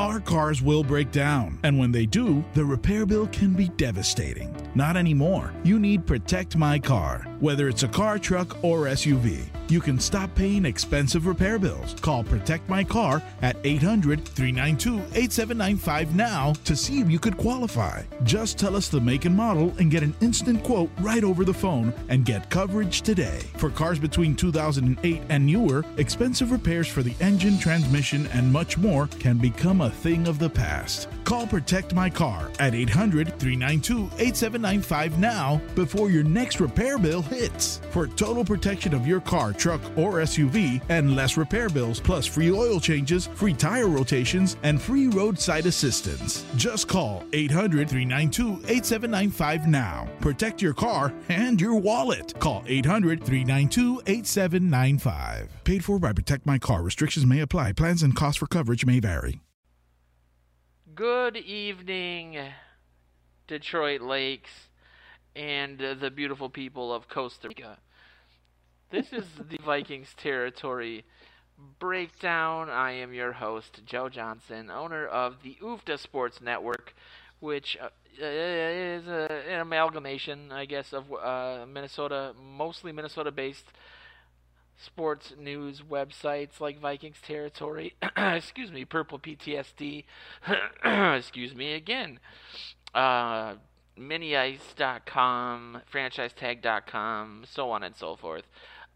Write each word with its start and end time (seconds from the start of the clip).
Our 0.00 0.18
cars 0.18 0.62
will 0.62 0.82
break 0.82 1.12
down, 1.12 1.58
and 1.62 1.78
when 1.78 1.92
they 1.92 2.06
do, 2.06 2.42
the 2.54 2.64
repair 2.64 3.04
bill 3.04 3.26
can 3.26 3.52
be 3.52 3.68
devastating. 3.76 4.50
Not 4.74 4.96
anymore. 4.96 5.52
You 5.62 5.78
need 5.78 6.06
Protect 6.06 6.56
My 6.56 6.78
Car. 6.78 7.29
Whether 7.40 7.70
it's 7.70 7.84
a 7.84 7.88
car, 7.88 8.18
truck, 8.18 8.62
or 8.62 8.84
SUV, 8.84 9.46
you 9.70 9.80
can 9.80 9.98
stop 9.98 10.34
paying 10.34 10.66
expensive 10.66 11.26
repair 11.26 11.58
bills. 11.58 11.94
Call 12.02 12.22
Protect 12.22 12.68
My 12.68 12.84
Car 12.84 13.22
at 13.40 13.56
800 13.64 14.26
392 14.26 14.98
8795 15.14 16.14
now 16.14 16.52
to 16.64 16.76
see 16.76 17.00
if 17.00 17.10
you 17.10 17.18
could 17.18 17.38
qualify. 17.38 18.02
Just 18.24 18.58
tell 18.58 18.76
us 18.76 18.88
the 18.88 19.00
make 19.00 19.24
and 19.24 19.34
model 19.34 19.72
and 19.78 19.90
get 19.90 20.02
an 20.02 20.14
instant 20.20 20.62
quote 20.62 20.90
right 21.00 21.24
over 21.24 21.46
the 21.46 21.54
phone 21.54 21.94
and 22.10 22.26
get 22.26 22.50
coverage 22.50 23.00
today. 23.00 23.40
For 23.56 23.70
cars 23.70 23.98
between 23.98 24.36
2008 24.36 25.22
and 25.30 25.46
newer, 25.46 25.82
expensive 25.96 26.52
repairs 26.52 26.88
for 26.88 27.02
the 27.02 27.14
engine, 27.20 27.58
transmission, 27.58 28.26
and 28.34 28.52
much 28.52 28.76
more 28.76 29.06
can 29.18 29.38
become 29.38 29.80
a 29.80 29.88
thing 29.88 30.28
of 30.28 30.38
the 30.38 30.50
past. 30.50 31.08
Call 31.24 31.46
Protect 31.46 31.94
My 31.94 32.10
Car 32.10 32.50
at 32.58 32.74
800 32.74 33.38
392 33.38 34.10
8795 34.18 35.18
now 35.18 35.58
before 35.74 36.10
your 36.10 36.24
next 36.24 36.60
repair 36.60 36.98
bill 36.98 37.24
hits. 37.30 37.80
For 37.90 38.06
total 38.06 38.44
protection 38.44 38.92
of 38.92 39.06
your 39.06 39.20
car, 39.20 39.52
truck, 39.52 39.80
or 39.96 40.14
SUV 40.14 40.82
and 40.88 41.16
less 41.16 41.36
repair 41.36 41.68
bills, 41.68 42.00
plus 42.00 42.26
free 42.26 42.50
oil 42.50 42.78
changes, 42.78 43.28
free 43.28 43.54
tire 43.54 43.88
rotations, 43.88 44.56
and 44.62 44.80
free 44.80 45.06
roadside 45.06 45.66
assistance. 45.66 46.44
Just 46.56 46.88
call 46.88 47.24
800 47.32 47.88
392 47.88 48.60
8795 48.68 49.66
now. 49.66 50.08
Protect 50.20 50.60
your 50.60 50.74
car 50.74 51.14
and 51.28 51.60
your 51.60 51.76
wallet. 51.76 52.38
Call 52.38 52.62
800 52.66 53.24
392 53.24 54.02
8795. 54.06 55.64
Paid 55.64 55.84
for 55.84 55.98
by 55.98 56.12
Protect 56.12 56.44
My 56.44 56.58
Car. 56.58 56.82
Restrictions 56.82 57.24
may 57.24 57.40
apply. 57.40 57.72
Plans 57.72 58.02
and 58.02 58.14
costs 58.14 58.38
for 58.38 58.46
coverage 58.46 58.84
may 58.84 59.00
vary. 59.00 59.40
Good 60.94 61.36
evening, 61.36 62.36
Detroit 63.46 64.02
Lakes 64.02 64.50
and 65.34 65.82
uh, 65.82 65.94
the 65.94 66.10
beautiful 66.10 66.48
people 66.48 66.92
of 66.92 67.08
Costa 67.08 67.48
Rica. 67.48 67.78
This 68.90 69.12
is 69.12 69.24
the 69.48 69.58
Vikings 69.64 70.14
territory 70.16 71.04
breakdown. 71.78 72.68
I 72.70 72.92
am 72.92 73.12
your 73.12 73.32
host, 73.32 73.82
Joe 73.84 74.08
Johnson, 74.08 74.70
owner 74.70 75.06
of 75.06 75.42
the 75.42 75.56
UFTA 75.62 75.98
Sports 75.98 76.40
Network, 76.40 76.94
which 77.38 77.76
uh, 77.80 77.88
is 78.20 79.06
a, 79.06 79.28
an 79.48 79.60
amalgamation, 79.60 80.52
I 80.52 80.64
guess, 80.64 80.92
of 80.92 81.04
uh, 81.12 81.66
Minnesota, 81.66 82.34
mostly 82.40 82.92
Minnesota-based 82.92 83.66
sports 84.82 85.34
news 85.38 85.82
websites 85.88 86.60
like 86.60 86.80
Vikings 86.80 87.18
Territory, 87.22 87.94
excuse 88.16 88.72
me, 88.72 88.84
Purple 88.84 89.18
PTSD, 89.18 90.04
excuse 91.16 91.54
me 91.54 91.74
again, 91.74 92.18
uh, 92.94 93.54
miniice.com, 93.98 95.82
franchisetag.com, 95.92 97.44
so 97.48 97.70
on 97.70 97.82
and 97.82 97.96
so 97.96 98.16
forth. 98.16 98.44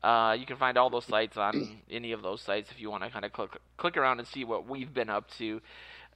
Uh, 0.03 0.37
you 0.39 0.45
can 0.45 0.57
find 0.57 0.77
all 0.77 0.91
those 0.91 1.07
sites 1.07 1.37
on 1.37 1.79
any 1.91 2.13
of 2.13 2.23
those 2.23 2.43
sites 2.43 2.71
if 2.71 2.81
you 2.81 2.91
want 2.91 3.03
to 3.03 3.11
kind 3.11 3.25
of 3.25 3.33
click 3.33 3.51
click 3.77 3.97
around 3.97 4.19
and 4.19 4.29
see 4.29 4.45
what 4.45 4.69
we've 4.69 4.93
been 4.93 5.09
up 5.09 5.31
to 5.31 5.61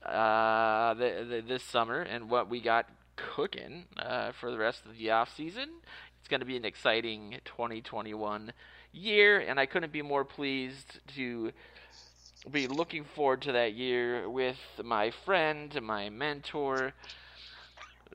uh, 0.05 0.93
the, 0.93 1.25
the, 1.27 1.43
this 1.47 1.63
summer 1.63 2.01
and 2.01 2.29
what 2.29 2.49
we 2.49 2.61
got 2.61 2.87
cooking 3.15 3.85
uh, 3.97 4.31
for 4.31 4.51
the 4.51 4.57
rest 4.57 4.85
of 4.85 4.97
the 4.97 5.09
off 5.09 5.35
season. 5.35 5.69
It's 6.19 6.27
going 6.27 6.39
to 6.39 6.45
be 6.45 6.55
an 6.55 6.65
exciting 6.65 7.39
2021 7.45 8.53
year, 8.91 9.39
and 9.39 9.59
I 9.59 9.65
couldn't 9.65 9.91
be 9.91 10.01
more 10.01 10.23
pleased 10.23 10.99
to 11.15 11.51
be 12.49 12.67
looking 12.67 13.03
forward 13.03 13.41
to 13.43 13.51
that 13.53 13.73
year 13.73 14.29
with 14.29 14.57
my 14.83 15.11
friend, 15.11 15.77
my 15.81 16.09
mentor, 16.09 16.93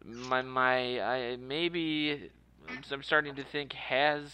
my 0.04 0.42
my 0.42 1.00
I 1.00 1.36
maybe 1.36 2.30
I'm 2.92 3.02
starting 3.02 3.34
to 3.36 3.44
think 3.44 3.72
has 3.72 4.30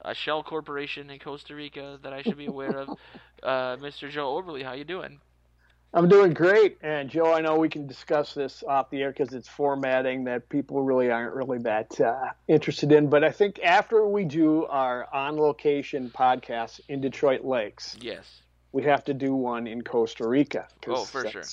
a 0.00 0.14
shell 0.14 0.42
corporation 0.42 1.10
in 1.10 1.18
Costa 1.18 1.54
Rica 1.54 1.98
that 2.02 2.12
I 2.12 2.22
should 2.22 2.38
be 2.38 2.46
aware 2.46 2.78
of. 2.78 2.90
Uh, 3.42 3.76
Mr. 3.76 4.10
Joe 4.10 4.34
Oberly, 4.34 4.64
how 4.64 4.72
you 4.72 4.82
doing? 4.82 5.20
I'm 5.92 6.08
doing 6.08 6.32
great, 6.32 6.78
and 6.82 7.08
Joe, 7.08 7.32
I 7.32 7.42
know 7.42 7.56
we 7.56 7.68
can 7.68 7.86
discuss 7.86 8.34
this 8.34 8.64
off 8.66 8.90
the 8.90 9.02
air 9.02 9.10
because 9.12 9.34
it's 9.34 9.46
formatting 9.46 10.24
that 10.24 10.48
people 10.48 10.82
really 10.82 11.10
aren't 11.10 11.34
really 11.34 11.58
that 11.58 12.00
uh, 12.00 12.30
interested 12.48 12.92
in. 12.92 13.08
But 13.08 13.24
I 13.24 13.30
think 13.30 13.60
after 13.62 14.06
we 14.06 14.24
do 14.24 14.64
our 14.66 15.06
on-location 15.14 16.10
podcast 16.10 16.80
in 16.88 17.00
Detroit 17.00 17.44
Lakes, 17.44 17.96
yes, 18.00 18.42
we 18.72 18.82
have 18.84 19.04
to 19.04 19.14
do 19.14 19.34
one 19.34 19.66
in 19.66 19.82
Costa 19.82 20.26
Rica. 20.26 20.66
Oh, 20.86 21.04
for 21.04 21.28
sure. 21.28 21.44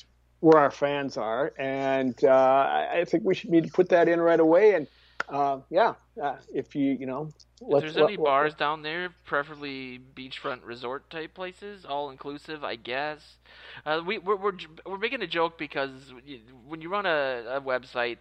Where 0.43 0.59
our 0.59 0.71
fans 0.71 1.15
are, 1.15 1.53
and 1.57 2.21
uh, 2.21 2.87
I 2.91 3.05
think 3.07 3.23
we 3.23 3.33
should 3.33 3.49
need 3.49 3.63
to 3.63 3.71
put 3.71 3.87
that 3.89 4.09
in 4.09 4.19
right 4.19 4.41
away. 4.41 4.75
And 4.75 4.87
uh, 5.29 5.59
yeah, 5.69 5.93
uh, 6.21 6.35
if 6.53 6.75
you 6.75 6.97
you 6.99 7.05
know, 7.05 7.31
if 7.61 7.79
there's 7.79 7.95
let, 7.95 8.03
any 8.03 8.17
let, 8.17 8.25
bars 8.25 8.51
let, 8.51 8.59
down 8.59 8.81
there, 8.81 9.11
preferably 9.25 10.01
beachfront 10.13 10.59
resort 10.65 11.09
type 11.09 11.33
places, 11.33 11.85
all 11.85 12.09
inclusive, 12.09 12.61
I 12.61 12.75
guess. 12.75 13.37
Uh, 13.85 14.01
we 14.05 14.17
we're, 14.17 14.35
we're 14.35 14.57
we're 14.85 14.97
making 14.97 15.21
a 15.21 15.27
joke 15.27 15.57
because 15.57 16.11
when 16.67 16.81
you 16.81 16.89
run 16.89 17.05
a, 17.05 17.45
a 17.47 17.61
website 17.61 18.17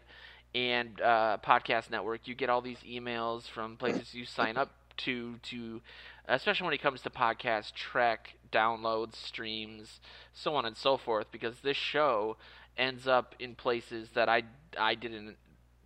and 0.54 1.00
uh, 1.00 1.39
podcast 1.44 1.91
network, 1.91 2.28
you 2.28 2.37
get 2.37 2.50
all 2.50 2.60
these 2.60 2.78
emails 2.89 3.49
from 3.49 3.77
places 3.77 4.15
you 4.15 4.27
sign 4.27 4.56
up 4.56 4.71
to 4.99 5.39
to, 5.43 5.81
especially 6.28 6.65
when 6.65 6.75
it 6.75 6.83
comes 6.83 7.03
to 7.03 7.10
podcast 7.10 7.75
track 7.75 8.34
downloads, 8.50 9.16
streams, 9.16 10.00
so 10.33 10.55
on 10.55 10.65
and 10.65 10.77
so 10.77 10.97
forth. 10.97 11.27
Because 11.33 11.60
this 11.60 11.77
show 11.77 12.37
ends 12.77 13.06
up 13.06 13.34
in 13.38 13.55
places 13.55 14.09
that 14.15 14.28
I 14.28 14.43
I 14.78 14.94
didn't 14.94 15.37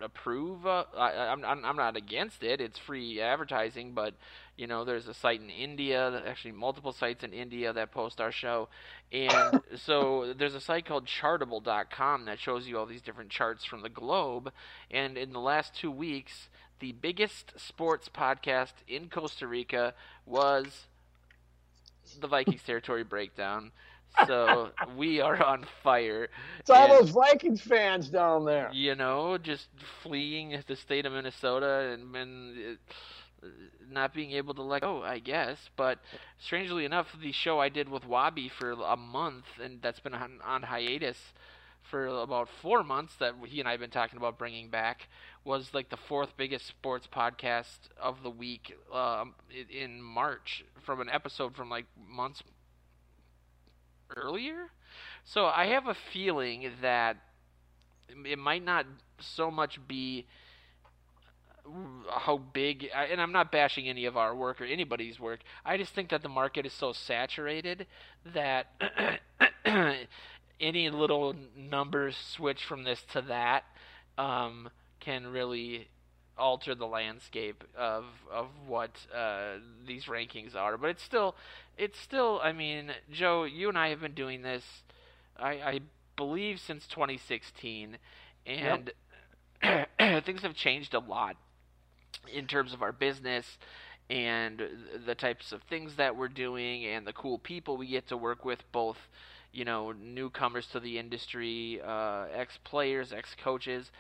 approve. 0.01 0.67
Uh, 0.67 0.85
I, 0.97 1.33
I'm, 1.33 1.45
I'm 1.45 1.77
not 1.77 1.97
against 1.97 2.43
it. 2.43 2.61
It's 2.61 2.79
free 2.79 3.21
advertising, 3.21 3.93
but 3.93 4.15
you 4.57 4.67
know, 4.67 4.85
there's 4.85 5.07
a 5.07 5.15
site 5.15 5.41
in 5.41 5.51
India, 5.51 6.23
actually 6.27 6.53
multiple 6.53 6.93
sites 6.93 7.23
in 7.25 7.33
India 7.33 7.73
that 7.73 7.93
post 7.93 8.21
our 8.21 8.33
show, 8.33 8.69
and 9.13 9.61
so 9.77 10.35
there's 10.39 10.55
a 10.55 10.61
site 10.61 10.87
called 10.87 11.07
Chartable.com 11.07 12.25
that 12.27 12.39
shows 12.39 12.67
you 12.67 12.79
all 12.79 12.87
these 12.87 13.03
different 13.03 13.31
charts 13.31 13.65
from 13.65 13.83
the 13.83 13.89
globe. 13.89 14.53
And 14.91 15.19
in 15.19 15.33
the 15.33 15.41
last 15.41 15.75
two 15.75 15.91
weeks, 15.91 16.49
the 16.81 16.93
biggest 16.93 17.59
sports 17.59 18.09
podcast 18.09 18.73
in 18.87 19.09
Costa 19.09 19.47
Rica 19.47 19.95
was 20.25 20.87
the 22.21 22.29
Vikings 22.29 22.63
Territory 22.63 23.05
Breakdown 23.05 23.73
so 24.27 24.71
we 24.97 25.21
are 25.21 25.43
on 25.43 25.67
fire. 25.83 26.29
It's 26.61 26.71
all 26.71 26.89
those 26.89 27.11
Vikings 27.11 27.61
fans 27.61 28.09
down 28.09 28.45
there. 28.45 28.71
You 28.73 28.95
know, 28.95 29.39
just 29.39 29.69
fleeing 30.03 30.63
the 30.67 30.77
state 30.77 31.07
of 31.07 31.13
Minnesota 31.13 31.91
and, 31.93 32.15
and 32.15 32.79
uh, 33.43 33.47
not 33.91 34.15
being 34.15 34.33
able 34.33 34.55
to 34.55 34.63
let 34.63 34.83
go, 34.83 35.03
I 35.03 35.19
guess. 35.19 35.59
But 35.77 35.99
strangely 36.39 36.85
enough, 36.85 37.09
the 37.21 37.33
show 37.33 37.61
I 37.61 37.69
did 37.69 37.89
with 37.89 38.07
Wabi 38.07 38.49
for 38.49 38.73
a 38.73 38.97
month, 38.97 39.45
and 39.63 39.83
that's 39.83 40.01
been 40.01 40.15
on, 40.15 40.39
on 40.45 40.63
hiatus 40.63 41.19
for 41.83 42.07
about 42.07 42.49
four 42.49 42.83
months 42.83 43.15
that 43.21 43.35
he 43.47 43.61
and 43.61 43.69
I 43.69 43.73
have 43.73 43.81
been 43.81 43.91
talking 43.91 44.17
about 44.17 44.39
bringing 44.39 44.71
back 44.71 45.09
was 45.47 45.71
like 45.73 45.89
the 45.91 45.97
fourth 45.97 46.37
biggest 46.37 46.67
sports 46.67 47.07
podcast 47.07 47.89
of 48.03 48.25
the 48.25 48.31
week 48.31 48.77
um, 48.93 49.33
in 49.71 50.03
March 50.03 50.65
from 50.85 51.01
an 51.01 51.09
episode 51.09 51.55
from 51.55 51.71
like 51.71 51.87
months 52.09 52.43
earlier. 54.17 54.71
So 55.25 55.47
I 55.47 55.67
have 55.67 55.87
a 55.87 55.95
feeling 56.13 56.71
that 56.83 57.17
it 58.25 58.39
might 58.39 58.65
not 58.65 58.87
so 59.21 59.51
much 59.51 59.79
be 59.87 60.27
how 62.09 62.39
big 62.39 62.89
and 62.95 63.21
I'm 63.21 63.33
not 63.33 63.51
bashing 63.51 63.89
any 63.89 64.05
of 64.05 64.17
our 64.17 64.35
work 64.35 64.61
or 64.61 64.65
anybody's 64.65 65.21
work. 65.21 65.41
I 65.65 65.77
just 65.77 65.95
think 65.95 66.11
that 66.11 66.23
the 66.23 66.29
market 66.29 66.67
is 66.67 66.73
so 66.73 66.93
saturated 66.93 67.87
that 68.35 68.67
any 70.61 70.91
little 70.91 71.35
numbers 71.57 72.17
switch 72.17 72.65
from 72.65 72.83
this 72.85 73.03
to 73.13 73.23
that 73.23 73.65
um, 74.19 74.71
can 75.07 75.29
really 75.29 75.89
alter 76.37 76.75
the 76.75 76.87
landscape 76.87 77.65
of 77.79 78.05
of 78.31 78.49
what 78.67 78.91
uh, 79.15 79.53
these 79.87 80.07
rankings 80.07 80.55
are. 80.55 80.77
But 80.77 80.91
it's 80.91 81.03
still 81.03 81.37
it's 81.79 81.99
still, 81.99 82.41
I 82.43 82.53
mean, 82.53 82.91
Joe, 83.11 83.45
you 83.45 83.69
and 83.69 83.79
I 83.79 83.89
have 83.89 84.01
been 84.01 84.15
doing 84.15 84.43
this, 84.43 84.65
I, 85.39 85.51
I 85.53 85.81
believe, 86.17 86.59
since 86.59 86.87
2016, 86.87 87.99
and 88.47 88.91
yep. 89.63 89.89
things 90.25 90.43
have 90.43 90.55
changed 90.55 90.95
a 90.95 90.99
lot 90.99 91.37
in 92.33 92.47
terms 92.47 92.73
of 92.73 92.83
our 92.83 92.93
business 92.93 93.59
and 94.09 94.63
the 95.05 95.15
types 95.15 95.53
of 95.53 95.63
things 95.63 95.97
that 95.97 96.17
we're 96.17 96.29
doing 96.29 96.85
and 96.87 97.07
the 97.07 97.13
cool 97.13 97.39
people 97.39 97.77
we 97.77 97.89
get 97.89 98.09
to 98.09 98.17
work 98.17 98.45
with, 98.45 98.61
both, 98.73 98.99
you 99.53 99.65
know, 99.65 99.93
newcomers 99.93 100.67
to 100.69 100.81
the 100.81 100.99
industry, 100.99 101.81
uh, 101.85 102.27
ex 102.33 102.59
players, 102.65 103.13
ex 103.13 103.35
coaches. 103.43 103.91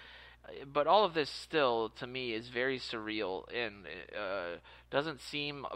But 0.72 0.86
all 0.86 1.04
of 1.04 1.14
this 1.14 1.30
still, 1.30 1.90
to 1.98 2.06
me, 2.06 2.32
is 2.32 2.48
very 2.48 2.78
surreal 2.78 3.44
and 3.54 3.86
uh, 4.18 4.58
doesn't 4.90 5.20
seem 5.20 5.66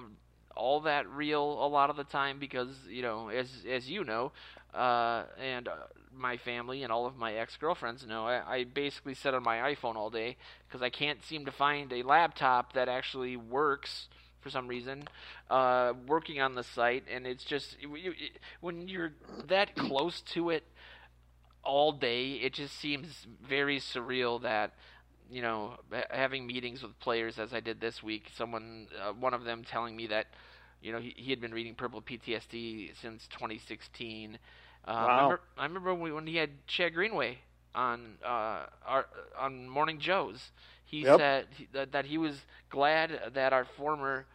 all 0.57 0.81
that 0.81 1.09
real 1.09 1.65
a 1.65 1.69
lot 1.69 1.91
of 1.91 1.97
the 1.97 2.05
time 2.05 2.39
because 2.39 2.69
you 2.89 3.03
know 3.03 3.29
as 3.29 3.49
as 3.71 3.89
you 3.89 4.05
know 4.05 4.33
uh, 4.75 5.25
and 5.41 5.69
uh, 5.69 5.73
my 6.17 6.37
family 6.37 6.83
and 6.83 6.93
all 6.93 7.07
of 7.07 7.17
my 7.17 7.35
ex 7.35 7.57
girlfriends 7.57 8.07
know, 8.07 8.27
I, 8.27 8.57
I 8.57 8.65
basically 8.65 9.15
sit 9.15 9.35
on 9.35 9.43
my 9.43 9.75
iPhone 9.75 9.97
all 9.97 10.11
day 10.11 10.37
because 10.67 10.83
I 10.83 10.91
can't 10.91 11.25
seem 11.25 11.45
to 11.47 11.53
find 11.53 11.93
a 11.93 12.03
laptop 12.03 12.75
that 12.75 12.89
actually 12.89 13.37
works 13.37 14.09
for 14.41 14.51
some 14.51 14.69
reason, 14.69 15.05
uh, 15.51 15.93
working 16.07 16.41
on 16.41 16.55
the 16.55 16.63
site, 16.63 17.05
and 17.13 17.27
it's 17.27 17.45
just 17.45 17.77
when 18.61 18.89
you're 18.89 19.13
that 19.49 19.77
close 19.77 20.23
to 20.33 20.49
it 20.49 20.65
all 21.65 21.93
day, 21.93 22.33
it 22.35 22.53
just 22.53 22.77
seems 22.79 23.27
very 23.47 23.79
surreal 23.79 24.41
that 24.43 24.73
you 25.31 25.43
know 25.43 25.75
having 26.11 26.47
meetings 26.47 26.83
with 26.83 26.99
players 27.01 27.39
as 27.39 27.53
I 27.53 27.61
did 27.61 27.81
this 27.81 28.03
week. 28.03 28.27
Someone, 28.37 28.89
uh, 29.01 29.13
one 29.13 29.35
of 29.35 29.45
them, 29.45 29.65
telling 29.65 29.97
me 29.97 30.07
that 30.09 30.27
you 30.83 30.93
know 30.93 30.99
he, 31.01 31.15
he 31.17 31.31
had 31.31 31.41
been 31.41 31.53
reading 31.53 31.75
Purple 31.75 32.01
PTSD 32.03 32.91
since 33.01 33.27
2016. 33.29 34.39
Uh, 34.87 34.91
Wow. 34.97 35.07
I 35.17 35.23
remember, 35.23 35.41
I 35.59 35.65
remember 35.65 35.95
when 35.95 36.15
when 36.15 36.27
he 36.27 36.37
had 36.37 36.67
Chad 36.67 36.95
Greenway 36.95 37.39
on 37.75 38.17
uh, 38.25 38.67
our 38.87 39.07
on 39.39 39.69
Morning 39.69 39.99
Joe's. 39.99 40.51
He 40.85 41.05
Yep. 41.05 41.23
said 41.23 41.47
that 41.73 42.05
he 42.07 42.19
was 42.19 42.45
glad 42.69 43.33
that 43.35 43.53
our 43.53 43.65
former 43.65 44.27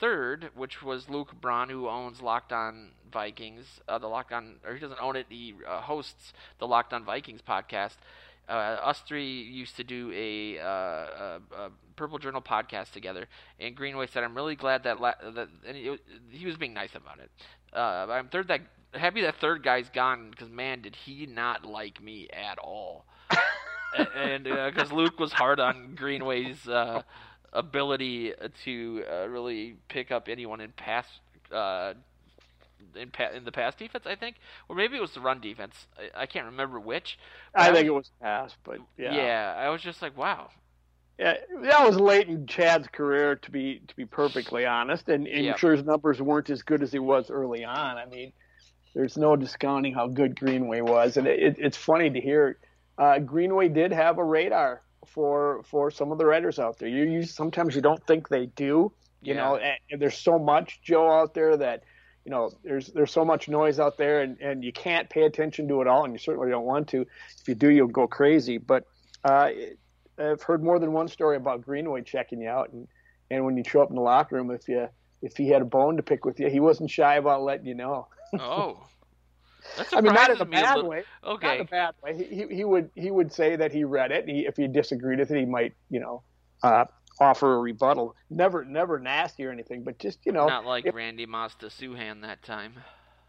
third, 0.00 0.50
which 0.54 0.82
was 0.82 1.08
Luke 1.08 1.40
Braun, 1.40 1.68
who 1.68 1.88
owns 1.88 2.20
Locked 2.20 2.52
On 2.52 2.90
Vikings, 3.12 3.80
uh, 3.88 3.98
the 3.98 4.06
Locked 4.06 4.32
On, 4.32 4.56
or 4.66 4.74
he 4.74 4.80
doesn't 4.80 5.00
own 5.00 5.16
it, 5.16 5.26
he 5.28 5.54
uh, 5.66 5.80
hosts 5.80 6.32
the 6.58 6.66
Locked 6.66 6.92
On 6.92 7.04
Vikings 7.04 7.40
podcast. 7.46 7.96
Uh, 8.48 8.78
us 8.82 9.00
three 9.06 9.42
used 9.42 9.76
to 9.76 9.84
do 9.84 10.10
a, 10.14 10.58
uh, 10.58 10.64
a, 10.64 11.40
a 11.54 11.70
Purple 11.96 12.18
Journal 12.18 12.40
podcast 12.40 12.92
together, 12.92 13.28
and 13.60 13.76
Greenway 13.76 14.06
said, 14.06 14.24
"I'm 14.24 14.34
really 14.34 14.56
glad 14.56 14.84
that 14.84 15.00
la- 15.00 15.14
that 15.22 15.48
and 15.66 15.76
he, 15.76 15.96
he 16.30 16.46
was 16.46 16.56
being 16.56 16.72
nice 16.72 16.94
about 16.94 17.18
it. 17.18 17.30
Uh, 17.74 18.06
I'm 18.08 18.28
third 18.28 18.48
that 18.48 18.62
happy 18.94 19.20
that 19.20 19.36
third 19.36 19.62
guy's 19.62 19.90
gone 19.90 20.30
because 20.30 20.48
man, 20.48 20.80
did 20.80 20.96
he 20.96 21.26
not 21.26 21.66
like 21.66 22.02
me 22.02 22.28
at 22.32 22.58
all." 22.58 23.04
And 24.14 24.44
because 24.44 24.92
Luke 24.92 25.18
was 25.18 25.32
hard 25.32 25.58
on 25.58 25.94
Greenway's 25.94 26.68
uh, 26.68 27.02
ability 27.52 28.32
to 28.64 29.04
uh, 29.10 29.28
really 29.28 29.76
pick 29.88 30.10
up 30.10 30.28
anyone 30.28 30.60
in 30.60 30.72
pass 30.72 31.06
uh, 31.52 31.94
in, 32.94 33.10
pa- 33.10 33.30
in 33.34 33.44
the 33.44 33.52
pass 33.52 33.74
defense, 33.74 34.04
I 34.06 34.14
think, 34.14 34.36
or 34.68 34.76
maybe 34.76 34.96
it 34.96 35.00
was 35.00 35.12
the 35.12 35.20
run 35.20 35.40
defense. 35.40 35.86
I, 35.98 36.22
I 36.22 36.26
can't 36.26 36.46
remember 36.46 36.78
which. 36.80 37.18
I 37.54 37.70
was- 37.70 37.78
think 37.78 37.86
it 37.88 37.94
was 37.94 38.10
pass, 38.20 38.54
but 38.64 38.78
yeah. 38.96 39.14
yeah, 39.14 39.54
I 39.56 39.68
was 39.70 39.82
just 39.82 40.02
like, 40.02 40.16
wow. 40.16 40.48
Yeah, 41.18 41.34
that 41.62 41.84
was 41.84 41.98
late 41.98 42.28
in 42.28 42.46
Chad's 42.46 42.86
career, 42.86 43.34
to 43.34 43.50
be 43.50 43.80
to 43.88 43.96
be 43.96 44.04
perfectly 44.04 44.64
honest, 44.64 45.08
and, 45.08 45.26
and 45.26 45.44
Yeah. 45.44 45.56
Sure 45.56 45.72
his 45.74 45.84
numbers 45.84 46.22
weren't 46.22 46.48
as 46.48 46.62
good 46.62 46.80
as 46.80 46.92
he 46.92 47.00
was 47.00 47.28
early 47.28 47.64
on. 47.64 47.96
I 47.98 48.06
mean, 48.06 48.32
there's 48.94 49.16
no 49.16 49.34
discounting 49.34 49.94
how 49.94 50.06
good 50.06 50.38
Greenway 50.38 50.80
was, 50.80 51.16
and 51.16 51.26
it, 51.26 51.56
it's 51.58 51.76
funny 51.76 52.08
to 52.10 52.20
hear. 52.20 52.58
Uh, 52.96 53.18
Greenway 53.18 53.68
did 53.68 53.90
have 53.92 54.18
a 54.18 54.24
radar 54.24 54.82
for 55.08 55.62
for 55.64 55.90
some 55.90 56.12
of 56.12 56.18
the 56.18 56.26
writers 56.26 56.58
out 56.58 56.78
there. 56.78 56.88
You, 56.88 57.04
you 57.04 57.22
sometimes 57.24 57.74
you 57.74 57.82
don't 57.82 58.04
think 58.06 58.28
they 58.28 58.46
do, 58.46 58.92
you 59.22 59.34
Yeah. 59.34 59.34
know. 59.34 59.98
There's 59.98 60.16
so 60.18 60.38
much 60.38 60.80
Joe 60.82 61.10
out 61.10 61.34
there 61.34 61.56
that 61.56 61.84
you 62.24 62.30
know 62.30 62.50
there's 62.62 62.88
there's 62.88 63.12
so 63.12 63.24
much 63.24 63.48
noise 63.48 63.80
out 63.80 63.96
there, 63.98 64.20
and 64.20 64.38
and 64.40 64.62
you 64.62 64.72
can't 64.72 65.08
pay 65.10 65.22
attention 65.22 65.68
to 65.68 65.80
it 65.80 65.86
all, 65.88 66.04
and 66.04 66.12
you 66.12 66.18
certainly 66.18 66.50
don't 66.50 66.64
want 66.66 66.88
to. 66.88 67.02
If 67.40 67.48
you 67.48 67.54
do, 67.54 67.70
you'll 67.70 67.88
go 67.88 68.06
crazy. 68.06 68.58
But 68.58 68.84
uh, 69.24 69.50
I've 70.18 70.42
heard 70.42 70.62
more 70.62 70.78
than 70.78 70.92
one 70.92 71.08
story 71.08 71.36
about 71.36 71.62
Greenway 71.62 72.02
checking 72.02 72.40
you 72.40 72.48
out, 72.48 72.70
and, 72.72 72.86
and 73.30 73.44
when 73.44 73.56
you 73.56 73.64
show 73.66 73.82
up 73.82 73.90
in 73.90 73.96
the 73.96 74.02
locker 74.02 74.36
room, 74.36 74.50
if 74.50 74.68
you 74.68 74.88
if 75.22 75.36
he 75.36 75.48
had 75.48 75.62
a 75.62 75.66
bone 75.66 75.96
to 75.96 76.02
pick 76.02 76.24
with 76.24 76.38
you, 76.38 76.48
he 76.48 76.60
wasn't 76.60 76.90
shy 76.90 77.16
about 77.16 77.42
letting 77.42 77.66
you 77.66 77.74
know. 77.74 78.08
Oh, 78.38 78.84
I 79.92 80.00
mean, 80.00 80.14
not 80.14 80.30
in 80.30 80.40
a 80.40 80.44
me 80.44 80.58
a 80.58 80.62
bad 80.62 80.74
little- 80.76 80.90
way. 80.90 81.04
Not 81.22 81.30
in 81.30 81.36
Okay, 81.36 81.58
a 81.60 81.64
bad 81.64 81.94
way. 82.02 82.16
He, 82.16 82.24
he 82.24 82.56
he 82.56 82.64
would 82.64 82.90
he 82.94 83.10
would 83.10 83.32
say 83.32 83.56
that 83.56 83.72
he 83.72 83.84
read 83.84 84.12
it. 84.12 84.28
He, 84.28 84.46
if 84.46 84.56
he 84.56 84.66
disagreed 84.68 85.18
with 85.18 85.30
it, 85.30 85.38
he 85.38 85.44
might 85.44 85.74
you 85.90 86.00
know 86.00 86.22
uh, 86.62 86.84
offer 87.20 87.54
a 87.54 87.58
rebuttal. 87.58 88.14
Never 88.30 88.64
never 88.64 88.98
nasty 88.98 89.44
or 89.44 89.50
anything, 89.52 89.82
but 89.84 89.98
just 89.98 90.18
you 90.24 90.32
know 90.32 90.46
not 90.46 90.64
like 90.64 90.86
if- 90.86 90.94
Randy 90.94 91.26
Mazda 91.26 91.66
Souhan 91.66 92.22
that 92.22 92.42
time. 92.42 92.74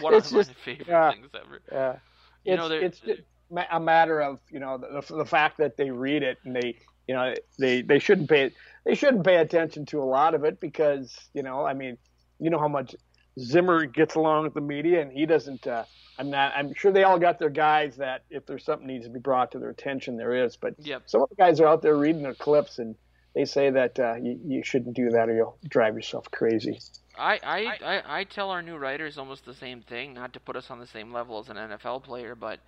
One 0.00 0.14
of 0.14 0.32
my 0.32 0.42
favorite 0.64 0.88
yeah. 0.88 1.12
things 1.12 1.28
ever. 1.34 1.60
Yeah. 1.70 1.96
You 2.44 2.54
it's, 2.54 3.02
know, 3.04 3.12
it's 3.12 3.22
a 3.70 3.80
matter 3.80 4.20
of 4.20 4.40
you 4.50 4.58
know 4.58 4.78
the, 4.78 5.14
the 5.14 5.26
fact 5.26 5.58
that 5.58 5.76
they 5.76 5.90
read 5.90 6.22
it 6.22 6.38
and 6.44 6.56
they 6.56 6.76
you 7.06 7.14
know 7.14 7.34
they 7.58 7.82
they 7.82 7.98
shouldn't 7.98 8.28
pay 8.28 8.50
they 8.84 8.94
shouldn't 8.94 9.24
pay 9.24 9.36
attention 9.36 9.84
to 9.86 10.00
a 10.02 10.04
lot 10.04 10.34
of 10.34 10.44
it 10.44 10.60
because 10.60 11.14
you 11.34 11.42
know 11.42 11.64
I 11.64 11.74
mean 11.74 11.98
you 12.40 12.50
know 12.50 12.58
how 12.58 12.68
much 12.68 12.94
Zimmer 13.38 13.86
gets 13.86 14.14
along 14.14 14.44
with 14.44 14.54
the 14.54 14.60
media 14.60 15.00
and 15.00 15.12
he 15.12 15.26
doesn't. 15.26 15.66
Uh, 15.66 15.84
I'm 16.18 16.30
not. 16.30 16.52
I'm 16.54 16.74
sure 16.74 16.92
they 16.92 17.04
all 17.04 17.18
got 17.18 17.38
their 17.38 17.50
guys 17.50 17.96
that 17.96 18.24
if 18.30 18.46
there's 18.46 18.64
something 18.64 18.86
needs 18.86 19.06
to 19.06 19.10
be 19.10 19.18
brought 19.18 19.52
to 19.52 19.58
their 19.58 19.70
attention, 19.70 20.16
there 20.16 20.44
is. 20.44 20.56
But 20.56 20.74
Yep. 20.78 21.02
some 21.06 21.22
of 21.22 21.28
the 21.30 21.36
guys 21.36 21.60
are 21.60 21.66
out 21.66 21.82
there 21.82 21.96
reading 21.96 22.22
their 22.22 22.34
clips 22.34 22.78
and 22.78 22.94
they 23.34 23.44
say 23.46 23.70
that 23.70 23.98
uh, 23.98 24.14
you, 24.16 24.38
you 24.44 24.62
shouldn't 24.62 24.94
do 24.94 25.10
that 25.10 25.28
or 25.28 25.34
you'll 25.34 25.58
drive 25.68 25.94
yourself 25.94 26.30
crazy. 26.30 26.78
I, 27.16 27.40
I, 27.42 27.78
I, 27.84 28.20
I 28.20 28.24
tell 28.24 28.50
our 28.50 28.62
new 28.62 28.76
writers 28.76 29.18
almost 29.18 29.44
the 29.44 29.54
same 29.54 29.82
thing, 29.82 30.14
not 30.14 30.32
to 30.34 30.40
put 30.40 30.56
us 30.56 30.70
on 30.70 30.78
the 30.78 30.86
same 30.86 31.12
level 31.12 31.38
as 31.38 31.48
an 31.48 31.56
NFL 31.56 32.02
player, 32.04 32.34
but 32.34 32.60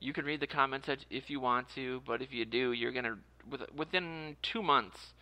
you 0.00 0.12
can 0.12 0.24
read 0.24 0.40
the 0.40 0.46
comments 0.46 0.88
if- 0.88 1.04
if 1.10 1.30
you 1.30 1.40
want 1.40 1.68
to, 1.74 2.02
but 2.06 2.22
if 2.22 2.32
you 2.32 2.44
do, 2.44 2.72
you're 2.72 2.92
gonna 2.92 3.18
with, 3.50 3.62
within 3.74 4.36
two 4.42 4.62
months 4.62 5.14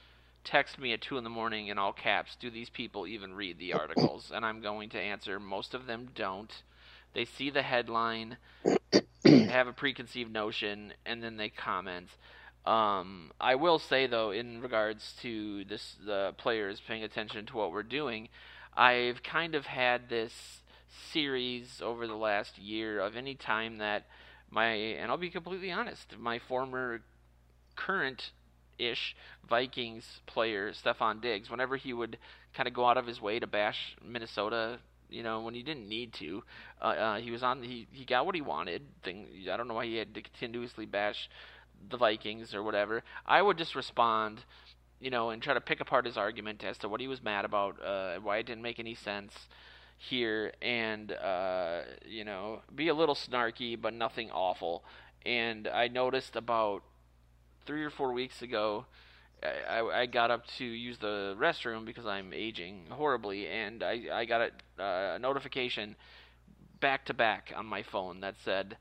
text 0.44 0.78
me 0.78 0.92
at 0.92 1.00
two 1.00 1.18
in 1.18 1.24
the 1.24 1.30
morning 1.30 1.68
in 1.68 1.78
all 1.78 1.92
caps. 1.92 2.36
Do 2.38 2.50
these 2.50 2.70
people 2.70 3.06
even 3.06 3.34
read 3.34 3.58
the 3.58 3.72
articles? 3.72 4.30
And 4.34 4.44
I'm 4.44 4.60
going 4.60 4.90
to 4.90 5.00
answer. 5.00 5.40
Most 5.40 5.74
of 5.74 5.86
them 5.86 6.10
don't. 6.14 6.52
They 7.14 7.24
see 7.24 7.50
the 7.50 7.62
headline, 7.62 8.36
have 9.24 9.68
a 9.68 9.72
preconceived 9.72 10.32
notion, 10.32 10.92
and 11.06 11.22
then 11.22 11.36
they 11.36 11.48
comment. 11.48 12.08
Um, 12.66 13.30
I 13.40 13.54
will 13.54 13.78
say 13.78 14.06
though, 14.06 14.30
in 14.30 14.60
regards 14.60 15.14
to 15.22 15.64
this, 15.64 15.96
the 16.04 16.34
players 16.38 16.80
paying 16.86 17.04
attention 17.04 17.46
to 17.46 17.56
what 17.56 17.72
we're 17.72 17.82
doing, 17.82 18.28
I've 18.76 19.22
kind 19.22 19.54
of 19.54 19.66
had 19.66 20.08
this 20.08 20.60
series 21.12 21.80
over 21.82 22.06
the 22.06 22.16
last 22.16 22.58
year 22.58 23.00
of 23.00 23.16
any 23.16 23.34
time 23.34 23.78
that 23.78 24.06
my, 24.50 24.66
and 24.66 25.10
I'll 25.10 25.16
be 25.16 25.30
completely 25.30 25.70
honest, 25.70 26.16
my 26.18 26.38
former 26.38 27.02
current 27.76 28.30
ish 28.78 29.16
Vikings 29.48 30.20
player, 30.26 30.72
Stefon 30.72 31.20
Diggs, 31.20 31.50
whenever 31.50 31.76
he 31.76 31.92
would 31.92 32.18
kind 32.54 32.66
of 32.66 32.74
go 32.74 32.86
out 32.86 32.96
of 32.96 33.06
his 33.06 33.20
way 33.20 33.38
to 33.38 33.46
bash 33.46 33.96
Minnesota, 34.04 34.78
you 35.10 35.22
know, 35.22 35.40
when 35.42 35.54
he 35.54 35.62
didn't 35.62 35.88
need 35.88 36.12
to, 36.14 36.42
uh, 36.80 36.84
uh, 36.84 37.16
he 37.18 37.30
was 37.30 37.42
on, 37.42 37.62
he, 37.62 37.86
he 37.92 38.04
got 38.04 38.26
what 38.26 38.34
he 38.34 38.40
wanted. 38.40 38.82
Thing, 39.02 39.26
I 39.50 39.56
don't 39.56 39.68
know 39.68 39.74
why 39.74 39.86
he 39.86 39.96
had 39.96 40.14
to 40.14 40.22
continuously 40.22 40.86
bash 40.86 41.28
the 41.90 41.96
Vikings 41.96 42.54
or 42.54 42.62
whatever. 42.62 43.02
I 43.26 43.42
would 43.42 43.58
just 43.58 43.74
respond 43.74 44.44
you 45.00 45.10
know, 45.10 45.28
and 45.28 45.42
try 45.42 45.52
to 45.52 45.60
pick 45.60 45.80
apart 45.80 46.06
his 46.06 46.16
argument 46.16 46.64
as 46.64 46.78
to 46.78 46.88
what 46.88 46.98
he 46.98 47.08
was 47.08 47.22
mad 47.22 47.44
about, 47.44 47.76
uh, 47.84 48.16
why 48.22 48.38
it 48.38 48.46
didn't 48.46 48.62
make 48.62 48.78
any 48.78 48.94
sense 48.94 49.34
here, 49.98 50.52
and 50.62 51.12
uh, 51.12 51.82
you 52.06 52.24
know, 52.24 52.62
be 52.74 52.88
a 52.88 52.94
little 52.94 53.14
snarky, 53.14 53.78
but 53.78 53.92
nothing 53.92 54.30
awful. 54.30 54.82
And 55.26 55.68
I 55.68 55.88
noticed 55.88 56.36
about 56.36 56.82
three 57.66 57.84
or 57.84 57.90
four 57.90 58.12
weeks 58.12 58.42
ago, 58.42 58.86
I, 59.42 59.78
I, 59.78 60.00
I 60.00 60.06
got 60.06 60.30
up 60.30 60.46
to 60.58 60.64
use 60.64 60.98
the 60.98 61.36
restroom 61.38 61.84
because 61.84 62.06
I'm 62.06 62.32
aging 62.32 62.86
horribly, 62.90 63.46
and 63.46 63.82
I, 63.82 64.02
I 64.12 64.24
got 64.24 64.50
a 64.78 64.82
uh, 64.82 65.18
notification 65.18 65.96
back 66.80 67.06
to 67.06 67.14
back 67.14 67.52
on 67.56 67.66
my 67.66 67.82
phone 67.82 68.20
that 68.20 68.36
said. 68.44 68.76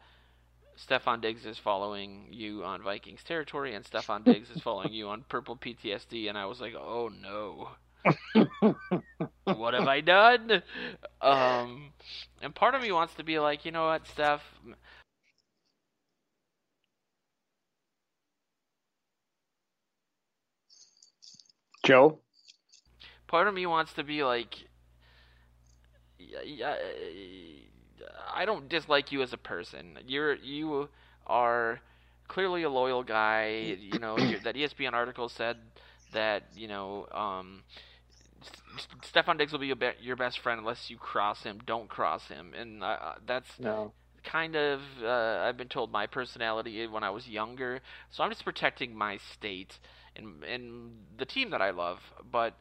Stefon 0.75 1.21
Diggs 1.21 1.45
is 1.45 1.59
following 1.59 2.25
you 2.31 2.63
on 2.63 2.81
Vikings 2.81 3.23
territory, 3.23 3.75
and 3.75 3.85
Stefon 3.85 4.23
Diggs 4.25 4.49
is 4.49 4.59
following 4.59 4.91
you 4.91 5.07
on 5.07 5.23
Purple 5.29 5.55
PTSD. 5.55 6.27
And 6.27 6.35
I 6.35 6.47
was 6.47 6.59
like, 6.59 6.73
oh 6.73 7.11
no, 7.21 7.69
what 9.43 9.73
have 9.73 9.87
I 9.87 10.01
done? 10.01 10.63
Um, 11.21 11.91
and 12.41 12.53
part 12.53 12.75
of 12.75 12.81
me 12.81 12.91
wants 12.91 13.13
to 13.15 13.23
be 13.23 13.39
like, 13.39 13.65
you 13.65 13.71
know 13.71 13.85
what, 13.85 14.07
Steph? 14.07 14.41
Joe, 21.83 22.19
Part 23.27 23.47
of 23.47 23.53
me 23.53 23.65
wants 23.65 23.93
to 23.93 24.03
be 24.03 24.23
like, 24.23 24.67
yeah, 26.17 26.41
yeah, 26.43 26.75
I 28.33 28.45
don't 28.45 28.67
dislike 28.69 29.11
you 29.11 29.21
as 29.21 29.33
a 29.33 29.37
person. 29.37 29.99
You're 30.05 30.35
you 30.35 30.89
are 31.27 31.79
clearly 32.27 32.63
a 32.63 32.69
loyal 32.69 33.03
guy. 33.03 33.75
You 33.79 33.99
know 33.99 34.37
that 34.43 34.55
ESPN 34.55 34.93
article 34.93 35.29
said 35.29 35.57
that 36.13 36.43
you 36.55 36.67
know 36.67 37.07
um, 37.11 37.63
Stefon 39.03 39.37
Diggs 39.37 39.51
will 39.51 39.59
be 39.59 39.67
your, 39.67 39.75
be- 39.75 39.91
your 40.01 40.15
best 40.15 40.39
friend 40.39 40.59
unless 40.59 40.89
you 40.89 40.97
cross 40.97 41.43
him. 41.43 41.59
Don't 41.65 41.89
cross 41.89 42.27
him, 42.27 42.53
and 42.57 42.83
uh, 42.83 43.13
that's 43.25 43.49
no. 43.59 43.93
kind 44.23 44.55
of 44.55 44.81
uh, 45.03 45.41
I've 45.47 45.57
been 45.57 45.69
told 45.69 45.91
my 45.91 46.07
personality 46.07 46.85
when 46.87 47.03
I 47.03 47.09
was 47.09 47.27
younger. 47.27 47.81
So 48.11 48.23
I'm 48.23 48.29
just 48.31 48.43
protecting 48.43 48.95
my 48.95 49.17
state 49.33 49.79
and 50.15 50.43
and 50.43 50.91
the 51.17 51.25
team 51.25 51.49
that 51.51 51.61
I 51.61 51.71
love, 51.71 51.99
but. 52.31 52.53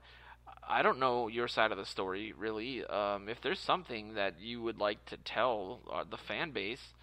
I 0.65 0.83
don't 0.83 1.01
know 1.01 1.27
your 1.27 1.49
side 1.49 1.73
of 1.73 1.77
the 1.77 1.85
story 1.85 2.33
really. 2.33 2.85
Um, 2.85 3.29
if 3.29 3.41
there's 3.41 3.59
something 3.59 4.15
that 4.15 4.41
you 4.41 4.63
would 4.63 4.79
like 4.79 5.05
to 5.07 5.17
tell 5.17 5.81
uh, 5.93 6.05
the 6.09 6.17
fan 6.17 6.53
base, 6.53 6.95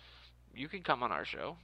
you 0.55 0.69
can 0.69 0.81
come 0.81 1.03
on 1.03 1.11
our 1.11 1.25
show. 1.25 1.57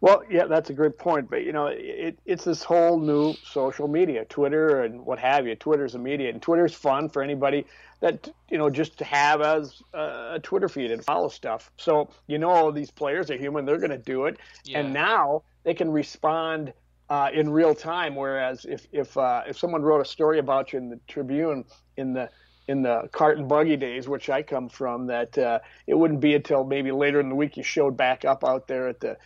Well, 0.00 0.22
yeah, 0.30 0.46
that's 0.46 0.70
a 0.70 0.72
great 0.72 0.98
point. 0.98 1.28
But 1.28 1.44
you 1.44 1.52
know, 1.52 1.66
it, 1.66 2.18
it's 2.24 2.44
this 2.44 2.62
whole 2.62 2.98
new 2.98 3.34
social 3.44 3.88
media, 3.88 4.24
Twitter 4.24 4.82
and 4.82 5.04
what 5.04 5.18
have 5.18 5.46
you. 5.46 5.54
Twitter's 5.56 5.94
a 5.94 5.98
media, 5.98 6.30
and 6.30 6.40
Twitter's 6.40 6.74
fun 6.74 7.08
for 7.08 7.22
anybody 7.22 7.66
that 8.00 8.28
you 8.48 8.56
know 8.56 8.70
just 8.70 8.98
to 8.98 9.04
have 9.04 9.42
as 9.42 9.82
a 9.92 10.40
Twitter 10.42 10.68
feed 10.68 10.90
and 10.90 11.04
follow 11.04 11.28
stuff. 11.28 11.70
So 11.76 12.10
you 12.26 12.38
know, 12.38 12.50
all 12.50 12.72
these 12.72 12.90
players 12.90 13.30
are 13.30 13.36
human; 13.36 13.66
they're 13.66 13.78
going 13.78 13.90
to 13.90 13.98
do 13.98 14.24
it, 14.24 14.38
yeah. 14.64 14.80
and 14.80 14.92
now 14.92 15.42
they 15.64 15.74
can 15.74 15.90
respond 15.90 16.72
uh, 17.10 17.28
in 17.34 17.50
real 17.50 17.74
time. 17.74 18.14
Whereas 18.14 18.64
if 18.64 18.86
if 18.92 19.16
uh, 19.16 19.42
if 19.46 19.58
someone 19.58 19.82
wrote 19.82 20.00
a 20.00 20.04
story 20.04 20.38
about 20.38 20.72
you 20.72 20.78
in 20.78 20.88
the 20.88 21.00
Tribune 21.08 21.64
in 21.96 22.14
the 22.14 22.30
in 22.68 22.82
the 22.82 23.08
cart 23.12 23.36
and 23.36 23.48
buggy 23.48 23.76
days, 23.76 24.08
which 24.08 24.30
I 24.30 24.42
come 24.42 24.68
from, 24.68 25.08
that 25.08 25.36
uh, 25.36 25.58
it 25.88 25.94
wouldn't 25.94 26.20
be 26.20 26.36
until 26.36 26.64
maybe 26.64 26.92
later 26.92 27.18
in 27.18 27.28
the 27.28 27.34
week 27.34 27.56
you 27.56 27.64
showed 27.64 27.96
back 27.96 28.24
up 28.24 28.44
out 28.44 28.68
there 28.68 28.88
at 28.88 29.00
the 29.00 29.16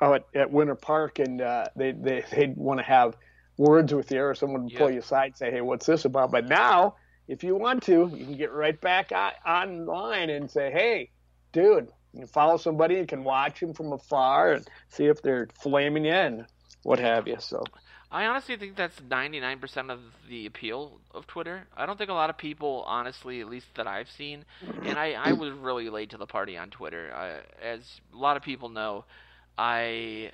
at, 0.00 0.24
at 0.34 0.50
Winter 0.50 0.74
Park, 0.74 1.18
and 1.18 1.40
uh, 1.42 1.66
they 1.76 1.92
they 1.92 2.24
they'd 2.32 2.56
want 2.56 2.80
to 2.80 2.84
have 2.84 3.16
words 3.58 3.92
with 3.92 4.10
you, 4.10 4.22
or 4.22 4.34
someone 4.34 4.64
would 4.64 4.74
pull 4.74 4.90
you 4.90 5.00
aside 5.00 5.26
and 5.26 5.36
say, 5.36 5.50
"Hey, 5.50 5.60
what's 5.60 5.86
this 5.86 6.06
about?" 6.06 6.32
But 6.32 6.48
now, 6.48 6.96
if 7.28 7.44
you 7.44 7.54
want 7.54 7.82
to, 7.84 8.10
you 8.14 8.24
can 8.24 8.36
get 8.36 8.52
right 8.52 8.80
back 8.80 9.12
on, 9.12 9.86
online 9.88 10.30
and 10.30 10.50
say, 10.50 10.70
"Hey, 10.72 11.10
dude." 11.52 11.88
You 12.12 12.26
follow 12.26 12.56
somebody, 12.56 12.94
you 12.94 13.04
can 13.04 13.24
watch 13.24 13.60
them 13.60 13.74
from 13.74 13.92
afar 13.92 14.52
and 14.52 14.66
see 14.88 15.04
if 15.04 15.20
they're 15.20 15.48
flaming 15.60 16.06
you 16.06 16.12
and 16.12 16.46
what 16.86 17.00
have 17.00 17.26
you. 17.26 17.36
So 17.40 17.64
I 18.12 18.26
honestly 18.26 18.56
think 18.56 18.76
that's 18.76 19.00
99% 19.00 19.90
of 19.90 19.98
the 20.28 20.46
appeal 20.46 21.00
of 21.12 21.26
Twitter. 21.26 21.66
I 21.76 21.84
don't 21.84 21.98
think 21.98 22.10
a 22.10 22.14
lot 22.14 22.30
of 22.30 22.38
people, 22.38 22.84
honestly, 22.86 23.40
at 23.40 23.48
least 23.48 23.66
that 23.74 23.88
I've 23.88 24.08
seen, 24.08 24.44
and 24.84 24.96
I, 24.96 25.12
I 25.12 25.32
was 25.32 25.52
really 25.52 25.90
late 25.90 26.10
to 26.10 26.16
the 26.16 26.26
party 26.26 26.56
on 26.56 26.70
Twitter. 26.70 27.12
I, 27.12 27.40
as 27.64 28.00
a 28.14 28.16
lot 28.16 28.36
of 28.36 28.44
people 28.44 28.68
know, 28.68 29.04
I 29.58 30.30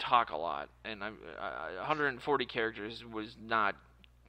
talk 0.00 0.30
a 0.30 0.36
lot, 0.36 0.68
and 0.84 1.04
I'm 1.04 1.18
uh, 1.40 1.76
140 1.76 2.46
characters 2.46 3.04
was 3.04 3.36
not 3.40 3.76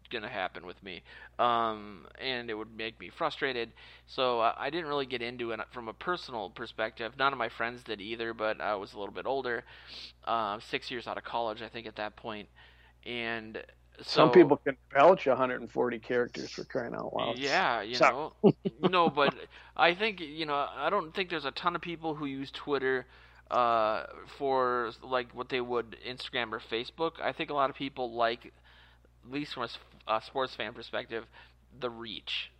gonna 0.10 0.30
happen 0.30 0.66
with 0.66 0.82
me, 0.84 1.04
um, 1.38 2.06
and 2.20 2.50
it 2.50 2.54
would 2.54 2.75
make 2.75 3.00
me 3.00 3.10
frustrated. 3.10 3.72
So 4.08 4.39
I, 4.39 4.54
I 4.58 4.70
didn't 4.70 4.88
really 4.88 5.06
get 5.06 5.22
into 5.22 5.51
it 5.51 5.60
from 5.72 5.88
a 5.88 5.94
personal 5.94 6.50
perspective. 6.50 7.13
None 7.18 7.32
of 7.34 7.39
my 7.39 7.50
friends 7.50 7.84
did 7.84 8.01
either, 8.01 8.34
but 8.34 8.62
I 8.62 8.75
was 8.75 8.94
a 8.94 9.00
little 9.00 9.13
bit 9.13 9.25
older, 9.25 9.63
uh, 10.25 10.60
six 10.60 10.89
years 10.92 11.08
out 11.08 11.18
of 11.18 11.24
college, 11.24 11.62
I 11.62 11.68
think, 11.70 11.88
at 11.88 11.96
that 11.98 12.16
point. 12.16 12.48
and 13.06 13.63
so, 14.01 14.22
Some 14.22 14.32
people 14.32 14.58
can 14.58 14.78
belch 14.94 15.28
140 15.28 16.00
characters 16.00 16.51
for 16.51 16.63
crying 16.63 16.94
out 16.96 17.13
loud. 17.13 17.38
Yeah, 17.38 17.82
you 17.82 18.00
know. 18.00 18.34
no, 18.82 19.10
but 19.10 19.36
I 19.78 19.94
think 19.94 20.22
you 20.22 20.46
know. 20.46 20.68
I 20.75 20.89
don't 20.89 21.13
think 21.13 21.30
there's 21.30 21.46
a 21.46 21.51
ton 21.51 21.75
of 21.75 21.82
people 21.82 22.16
who 22.16 22.25
use 22.25 22.50
Twitter 22.51 23.06
uh, 23.51 24.04
for 24.38 24.92
like 25.04 25.34
what 25.34 25.50
they 25.50 25.62
would 25.62 25.98
Instagram 26.08 26.54
or 26.54 26.60
Facebook. 26.60 27.13
I 27.22 27.32
think 27.32 27.50
a 27.50 27.54
lot 27.54 27.70
of 27.70 27.75
people 27.75 28.13
like, 28.13 28.46
at 28.46 29.32
least 29.32 29.54
from 29.54 29.63
a, 29.63 29.70
a 30.10 30.22
sports 30.25 30.56
fan 30.56 30.74
perspective, 30.74 31.25
the 31.80 31.89
reach 31.89 32.51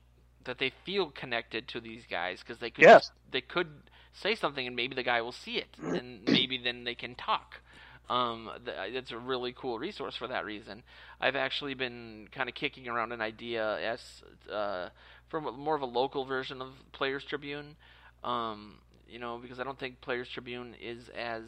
that 0.46 0.60
they 0.60 0.72
feel 0.86 1.10
connected 1.10 1.68
to 1.68 1.82
these 1.82 2.04
guys 2.10 2.40
because 2.40 2.60
they 2.60 2.70
could 2.70 2.84
yes. 2.84 3.02
just, 3.02 3.12
they 3.32 3.42
could 3.42 3.68
say 4.14 4.36
something 4.36 4.66
and 4.66 4.76
maybe 4.76 4.96
the 4.96 5.04
guy 5.04 5.22
will 5.22 5.32
see 5.32 5.58
it 5.58 5.76
and 5.80 6.22
maybe 6.28 6.58
then 6.58 6.84
they 6.84 6.96
can 6.96 7.16
talk. 7.16 7.62
Um, 8.10 8.50
it's 8.66 9.12
a 9.12 9.18
really 9.18 9.54
cool 9.56 9.78
resource 9.78 10.16
for 10.16 10.28
that 10.28 10.44
reason. 10.44 10.82
I've 11.22 11.36
actually 11.36 11.76
been 11.76 12.28
kind 12.32 12.50
of 12.50 12.56
kicking 12.56 12.88
around 12.88 13.12
an 13.12 13.22
idea 13.22 13.78
as 13.80 14.02
uh, 14.52 14.90
from 15.28 15.44
more 15.60 15.76
of 15.76 15.84
a 15.84 15.86
local 15.88 16.26
version 16.26 16.60
of 16.62 16.70
Players 16.92 17.24
Tribune. 17.24 17.76
Um, 18.24 18.80
you 19.08 19.20
know, 19.20 19.38
because 19.38 19.60
I 19.60 19.64
don't 19.64 19.78
think 19.78 20.02
Players 20.02 20.28
Tribune 20.28 20.76
is 20.82 21.10
as 21.10 21.44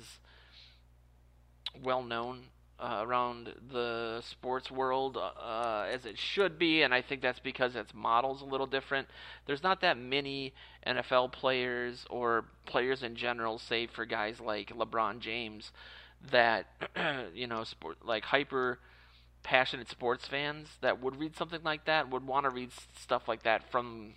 well 1.84 2.03
known 2.03 2.43
uh, 2.81 3.03
around 3.05 3.53
the 3.71 4.21
sports 4.27 4.71
world 4.71 5.17
uh, 5.17 5.85
as 5.89 6.05
it 6.05 6.17
should 6.17 6.57
be, 6.57 6.81
and 6.81 6.93
I 6.93 7.01
think 7.01 7.21
that's 7.21 7.39
because 7.39 7.75
its 7.75 7.93
model's 7.93 8.41
a 8.41 8.45
little 8.45 8.65
different. 8.65 9.07
There's 9.45 9.61
not 9.61 9.81
that 9.81 9.97
many 9.97 10.53
NFL 10.85 11.31
players 11.31 12.05
or 12.09 12.45
players 12.65 13.03
in 13.03 13.15
general, 13.15 13.59
save 13.59 13.91
for 13.91 14.05
guys 14.05 14.39
like 14.39 14.69
LeBron 14.69 15.19
James, 15.19 15.71
that 16.31 16.65
you 17.35 17.47
know, 17.47 17.63
sport 17.63 17.97
like 18.03 18.23
hyper 18.25 18.79
passionate 19.43 19.89
sports 19.89 20.27
fans 20.27 20.67
that 20.81 21.01
would 21.01 21.15
read 21.15 21.35
something 21.35 21.61
like 21.63 21.85
that 21.85 22.09
would 22.09 22.25
want 22.25 22.45
to 22.45 22.50
read 22.50 22.71
stuff 22.95 23.27
like 23.27 23.43
that 23.43 23.69
from 23.71 24.13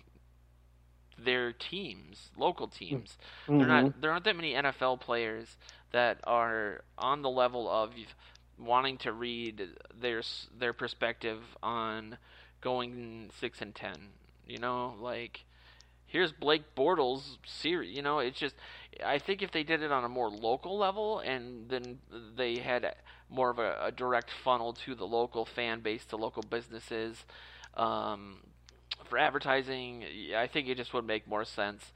their 1.17 1.51
teams, 1.51 2.29
local 2.37 2.67
teams. 2.67 3.17
Mm-hmm. 3.47 3.57
They're 3.59 3.67
not 3.67 4.01
there 4.01 4.11
aren't 4.11 4.25
that 4.25 4.35
many 4.35 4.53
NFL 4.53 5.01
players 5.01 5.57
that 5.91 6.19
are 6.25 6.81
on 6.97 7.21
the 7.21 7.29
level 7.29 7.69
of 7.69 7.91
wanting 8.57 8.97
to 8.99 9.11
read 9.11 9.69
their 9.99 10.21
their 10.57 10.73
perspective 10.73 11.39
on 11.61 12.17
going 12.61 13.29
6 13.39 13.61
and 13.61 13.75
10. 13.75 13.93
You 14.47 14.59
know, 14.59 14.95
like 14.99 15.45
here's 16.07 16.31
Blake 16.31 16.75
Bortles 16.75 17.37
series, 17.45 17.95
you 17.95 18.01
know, 18.01 18.19
it's 18.19 18.39
just 18.39 18.55
I 19.05 19.19
think 19.19 19.41
if 19.41 19.51
they 19.51 19.63
did 19.63 19.81
it 19.81 19.91
on 19.91 20.03
a 20.03 20.09
more 20.09 20.29
local 20.29 20.77
level 20.77 21.19
and 21.19 21.67
then 21.69 21.99
they 22.35 22.57
had 22.57 22.95
more 23.29 23.49
of 23.49 23.59
a, 23.59 23.77
a 23.81 23.91
direct 23.91 24.29
funnel 24.43 24.73
to 24.85 24.95
the 24.95 25.05
local 25.05 25.45
fan 25.45 25.81
base, 25.81 26.05
to 26.05 26.15
local 26.15 26.43
businesses, 26.43 27.25
um, 27.75 28.37
for 29.05 29.17
advertising, 29.17 30.05
I 30.35 30.47
think 30.47 30.67
it 30.67 30.77
just 30.77 30.93
would 30.93 31.05
make 31.05 31.27
more 31.27 31.45
sense 31.45 31.91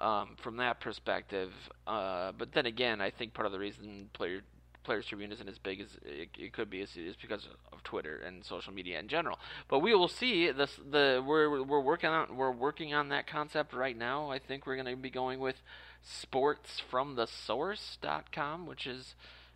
um, 0.00 0.36
from 0.36 0.56
that 0.56 0.80
perspective. 0.80 1.52
Uh, 1.86 2.32
but 2.36 2.52
then 2.52 2.66
again, 2.66 3.00
I 3.00 3.10
think 3.10 3.34
part 3.34 3.46
of 3.46 3.52
the 3.52 3.58
reason 3.58 4.08
player 4.12 4.42
Players 4.88 5.04
Tribune 5.04 5.30
isn't 5.32 5.48
as 5.50 5.58
big 5.58 5.82
as 5.82 5.88
it, 6.02 6.30
it 6.38 6.54
could 6.54 6.70
be 6.70 6.80
is, 6.80 6.96
because 7.20 7.46
of 7.70 7.82
Twitter 7.82 8.22
and 8.26 8.42
social 8.42 8.72
media 8.72 8.98
in 8.98 9.06
general. 9.06 9.38
But 9.68 9.80
we 9.80 9.94
will 9.94 10.08
see. 10.08 10.50
This 10.50 10.80
the 10.90 11.22
we're 11.22 11.62
we're 11.62 11.82
working 11.82 12.08
on 12.08 12.38
we're 12.38 12.50
working 12.50 12.94
on 12.94 13.10
that 13.10 13.26
concept 13.26 13.74
right 13.74 13.94
now. 13.94 14.30
I 14.30 14.38
think 14.38 14.66
we're 14.66 14.76
going 14.76 14.86
to 14.86 14.96
be 14.96 15.10
going 15.10 15.40
with 15.40 15.56
sportsfromthesource.com, 16.02 18.66
which 18.66 18.86
is 18.86 19.14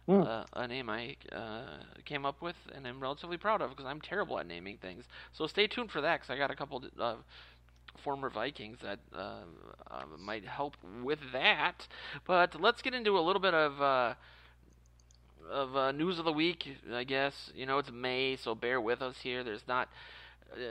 Mm. 0.08 0.26
Uh, 0.26 0.42
a 0.54 0.66
name 0.66 0.90
I 0.90 1.14
uh, 1.30 1.76
came 2.04 2.26
up 2.26 2.42
with 2.42 2.56
and 2.74 2.88
I'm 2.88 2.98
relatively 2.98 3.36
proud 3.36 3.62
of 3.62 3.70
because 3.70 3.86
I'm 3.86 4.00
terrible 4.00 4.36
at 4.40 4.48
naming 4.48 4.78
things. 4.78 5.04
So 5.32 5.46
stay 5.46 5.68
tuned 5.68 5.92
for 5.92 6.00
that 6.00 6.16
because 6.16 6.28
I 6.28 6.36
got 6.36 6.50
a 6.50 6.56
couple 6.56 6.82
uh, 6.98 7.14
former 8.02 8.28
Vikings 8.28 8.78
that 8.82 8.98
uh, 9.14 9.42
uh, 9.88 10.02
might 10.18 10.44
help 10.44 10.76
with 11.04 11.20
that. 11.32 11.86
But 12.26 12.60
let's 12.60 12.82
get 12.82 12.94
into 12.94 13.16
a 13.16 13.22
little 13.22 13.40
bit 13.40 13.54
of 13.54 13.80
uh, 13.80 14.14
of 15.50 15.94
news 15.94 16.18
of 16.18 16.24
the 16.24 16.32
week. 16.32 16.76
I 16.92 17.04
guess 17.04 17.50
you 17.54 17.66
know 17.66 17.78
it's 17.78 17.90
May, 17.90 18.36
so 18.36 18.54
bear 18.54 18.80
with 18.80 19.02
us 19.02 19.16
here. 19.22 19.44
There's 19.44 19.66
not 19.66 19.88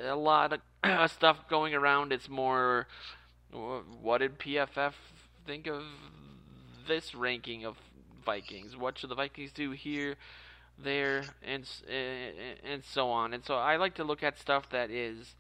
a 0.06 0.16
lot 0.16 0.54
of 0.84 1.12
stuff 1.12 1.38
going 1.50 1.74
around. 1.74 2.12
It's 2.12 2.30
more 2.30 2.88
what 4.02 4.20
did 4.20 4.40
PFF 4.40 4.94
think 5.46 5.68
of 5.68 5.84
this 6.88 7.14
ranking 7.14 7.66
of 7.66 7.78
Vikings. 8.26 8.78
What 8.78 8.98
should 8.98 9.10
the 9.10 9.16
Vikings 9.16 9.52
do 9.52 9.72
here, 9.72 10.16
there, 10.82 11.24
and 11.44 11.68
and 12.64 12.84
so 12.84 13.10
on. 13.10 13.34
And 13.34 13.44
so 13.44 13.56
I 13.56 13.78
like 13.78 13.96
to 13.96 14.04
look 14.04 14.24
at 14.24 14.40
stuff 14.40 14.70
that 14.70 14.90
is 14.90 15.36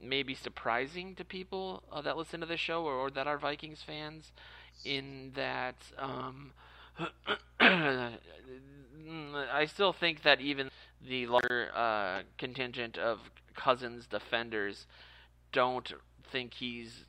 maybe 0.00 0.34
surprising 0.34 1.14
to 1.16 1.24
people 1.24 1.82
uh, 1.92 2.00
that 2.02 2.16
listen 2.16 2.40
to 2.40 2.46
the 2.46 2.56
show 2.56 2.84
or, 2.84 2.94
or, 2.94 3.10
that 3.10 3.26
are 3.26 3.38
Vikings 3.38 3.82
fans. 3.84 4.32
In 4.84 5.32
that, 5.34 5.74
um, 5.98 6.52
I 7.60 8.18
still 9.66 9.92
think 9.92 10.22
that 10.22 10.40
even 10.40 10.70
the 11.06 11.26
larger 11.26 11.70
uh, 11.74 12.22
contingent 12.38 12.96
of 12.98 13.18
Cousins 13.54 14.06
defenders 14.06 14.86
don't 15.52 15.92
think 16.30 16.54
he's 16.54 17.04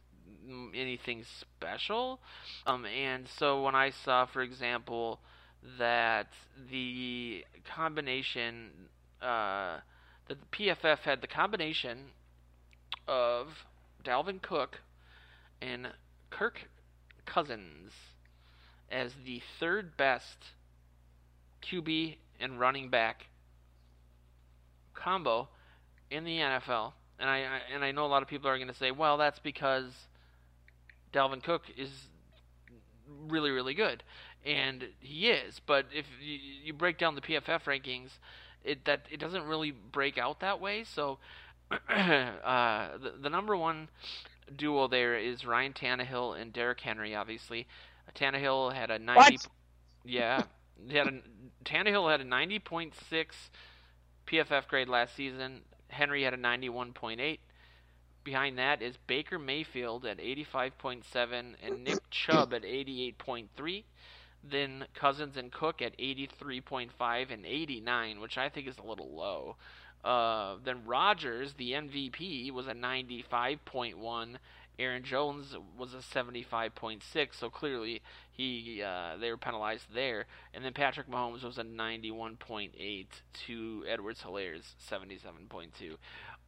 anything 0.73 1.23
special. 1.23 2.19
Um, 2.65 2.85
and 2.85 3.27
so 3.27 3.63
when 3.63 3.75
I 3.75 3.91
saw, 3.91 4.25
for 4.25 4.41
example, 4.41 5.19
that 5.77 6.27
the 6.69 7.45
combination, 7.65 8.71
uh, 9.21 9.77
that 10.27 10.37
the 10.39 10.45
PFF 10.51 10.99
had 10.99 11.21
the 11.21 11.27
combination 11.27 12.05
of 13.07 13.65
Dalvin 14.03 14.41
Cook 14.41 14.81
and 15.61 15.89
Kirk 16.29 16.69
Cousins 17.25 17.91
as 18.91 19.13
the 19.25 19.41
third 19.59 19.95
best 19.97 20.37
QB 21.61 22.17
and 22.39 22.59
running 22.59 22.89
back 22.89 23.27
combo 24.93 25.49
in 26.09 26.23
the 26.23 26.37
NFL. 26.37 26.93
And 27.19 27.29
I, 27.29 27.37
I 27.39 27.59
and 27.73 27.83
I 27.83 27.91
know 27.91 28.05
a 28.05 28.07
lot 28.07 28.21
of 28.21 28.27
people 28.27 28.49
are 28.49 28.57
going 28.57 28.69
to 28.69 28.73
say, 28.73 28.91
well, 28.91 29.17
that's 29.17 29.39
because 29.39 29.91
Dalvin 31.13 31.43
Cook 31.43 31.63
is 31.77 31.89
really, 33.27 33.51
really 33.51 33.73
good, 33.73 34.03
and 34.45 34.85
he 34.99 35.29
is. 35.29 35.59
But 35.65 35.87
if 35.93 36.05
you, 36.21 36.37
you 36.63 36.73
break 36.73 36.97
down 36.97 37.15
the 37.15 37.21
PFF 37.21 37.63
rankings, 37.63 38.11
it 38.63 38.85
that 38.85 39.05
it 39.11 39.19
doesn't 39.19 39.43
really 39.43 39.71
break 39.71 40.17
out 40.17 40.39
that 40.39 40.61
way. 40.61 40.83
So 40.83 41.19
uh, 41.71 42.97
the, 42.97 43.13
the 43.21 43.29
number 43.29 43.55
one 43.55 43.89
duo 44.55 44.87
there 44.87 45.17
is 45.17 45.45
Ryan 45.45 45.73
Tannehill 45.73 46.39
and 46.39 46.53
Derrick 46.53 46.79
Henry. 46.79 47.15
Obviously, 47.15 47.67
Tannehill 48.15 48.73
had 48.73 48.91
a 48.91 48.99
90. 48.99 49.19
What? 49.19 49.47
Yeah, 50.05 50.43
he 50.87 50.97
had 50.97 51.07
a 51.07 51.21
Tannehill 51.65 52.09
had 52.09 52.21
a 52.21 52.25
90.6 52.25 52.91
PFF 54.27 54.67
grade 54.67 54.89
last 54.89 55.15
season. 55.15 55.61
Henry 55.89 56.23
had 56.23 56.33
a 56.33 56.37
91.8. 56.37 57.39
Behind 58.23 58.57
that 58.57 58.81
is 58.81 58.97
Baker 59.07 59.39
Mayfield 59.39 60.05
at 60.05 60.19
85.7 60.19 61.55
and 61.63 61.83
Nick 61.83 62.09
Chubb 62.11 62.53
at 62.53 62.63
88.3. 62.63 63.83
Then 64.43 64.85
Cousins 64.93 65.35
and 65.35 65.51
Cook 65.51 65.81
at 65.81 65.97
83.5 65.97 67.31
and 67.31 67.45
89, 67.45 68.19
which 68.19 68.37
I 68.37 68.49
think 68.49 68.67
is 68.67 68.77
a 68.77 68.83
little 68.83 69.13
low. 69.15 69.55
Uh, 70.03 70.55
then 70.63 70.85
Rodgers, 70.85 71.53
the 71.55 71.73
MVP, 71.73 72.51
was 72.51 72.67
a 72.67 72.73
95.1. 72.73 74.35
Aaron 74.79 75.03
Jones 75.03 75.55
was 75.77 75.93
a 75.93 75.97
75.6, 75.97 77.35
so 77.35 77.49
clearly 77.49 78.01
he 78.31 78.81
uh, 78.83 79.17
they 79.19 79.29
were 79.29 79.37
penalized 79.37 79.85
there. 79.93 80.25
And 80.53 80.63
then 80.65 80.73
Patrick 80.73 81.09
Mahomes 81.09 81.43
was 81.43 81.57
a 81.59 81.63
91.8 81.63 83.07
to 83.47 83.85
Edwards 83.87 84.21
Helaire's 84.23 84.75
77.2. 84.89 85.97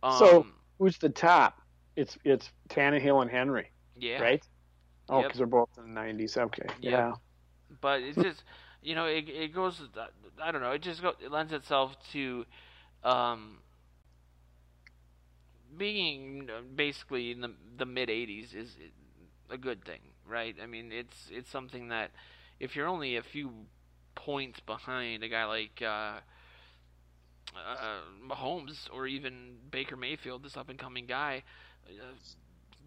Um, 0.04 0.12
So 0.20 0.48
who's 0.80 0.98
the 0.98 1.10
top? 1.10 1.62
It's 1.96 2.18
it's 2.24 2.50
Tannehill 2.70 3.22
and 3.22 3.30
Henry, 3.30 3.70
yeah, 3.98 4.22
right? 4.22 4.44
Oh, 5.10 5.20
Yep. 5.20 5.26
because 5.28 5.38
they're 5.40 5.48
both 5.48 5.70
in 5.78 5.94
the 5.94 6.00
'90s. 6.00 6.38
Okay, 6.38 6.68
Yep. 6.82 6.92
yeah. 6.92 7.14
but 7.82 8.02
it's 8.02 8.18
just 8.18 8.44
you 8.82 8.96
know 8.96 9.06
it 9.06 9.28
it 9.30 9.54
goes 9.54 9.82
I 10.42 10.52
don't 10.52 10.62
know 10.62 10.72
it 10.72 10.82
just 10.82 11.02
go, 11.02 11.14
it 11.20 11.32
lends 11.32 11.54
itself 11.54 11.96
to 12.14 12.46
um 13.04 13.58
being 15.78 16.50
uh, 16.50 16.62
basically 16.76 17.32
in 17.32 17.42
the 17.42 17.52
the 17.78 17.86
mid 17.86 18.10
80s 18.10 18.56
is 18.56 18.78
a 19.50 19.58
good 19.58 19.84
thing 19.84 20.00
right? 20.28 20.56
I 20.62 20.66
mean 20.66 20.92
it's 20.92 21.30
it's 21.32 21.50
something 21.50 21.90
that 21.90 22.12
if 22.60 22.76
you're 22.76 22.88
only 22.88 23.18
a 23.18 23.24
few 23.24 23.52
points 24.16 24.60
behind 24.60 25.24
a 25.24 25.30
guy 25.30 25.46
like 25.46 25.82
uh 25.82 26.20
uh, 27.56 28.00
Mahomes 28.26 28.88
or 28.94 29.08
even 29.08 29.56
Baker 29.70 29.96
Mayfield, 29.98 30.44
this 30.44 30.58
up 30.58 30.70
and 30.70 30.80
coming 30.80 31.06
guy, 31.06 31.44
uh, 31.88 32.14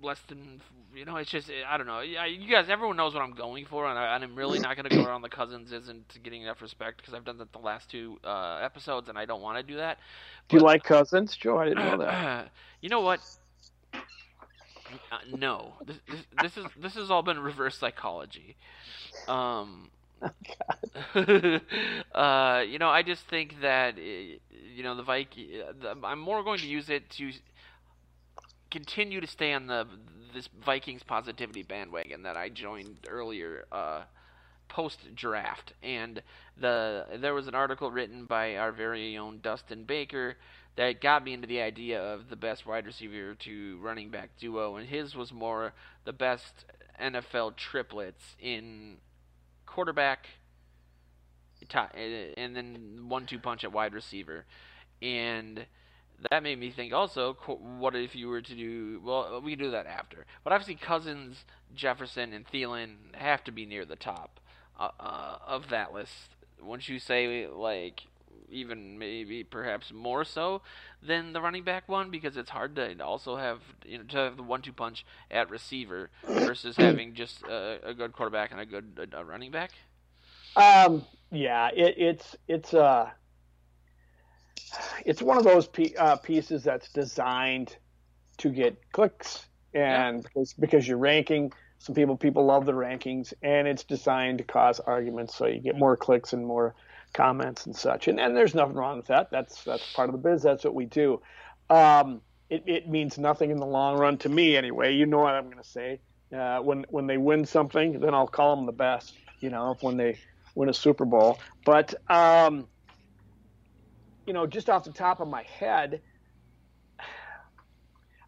less 0.03 0.21
than 0.29 0.61
you 0.95 1.05
know. 1.05 1.17
It's 1.17 1.31
just 1.31 1.51
I 1.69 1.77
don't 1.77 1.87
know. 1.87 2.01
You 2.01 2.51
guys, 2.51 2.67
everyone 2.69 2.97
knows 2.97 3.15
what 3.15 3.23
I'm 3.23 3.35
going 3.35 3.65
for, 3.67 3.87
and, 3.87 3.99
I, 3.99 4.15
and 4.15 4.25
I'm 4.25 4.37
really 4.37 4.59
not 4.59 4.77
going 4.77 4.89
to 4.89 4.97
go 4.97 5.05
around 5.09 5.23
the 5.23 5.29
cousins 5.29 5.73
isn't 5.73 6.23
getting 6.23 6.43
enough 6.43 6.63
respect 6.63 6.99
because 6.99 7.15
I've 7.15 7.25
done 7.25 7.39
that 7.39 7.53
the 7.53 7.59
last 7.59 7.91
two 7.91 8.19
uh, 8.25 8.59
episodes, 8.63 9.09
and 9.09 9.19
I 9.19 9.25
don't 9.25 9.43
want 9.43 9.59
to 9.59 9.63
do 9.63 9.79
that. 9.79 9.99
Do 10.49 10.57
you 10.57 10.63
like 10.63 10.85
Cousins, 10.85 11.37
Joe? 11.37 11.59
I 11.59 11.69
didn't 11.69 11.85
know 11.85 11.99
that. 11.99 12.51
you 12.81 12.89
know 12.89 13.01
what? 13.01 13.21
Uh, 13.95 15.19
no, 15.37 15.73
this, 15.85 15.97
this, 16.09 16.21
this 16.43 16.57
is 16.57 16.67
this 16.81 16.95
has 16.95 17.11
all 17.11 17.23
been 17.23 17.39
reverse 17.39 17.77
psychology. 17.77 18.57
Um, 19.27 19.91
uh, 21.15 22.63
you 22.67 22.79
know, 22.79 22.89
I 22.89 23.03
just 23.05 23.27
think 23.29 23.61
that 23.61 23.97
uh, 23.97 24.01
you 24.01 24.83
know 24.83 24.95
the 24.97 25.03
Viking. 25.03 25.63
I'm 26.03 26.21
more 26.21 26.43
going 26.43 26.59
to 26.61 26.67
use 26.67 26.91
it 26.91 27.11
to 27.11 27.33
continue 28.75 29.21
to 29.21 29.27
stay 29.29 29.53
on 29.53 29.69
the 29.69 29.87
this 30.35 30.49
Vikings 30.65 31.05
positivity 31.05 31.63
bandwagon 31.63 32.25
that 32.25 32.37
I 32.37 32.49
joined 32.49 33.07
earlier. 33.09 33.67
Uh, 33.71 34.03
post 34.67 35.15
draft 35.15 35.75
and 35.83 36.23
the 36.57 37.05
there 37.19 37.35
was 37.35 37.47
an 37.47 37.55
article 37.55 37.91
written 37.91 38.25
by 38.25 38.57
our 38.57 38.73
very 38.73 39.17
own 39.17 39.39
Dustin 39.43 39.85
Baker 39.85 40.37
that 40.77 41.03
got 41.03 41.23
me 41.23 41.35
into 41.35 41.47
the 41.47 41.61
idea 41.61 42.03
of 42.03 42.31
the 42.31 42.35
best 42.35 42.67
wide 42.67 42.87
receiver 42.87 43.35
to 43.35 43.79
running 43.83 44.09
back 44.09 44.31
duo 44.39 44.77
and 44.77 44.89
his 44.89 45.15
was 45.15 45.35
more 45.35 45.75
the 46.07 46.15
best 46.15 46.65
NFL 46.99 47.57
triplets 47.57 48.37
in 48.41 48.97
quarterback 49.67 50.29
and 51.95 52.57
then 52.57 53.05
one 53.07 53.27
two 53.27 53.39
punch 53.39 53.65
at 53.65 53.71
wide 53.71 53.93
receiver 53.93 54.47
and 55.03 55.67
that 56.31 56.43
made 56.43 56.59
me 56.59 56.71
think 56.71 56.93
also 56.93 57.35
what 57.35 57.95
if 57.95 58.15
you 58.15 58.29
were 58.29 58.41
to 58.41 58.55
do 58.55 59.01
well 59.05 59.41
we 59.43 59.53
can 59.53 59.65
do 59.67 59.71
that 59.71 59.87
after 59.87 60.25
but 60.43 60.53
obviously 60.53 60.75
Cousins 60.75 61.45
Jefferson 61.75 62.33
and 62.33 62.47
Thielen 62.47 62.97
have 63.15 63.45
to 63.45 63.53
be 63.53 63.67
near 63.67 63.85
the 63.85 63.97
top 63.97 64.41
uh, 64.79 64.91
uh, 64.99 65.39
of 65.47 65.69
that 65.71 65.93
list. 65.93 66.37
Wouldn't 66.63 66.89
you 66.89 66.99
say 66.99 67.47
like 67.47 68.05
even 68.51 68.99
maybe 68.99 69.43
perhaps 69.43 69.93
more 69.93 70.25
so 70.25 70.63
than 71.03 71.33
the 71.33 71.41
running 71.41 71.65
back 71.65 71.89
one 71.89 72.11
because 72.11 72.37
it's 72.37 72.51
hard 72.51 72.77
to 72.77 73.03
also 73.03 73.37
have 73.37 73.61
you 73.85 73.99
know 73.99 74.05
to 74.05 74.17
have 74.17 74.37
the 74.37 74.43
one-two 74.43 74.73
punch 74.73 75.05
at 75.31 75.51
receiver 75.51 76.11
versus 76.25 76.77
having 76.79 77.15
just 77.15 77.43
a, 77.45 77.81
a 77.85 77.95
good 77.95 78.13
quarterback 78.13 78.53
and 78.53 78.61
a 78.61 78.67
good 78.67 79.09
a, 79.13 79.25
running 79.25 79.51
back. 79.51 79.73
Um, 80.57 81.05
yeah, 81.31 81.71
it, 81.75 81.95
it's 81.99 82.37
it's 82.47 82.75
uh 82.75 83.11
it's 85.05 85.23
one 85.23 85.39
of 85.39 85.45
those 85.45 85.67
pe- 85.67 85.95
uh, 85.95 86.17
pieces 86.17 86.65
that's 86.65 86.91
designed 86.91 87.77
to 88.39 88.51
get 88.51 88.77
clicks, 88.93 89.47
and 89.73 90.23
because 90.23 90.55
because 90.55 90.89
you're 90.89 90.99
ranking, 90.99 91.53
some 91.79 91.95
people 91.95 92.17
people 92.17 92.45
love 92.45 92.67
the 92.67 92.73
rankings, 92.73 93.33
and 93.43 93.69
it's 93.69 93.85
designed 93.85 94.39
to 94.39 94.45
cause 94.45 94.81
arguments, 94.81 95.35
so 95.35 95.47
you 95.47 95.61
get 95.61 95.79
more 95.79 95.97
clicks 95.97 96.33
and 96.33 96.47
more 96.47 96.75
comments 97.13 97.67
and 97.67 97.75
such. 97.75 98.09
And 98.09 98.21
and 98.21 98.37
there's 98.37 98.55
nothing 98.55 98.75
wrong 98.75 98.99
with 98.99 99.07
that. 99.07 99.31
That's 99.31 99.63
that's 99.65 99.93
part 99.93 100.09
of 100.09 100.13
the 100.13 100.19
biz. 100.19 100.43
That's 100.43 100.65
what 100.65 100.75
we 100.75 100.87
do. 100.87 101.21
Um, 101.71 102.21
it 102.51 102.65
it 102.67 102.89
means 102.89 103.19
nothing 103.19 103.51
in 103.51 103.59
the 103.59 103.67
long 103.67 103.99
run 103.99 104.19
to 104.19 104.29
me 104.29 104.57
anyway. 104.57 104.95
You 104.95 105.07
know 105.07 105.19
what 105.19 105.35
I'm 105.35 105.45
going 105.45 105.63
to 105.63 105.69
say. 105.69 106.01
Uh, 106.35 106.59
when 106.59 106.85
when 106.91 107.07
they 107.07 107.17
win 107.17 107.45
something, 107.47 108.01
then 108.01 108.15
I'll 108.15 108.27
call 108.27 108.57
them 108.57 108.67
the 108.67 108.73
best. 108.73 109.15
You 109.41 109.51
know, 109.51 109.77
when 109.81 109.97
they 109.97 110.19
win 110.55 110.69
a 110.69 110.75
Super 110.75 111.05
Bowl. 111.05 111.39
But 111.65 111.95
um, 112.11 112.67
you 114.27 114.33
know, 114.33 114.47
just 114.47 114.71
off 114.71 114.85
the 114.85 114.93
top 114.93 115.21
of 115.21 115.29
my 115.29 115.43
head, 115.43 116.01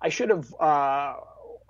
I 0.00 0.09
should 0.09 0.30
have 0.30 0.52
uh, 0.61 1.14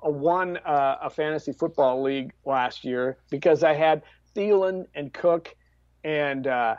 won 0.02 0.56
uh, 0.58 0.96
a 1.02 1.10
fantasy 1.10 1.52
football 1.52 2.02
league 2.02 2.32
last 2.44 2.84
year 2.84 3.18
because 3.30 3.62
I 3.62 3.74
had 3.74 4.02
Thielen 4.34 4.86
and 4.94 5.12
Cook 5.12 5.54
and 6.04 6.46
uh, 6.46 6.76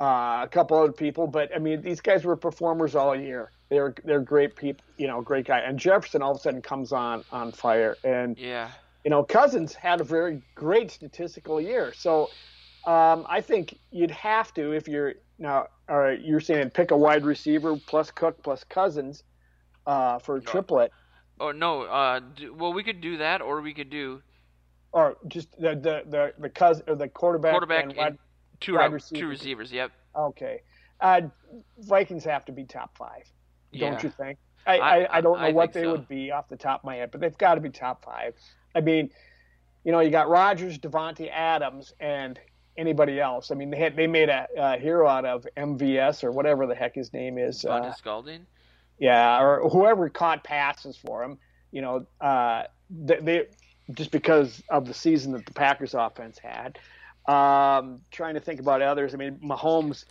uh, 0.00 0.40
a 0.42 0.48
couple 0.50 0.76
other 0.78 0.92
people. 0.92 1.26
But 1.26 1.54
I 1.54 1.58
mean, 1.58 1.80
these 1.82 2.00
guys 2.00 2.24
were 2.24 2.36
performers 2.36 2.94
all 2.94 3.16
year. 3.16 3.50
They're 3.70 3.94
they're 4.04 4.20
great 4.20 4.56
people, 4.56 4.84
you 4.98 5.06
know, 5.06 5.20
great 5.20 5.46
guy. 5.46 5.60
And 5.60 5.78
Jefferson 5.78 6.22
all 6.22 6.32
of 6.32 6.36
a 6.38 6.40
sudden 6.40 6.62
comes 6.62 6.92
on 6.92 7.24
on 7.30 7.52
fire, 7.52 7.96
and 8.04 8.36
Yeah. 8.38 8.70
you 9.04 9.10
know, 9.10 9.22
Cousins 9.24 9.74
had 9.74 10.00
a 10.00 10.04
very 10.04 10.42
great 10.54 10.90
statistical 10.90 11.60
year. 11.60 11.92
So 11.94 12.30
um, 12.86 13.26
I 13.28 13.40
think 13.42 13.78
you'd 13.90 14.10
have 14.10 14.52
to, 14.54 14.72
if 14.72 14.88
you're 14.88 15.14
now, 15.40 15.66
or 15.88 16.12
you're 16.12 16.38
saying 16.40 16.70
pick 16.70 16.90
a 16.92 16.96
wide 16.96 17.24
receiver 17.24 17.76
plus 17.86 18.10
Cook 18.12 18.42
plus 18.42 18.62
Cousins 18.64 19.24
uh, 19.86 20.18
for 20.20 20.36
a 20.36 20.40
triplet, 20.40 20.92
Oh 21.40 21.50
no. 21.52 21.82
Uh. 21.82 22.20
Do, 22.36 22.54
well, 22.54 22.72
we 22.74 22.82
could 22.84 23.00
do 23.00 23.16
that, 23.16 23.40
or 23.40 23.60
we 23.62 23.72
could 23.74 23.88
do 23.90 24.22
or 24.92 25.16
just 25.26 25.50
the 25.58 25.74
the 25.74 26.02
the, 26.06 26.32
the 26.38 26.48
cousin 26.50 26.84
or 26.86 26.94
the 26.96 27.08
quarterback, 27.08 27.52
quarterback 27.52 27.82
and 27.84 27.92
and 27.92 27.98
wide, 27.98 28.18
two 28.60 28.74
wide 28.74 28.86
ro- 28.86 28.92
receiver. 28.92 29.20
two 29.22 29.28
receivers. 29.28 29.72
Yep. 29.72 29.90
okay. 30.14 30.60
Uh, 31.00 31.22
Vikings 31.78 32.24
have 32.24 32.44
to 32.44 32.52
be 32.52 32.64
top 32.64 32.96
five, 32.98 33.22
Yeah. 33.72 33.88
don't 33.90 34.02
you 34.02 34.10
think? 34.10 34.38
I, 34.66 34.78
I- 34.78 34.96
I, 35.04 35.16
I 35.16 35.20
don't 35.22 35.38
know 35.40 35.46
I 35.46 35.52
what 35.52 35.72
they 35.72 35.84
so. 35.84 35.92
would 35.92 36.06
be 36.08 36.30
off 36.30 36.48
the 36.50 36.56
top 36.58 36.80
of 36.80 36.84
my 36.84 36.96
head, 36.96 37.10
but 37.10 37.22
they've 37.22 37.38
got 37.38 37.54
to 37.54 37.62
be 37.62 37.70
top 37.70 38.04
five. 38.04 38.34
I 38.74 38.82
mean, 38.82 39.08
you 39.82 39.92
know, 39.92 40.00
you 40.00 40.10
got 40.10 40.28
Rodgers, 40.28 40.78
Davante 40.78 41.30
Adams, 41.30 41.94
and 42.00 42.38
anybody 42.76 43.20
else. 43.20 43.50
I 43.50 43.54
mean, 43.54 43.70
they 43.70 43.78
had 43.78 43.96
they 43.96 44.06
made 44.06 44.28
a, 44.28 44.46
a 44.56 44.78
hero 44.78 45.06
out 45.06 45.24
of 45.24 45.46
MVS 45.56 46.24
or 46.24 46.30
whatever 46.32 46.66
the 46.66 46.74
heck 46.74 46.94
his 46.94 47.12
name 47.12 47.38
is. 47.38 47.64
Uh, 47.64 47.92
Scalding. 47.94 48.46
yeah, 48.98 49.40
or 49.42 49.68
whoever 49.68 50.08
caught 50.08 50.44
passes 50.44 50.96
for 50.96 51.22
him. 51.22 51.38
You 51.72 51.82
know, 51.82 52.06
uh, 52.20 52.64
they, 52.90 53.16
they 53.20 53.46
just 53.92 54.10
because 54.10 54.62
of 54.70 54.86
the 54.86 54.94
season 54.94 55.32
that 55.32 55.46
the 55.46 55.52
Packers 55.52 55.94
offense 55.94 56.38
had. 56.38 56.78
Um, 57.26 58.00
trying 58.10 58.34
to 58.34 58.40
think 58.40 58.60
about 58.60 58.82
others. 58.82 59.14
I 59.14 59.16
mean, 59.18 59.38
Mahomes 59.44 60.04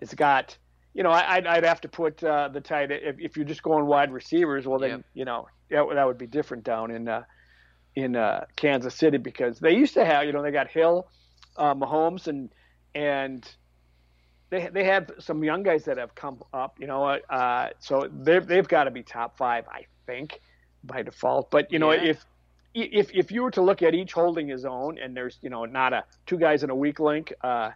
has 0.00 0.12
got. 0.14 0.56
You 0.94 1.02
know, 1.02 1.10
I- 1.10 1.34
I'd, 1.36 1.46
I'd 1.46 1.64
have 1.64 1.82
to 1.82 1.88
put 1.88 2.24
uh, 2.24 2.48
the 2.48 2.60
tight. 2.62 2.90
If, 2.90 3.16
if 3.18 3.36
you're 3.36 3.44
just 3.44 3.62
going 3.62 3.84
wide 3.86 4.10
receivers, 4.12 4.66
well 4.66 4.78
then 4.78 4.90
Yep. 4.90 5.00
you 5.14 5.24
know 5.26 5.48
that, 5.70 5.84
that 5.94 6.06
would 6.06 6.16
be 6.18 6.26
different 6.26 6.64
down 6.64 6.90
in 6.90 7.06
uh, 7.06 7.22
in 7.94 8.16
uh, 8.16 8.46
Kansas 8.56 8.94
City 8.94 9.18
because 9.18 9.58
they 9.58 9.72
used 9.74 9.94
to 9.94 10.04
have. 10.06 10.24
You 10.24 10.32
know, 10.32 10.42
they 10.42 10.50
got 10.50 10.68
Hill, 10.68 11.06
uh, 11.58 11.74
Mahomes, 11.74 12.26
and 12.26 12.50
and 12.94 13.48
they 14.50 14.68
they 14.68 14.84
have 14.84 15.10
some 15.18 15.42
young 15.44 15.62
guys 15.62 15.84
that 15.84 15.98
have 15.98 16.14
come 16.14 16.42
up. 16.52 16.78
You 16.80 16.86
know, 16.86 17.04
uh, 17.04 17.68
so 17.78 18.08
they've 18.12 18.46
they've 18.46 18.68
got 18.68 18.84
to 18.84 18.90
be 18.90 19.02
top 19.02 19.36
five, 19.36 19.66
I 19.68 19.86
think, 20.06 20.40
by 20.84 21.02
default. 21.02 21.50
But 21.50 21.72
you 21.72 21.78
know, 21.78 21.92
Yeah. 21.92 22.10
if 22.10 22.24
if 22.74 23.10
if 23.14 23.30
you 23.32 23.42
were 23.42 23.50
to 23.52 23.62
look 23.62 23.82
at 23.82 23.94
each 23.94 24.12
holding 24.12 24.48
his 24.48 24.64
own, 24.64 24.98
and 24.98 25.16
there's 25.16 25.38
you 25.42 25.50
know 25.50 25.64
not 25.64 25.92
a 25.92 26.04
two 26.26 26.38
guys 26.38 26.62
in 26.62 26.70
a 26.70 26.74
weak 26.74 27.00
link, 27.00 27.32
uh, 27.42 27.70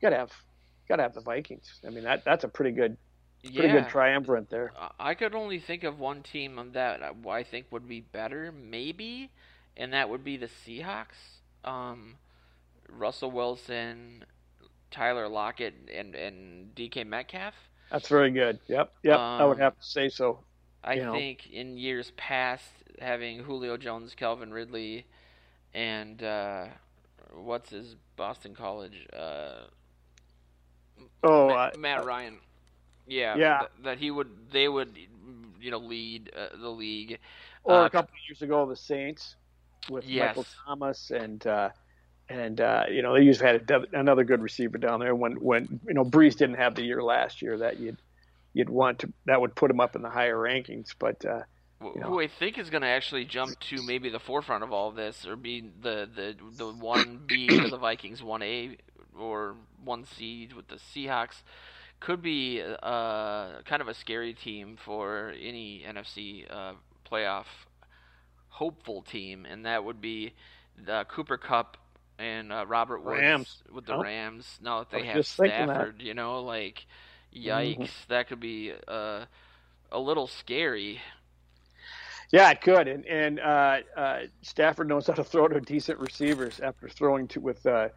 you 0.00 0.08
gotta 0.08 0.16
have 0.16 0.32
gotta 0.88 1.02
have 1.02 1.14
the 1.14 1.20
Vikings. 1.20 1.80
I 1.86 1.90
mean 1.90 2.04
that 2.04 2.24
that's 2.24 2.44
a 2.44 2.48
pretty 2.48 2.72
good 2.72 2.96
pretty 3.42 3.68
yeah. 3.68 3.80
good 3.80 3.88
triumvirate 3.88 4.50
there. 4.50 4.72
Uh, 4.78 4.88
I 4.98 5.14
could 5.14 5.34
only 5.34 5.60
think 5.60 5.84
of 5.84 6.00
one 6.00 6.22
team 6.22 6.58
on 6.58 6.72
that 6.72 7.00
I 7.28 7.42
think 7.42 7.66
would 7.70 7.88
be 7.88 8.00
better, 8.00 8.52
maybe, 8.52 9.30
and 9.76 9.92
that 9.92 10.08
would 10.08 10.24
be 10.24 10.36
the 10.36 10.48
Seahawks. 10.48 11.38
Um, 11.64 12.16
Russell 12.90 13.30
Wilson, 13.30 14.24
Tyler 14.90 15.28
Lockett, 15.28 15.74
and 15.92 16.14
and 16.14 16.74
DK 16.74 17.06
Metcalf. 17.06 17.54
That's 17.90 18.08
very 18.08 18.30
good. 18.30 18.58
Yep, 18.66 18.92
yep. 19.02 19.18
Um, 19.18 19.40
I 19.40 19.44
would 19.44 19.56
um, 19.56 19.62
have 19.62 19.78
to 19.78 19.84
say 19.84 20.08
so. 20.08 20.40
I 20.84 20.94
you 20.94 21.12
think 21.12 21.50
in 21.50 21.76
years 21.76 22.12
past, 22.16 22.70
having 23.00 23.40
Julio 23.40 23.76
Jones, 23.76 24.14
Calvin 24.14 24.52
Ridley, 24.52 25.06
and 25.74 26.22
uh, 26.22 26.66
what's 27.34 27.70
his 27.70 27.96
Boston 28.16 28.54
College? 28.54 29.06
Uh, 29.12 29.64
oh, 31.24 31.48
Matt, 31.48 31.74
uh, 31.74 31.78
Matt 31.78 32.04
Ryan. 32.04 32.38
Yeah, 33.06 33.36
yeah. 33.36 33.58
Th- 33.58 33.70
that 33.84 33.98
he 33.98 34.10
would, 34.10 34.30
they 34.52 34.68
would, 34.68 34.96
you 35.60 35.70
know, 35.70 35.78
lead 35.78 36.30
uh, 36.36 36.56
the 36.60 36.68
league. 36.68 37.18
Or 37.64 37.74
a 37.74 37.84
uh, 37.84 37.88
couple 37.88 38.12
of 38.12 38.28
years 38.28 38.42
ago, 38.42 38.66
the 38.66 38.76
Saints 38.76 39.36
with 39.90 40.04
yes. 40.04 40.28
Michael 40.28 40.46
Thomas 40.66 41.10
and 41.10 41.46
uh, 41.46 41.70
and 42.28 42.60
uh, 42.60 42.84
you 42.90 43.02
know 43.02 43.14
they 43.14 43.22
used 43.22 43.40
to 43.40 43.46
have 43.46 43.84
another 43.92 44.24
good 44.24 44.42
receiver 44.42 44.78
down 44.78 45.00
there. 45.00 45.14
When 45.14 45.32
when 45.34 45.80
you 45.86 45.94
know 45.94 46.04
Brees 46.04 46.36
didn't 46.36 46.56
have 46.56 46.74
the 46.74 46.82
year 46.82 47.02
last 47.02 47.42
year 47.42 47.58
that 47.58 47.78
you'd 47.78 47.98
you'd 48.52 48.68
want 48.68 49.00
to 49.00 49.12
that 49.26 49.40
would 49.40 49.54
put 49.54 49.70
him 49.70 49.80
up 49.80 49.96
in 49.96 50.02
the 50.02 50.10
higher 50.10 50.36
rankings, 50.36 50.94
but. 50.98 51.24
Uh, 51.24 51.42
you 51.80 52.00
know. 52.00 52.08
Who 52.08 52.20
I 52.20 52.26
think 52.26 52.58
is 52.58 52.70
going 52.70 52.82
to 52.82 52.88
actually 52.88 53.24
jump 53.24 53.56
to 53.60 53.80
maybe 53.84 54.08
the 54.10 54.18
forefront 54.18 54.64
of 54.64 54.72
all 54.72 54.90
this, 54.90 55.24
or 55.24 55.36
be 55.36 55.70
the 55.80 56.08
the 56.12 56.34
the 56.56 56.66
one 56.72 57.20
B 57.24 57.46
to 57.46 57.68
the 57.68 57.76
Vikings, 57.76 58.20
one 58.20 58.42
A 58.42 58.76
or 59.16 59.54
one 59.84 60.04
C 60.04 60.48
with 60.56 60.66
the 60.66 60.74
Seahawks, 60.74 61.42
could 62.00 62.20
be 62.20 62.60
uh, 62.60 63.62
kind 63.62 63.80
of 63.80 63.86
a 63.86 63.94
scary 63.94 64.34
team 64.34 64.76
for 64.76 65.32
any 65.40 65.84
NFC 65.88 66.50
uh, 66.50 66.72
playoff 67.08 67.46
hopeful 68.48 69.02
team, 69.02 69.46
and 69.48 69.64
that 69.64 69.84
would 69.84 70.00
be 70.00 70.34
the 70.84 71.06
Cooper 71.08 71.36
Kupp 71.36 71.76
and 72.18 72.52
uh, 72.52 72.64
Robert 72.66 73.04
Woods 73.04 73.20
Rams. 73.20 73.62
with 73.72 73.86
the. 73.86 73.98
Rams. 73.98 74.58
Now 74.62 74.80
that 74.80 74.90
they 74.90 75.04
have 75.06 75.26
Stafford, 75.26 76.02
you 76.02 76.14
know, 76.14 76.42
like 76.42 76.86
yikes, 77.34 77.78
mm-hmm. 77.78 77.84
that 78.08 78.28
could 78.28 78.40
be 78.40 78.72
uh, 78.86 79.24
a 79.92 79.98
little 79.98 80.26
scary. 80.26 81.00
Yeah, 82.30 82.50
it 82.50 82.60
could, 82.60 82.88
and 82.88 83.06
and 83.06 83.40
uh, 83.40 83.78
uh, 83.96 84.20
Stafford 84.42 84.88
knows 84.88 85.06
how 85.06 85.14
to 85.14 85.24
throw 85.24 85.48
to 85.48 85.60
decent 85.60 85.98
receivers 85.98 86.60
after 86.60 86.88
throwing 86.88 87.26
to 87.28 87.40
with 87.40 87.64
uh, 87.64 87.88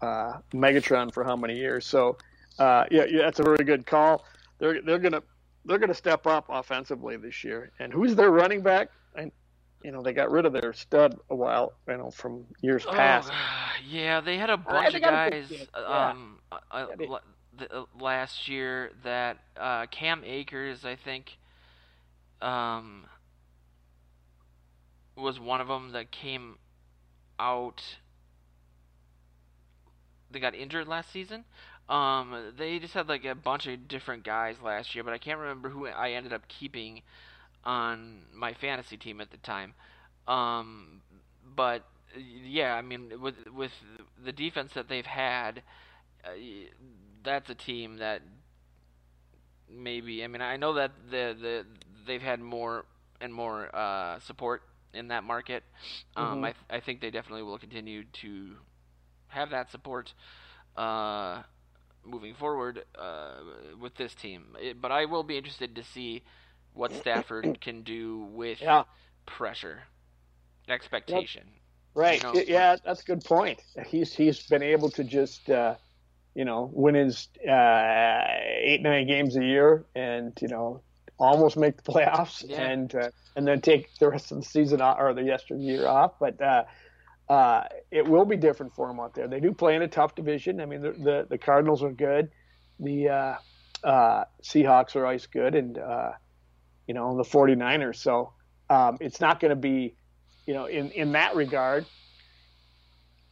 uh, 0.00 0.38
Megatron 0.54 1.12
for 1.12 1.22
how 1.22 1.36
many 1.36 1.56
years. 1.56 1.86
So, 1.86 2.16
uh, 2.58 2.84
yeah, 2.90 3.04
yeah, 3.04 3.22
that's 3.22 3.40
a 3.40 3.42
very 3.42 3.64
good 3.64 3.84
call. 3.84 4.24
They're 4.58 4.80
they're 4.80 4.98
gonna 4.98 5.22
they're 5.66 5.78
gonna 5.78 5.92
step 5.92 6.26
up 6.26 6.46
offensively 6.48 7.16
this 7.18 7.44
year. 7.44 7.72
And 7.78 7.92
who's 7.92 8.14
their 8.14 8.30
running 8.30 8.62
back? 8.62 8.88
And 9.84 9.92
you 9.92 9.96
know 9.98 10.02
they 10.02 10.14
got 10.14 10.30
rid 10.30 10.46
of 10.46 10.54
their 10.54 10.72
stud 10.72 11.18
a 11.28 11.36
while, 11.36 11.74
you 11.86 11.98
know, 11.98 12.10
from 12.10 12.46
years 12.62 12.84
oh, 12.88 12.92
past. 12.92 13.30
Yeah, 13.86 14.22
they 14.22 14.38
had 14.38 14.48
a 14.48 14.56
bunch 14.56 14.94
of 14.94 15.02
guys. 15.02 15.52
Um, 15.74 16.38
uh, 16.50 16.86
uh, 17.70 17.84
last 18.00 18.48
year 18.48 18.92
that 19.02 19.36
uh, 19.58 19.84
Cam 19.90 20.22
Akers, 20.24 20.86
I 20.86 20.96
think, 20.96 21.36
um, 22.40 23.04
was 25.16 25.38
one 25.38 25.60
of 25.60 25.68
them 25.68 25.92
that 25.92 26.10
came 26.10 26.56
out. 27.38 27.82
They 30.30 30.40
got 30.40 30.54
injured 30.54 30.88
last 30.88 31.12
season. 31.12 31.44
Um, 31.90 32.54
they 32.56 32.78
just 32.78 32.94
had 32.94 33.06
like 33.06 33.26
a 33.26 33.34
bunch 33.34 33.66
of 33.66 33.86
different 33.86 34.24
guys 34.24 34.56
last 34.64 34.94
year, 34.94 35.04
but 35.04 35.12
I 35.12 35.18
can't 35.18 35.38
remember 35.38 35.68
who 35.68 35.86
I 35.86 36.12
ended 36.12 36.32
up 36.32 36.48
keeping 36.48 37.02
on 37.64 38.22
my 38.32 38.54
fantasy 38.54 38.96
team 38.96 39.20
at 39.20 39.30
the 39.30 39.36
time. 39.38 39.74
Um, 40.26 41.00
but 41.56 41.84
yeah, 42.16 42.74
I 42.74 42.82
mean, 42.82 43.20
with 43.20 43.34
with 43.54 43.72
the 44.24 44.32
defense 44.32 44.72
that 44.74 44.88
they've 44.88 45.06
had, 45.06 45.62
uh, 46.24 46.30
that's 47.22 47.50
a 47.50 47.54
team 47.54 47.98
that 47.98 48.22
maybe. 49.70 50.24
I 50.24 50.26
mean, 50.26 50.42
I 50.42 50.56
know 50.56 50.74
that 50.74 50.92
the 51.10 51.36
the 51.40 51.66
they've 52.06 52.22
had 52.22 52.40
more 52.40 52.84
and 53.20 53.32
more 53.32 53.74
uh, 53.74 54.20
support 54.20 54.62
in 54.92 55.08
that 55.08 55.24
market. 55.24 55.64
Um, 56.16 56.26
mm-hmm. 56.26 56.44
I 56.44 56.52
th- 56.52 56.64
I 56.70 56.80
think 56.80 57.00
they 57.00 57.10
definitely 57.10 57.42
will 57.42 57.58
continue 57.58 58.04
to 58.22 58.52
have 59.28 59.50
that 59.50 59.70
support 59.70 60.12
uh, 60.76 61.42
moving 62.04 62.34
forward 62.34 62.84
uh, 62.98 63.34
with 63.80 63.94
this 63.96 64.14
team. 64.14 64.56
It, 64.60 64.80
but 64.80 64.92
I 64.92 65.06
will 65.06 65.24
be 65.24 65.36
interested 65.36 65.74
to 65.76 65.84
see 65.84 66.22
what 66.74 66.92
Stafford 66.92 67.58
can 67.60 67.82
do 67.82 68.28
with 68.32 68.60
yeah. 68.60 68.84
pressure, 69.26 69.82
expectation. 70.68 71.44
Yep. 71.46 71.60
Right. 71.94 72.22
You 72.22 72.32
know? 72.32 72.44
Yeah, 72.46 72.76
that's 72.84 73.02
a 73.02 73.04
good 73.04 73.24
point. 73.24 73.60
He's 73.86 74.12
he's 74.12 74.42
been 74.46 74.62
able 74.62 74.90
to 74.90 75.04
just 75.04 75.48
uh, 75.48 75.76
you 76.34 76.44
know 76.44 76.70
win 76.72 76.96
his 76.96 77.28
uh, 77.48 78.22
eight 78.60 78.82
nine 78.82 79.06
games 79.06 79.36
a 79.36 79.44
year 79.44 79.84
and 79.94 80.36
you 80.42 80.48
know 80.48 80.82
almost 81.18 81.56
make 81.56 81.82
the 81.82 81.82
playoffs 81.92 82.44
yeah. 82.46 82.60
and 82.60 82.94
uh, 82.94 83.10
and 83.36 83.46
then 83.46 83.60
take 83.60 83.94
the 83.98 84.08
rest 84.08 84.32
of 84.32 84.38
the 84.38 84.44
season 84.44 84.80
off, 84.80 84.96
or 84.98 85.14
the 85.14 85.22
year 85.56 85.86
off. 85.86 86.18
But 86.18 86.40
uh, 86.40 86.64
uh, 87.28 87.64
it 87.90 88.06
will 88.06 88.24
be 88.24 88.36
different 88.36 88.74
for 88.74 88.88
them 88.88 89.00
out 89.00 89.14
there. 89.14 89.28
They 89.28 89.40
do 89.40 89.52
play 89.52 89.76
in 89.76 89.82
a 89.82 89.88
tough 89.88 90.14
division. 90.14 90.60
I 90.60 90.66
mean, 90.66 90.82
the 90.82 90.92
the, 90.92 91.26
the 91.30 91.38
Cardinals 91.38 91.82
are 91.82 91.92
good, 91.92 92.30
the 92.80 93.08
uh, 93.08 93.34
uh, 93.84 94.24
Seahawks 94.42 94.96
are 94.96 95.04
always 95.04 95.26
good, 95.26 95.54
and 95.54 95.78
uh, 95.78 96.12
you 96.86 96.94
know 96.94 97.16
the 97.16 97.22
49ers. 97.22 97.96
So 97.96 98.32
um, 98.70 98.98
it's 99.00 99.20
not 99.20 99.40
going 99.40 99.50
to 99.50 99.56
be, 99.56 99.94
you 100.46 100.54
know, 100.54 100.66
in 100.66 100.90
in 100.90 101.12
that 101.12 101.34
regard. 101.34 101.86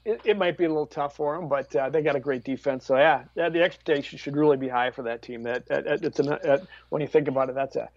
It, 0.05 0.21
it, 0.25 0.37
might 0.37 0.59
be 0.59 0.65
a 0.65 0.69
little 0.69 0.87
tough 0.87 1.15
for 1.15 1.37
them, 1.37 1.49
but 1.49 1.77
uh, 1.77 1.89
they 1.89 2.03
got 2.03 2.17
a 2.17 2.21
great 2.21 2.43
defense. 2.43 2.87
So 2.87 2.97
yeah, 2.97 3.23
the 3.37 3.63
expectation 3.63 4.19
should 4.19 4.37
really 4.37 4.57
be 4.57 4.67
high 4.67 4.91
for 4.91 5.03
that 5.05 5.23
team. 5.23 5.45
That, 5.45 5.65
that 5.69 5.87
it's 5.87 6.19
an, 6.19 6.33
uh, 6.33 6.59
when 6.89 7.03
you 7.03 7.07
think 7.07 7.29
about 7.29 7.49
it, 7.51 7.55
that's 7.55 7.77
a 7.77 7.89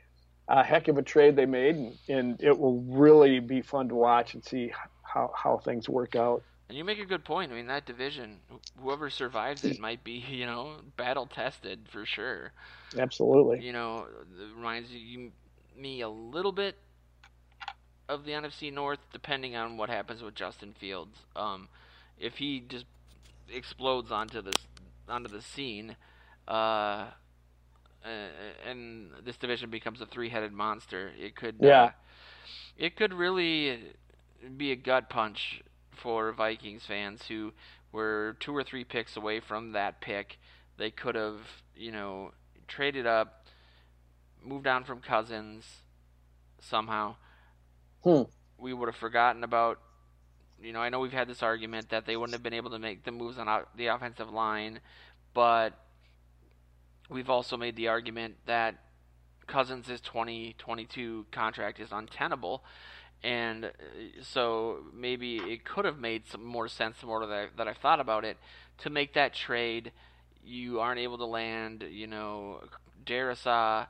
a 0.48 0.64
heck 0.64 0.88
of 0.88 0.98
a 0.98 1.02
trade 1.02 1.36
they 1.36 1.46
made, 1.46 1.76
and, 1.76 1.98
and 2.08 2.44
it 2.44 2.58
will 2.58 2.82
really 2.82 3.40
be 3.40 3.62
fun 3.62 3.90
to 3.90 3.96
watch 3.96 4.34
and 4.34 4.44
see 4.44 4.72
how, 5.02 5.32
how 5.36 5.58
things 5.58 5.90
work 5.90 6.16
out. 6.16 6.44
And 6.70 6.78
you 6.78 6.84
make 6.84 7.00
a 7.00 7.06
good 7.06 7.24
point. 7.24 7.52
I 7.52 7.56
mean, 7.56 7.68
that 7.68 7.86
division, 7.86 8.38
whoever 8.80 9.10
survives 9.10 9.64
it 9.64 9.80
might 9.80 10.04
be, 10.04 10.14
you 10.30 10.46
know, 10.46 10.78
battle 10.98 11.28
tested 11.28 11.88
for 11.90 12.06
sure. 12.06 12.52
Absolutely. 12.98 13.66
You 13.66 13.74
know, 13.74 14.08
reminds 14.56 14.92
you, 14.92 15.32
me 15.78 16.02
a 16.02 16.10
little 16.10 16.52
bit 16.52 16.76
of 18.08 18.26
the 18.26 18.32
NFC 18.32 18.72
North, 18.72 19.00
depending 19.12 19.56
on 19.56 19.78
what 19.78 19.90
happens 19.90 20.22
with 20.22 20.36
Justin 20.36 20.76
Fields. 20.80 21.18
Um, 21.36 21.68
if 22.20 22.36
he 22.36 22.64
just 22.68 22.86
explodes 23.52 24.12
onto 24.12 24.42
this 24.42 24.56
onto 25.08 25.30
the 25.30 25.42
scene, 25.42 25.96
uh, 26.48 27.08
and 28.68 29.10
this 29.24 29.38
division 29.38 29.70
becomes 29.70 30.02
a 30.02 30.06
three-headed 30.06 30.52
monster, 30.52 31.12
it 31.18 31.36
could 31.36 31.56
yeah. 31.60 31.84
Uh, 31.84 31.92
it 32.78 32.96
could 32.96 33.14
really 33.14 33.80
be 34.58 34.72
a 34.72 34.76
gut 34.76 35.10
punch 35.10 35.62
for 36.02 36.34
Vikings 36.34 36.84
fans 36.86 37.22
who 37.28 37.54
were 37.92 38.36
two 38.40 38.56
or 38.56 38.64
three 38.64 38.84
picks 38.84 39.16
away 39.16 39.40
from 39.40 39.72
that 39.72 40.02
pick. 40.02 40.38
They 40.78 40.92
could 40.92 41.16
have, 41.16 41.40
you 41.76 41.92
know, 41.92 42.32
traded 42.68 43.08
up, 43.08 43.45
moved 44.46 44.68
on 44.68 44.84
from 44.84 45.00
Cousins 45.00 45.82
somehow. 46.62 47.16
Hmm. 48.04 48.24
We 48.58 48.74
would 48.74 48.88
have 48.88 48.96
forgotten 48.96 49.44
about. 49.44 49.80
You 50.62 50.72
know, 50.72 50.80
I 50.80 50.90
know 50.90 51.02
we've 51.02 51.12
had 51.12 51.28
this 51.28 51.44
argument 51.44 51.90
that 51.90 52.06
they 52.06 52.16
wouldn't 52.16 52.34
have 52.34 52.42
been 52.42 52.54
able 52.54 52.72
to 52.72 52.80
make 52.80 53.04
the 53.04 53.12
moves 53.12 53.38
on 53.38 53.64
the 53.76 53.88
offensive 53.88 54.32
line, 54.32 54.80
but 55.34 55.74
we've 57.10 57.30
also 57.30 57.58
made 57.58 57.76
the 57.76 57.90
argument 57.90 58.36
that 58.46 58.76
Cousins' 59.48 59.88
2022 60.02 61.26
contract 61.32 61.80
is 61.80 61.92
untenable, 61.92 62.64
and 63.22 63.66
uh, 63.66 63.70
so 64.22 64.80
maybe 64.94 65.38
it 65.38 65.66
could 65.66 65.86
have 65.86 66.00
made 66.00 66.28
some 66.28 66.44
more 66.44 66.68
sense 66.68 66.98
the 67.02 67.08
more 67.08 67.26
that, 67.26 67.34
I, 67.34 67.48
that 67.58 67.68
I've 67.68 67.78
thought 67.78 68.00
about 68.00 68.24
it 68.24 68.38
to 68.80 68.90
make 68.90 69.14
that 69.14 69.34
trade. 69.34 69.92
You 70.44 70.80
aren't 70.80 71.00
able 71.00 71.18
to 71.18 71.26
land, 71.26 71.84
you 71.90 72.08
know, 72.08 72.62
Darrisaw. 73.06 73.88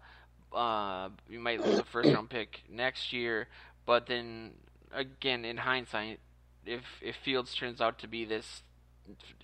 Uh, 0.56 1.10
you 1.30 1.40
might 1.40 1.66
lose 1.66 1.80
a 1.80 1.84
first 1.84 2.10
round 2.14 2.30
pick 2.30 2.64
next 2.70 3.12
year, 3.12 3.48
but 3.86 4.08
then 4.08 4.52
again, 4.94 5.46
in 5.46 5.58
hindsight, 5.58 6.20
if 6.66 6.84
if 7.02 7.16
Fields 7.18 7.54
turns 7.54 7.82
out 7.82 8.00
to 8.00 8.08
be 8.08 8.26
this 8.26 8.64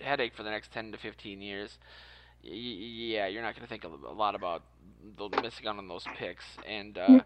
headache 0.00 0.34
for 0.34 0.42
the 0.42 0.50
next 0.50 0.72
10 0.72 0.92
to 0.92 0.98
15 0.98 1.40
years, 1.40 1.78
yeah, 2.42 3.26
you're 3.26 3.42
not 3.42 3.54
going 3.54 3.62
to 3.62 3.68
think 3.68 3.84
a 3.84 4.12
lot 4.12 4.34
about 4.34 4.62
missing 5.42 5.66
out 5.66 5.78
on 5.78 5.88
those 5.88 6.04
picks. 6.16 6.44
And 6.66 6.98
uh, 6.98 7.20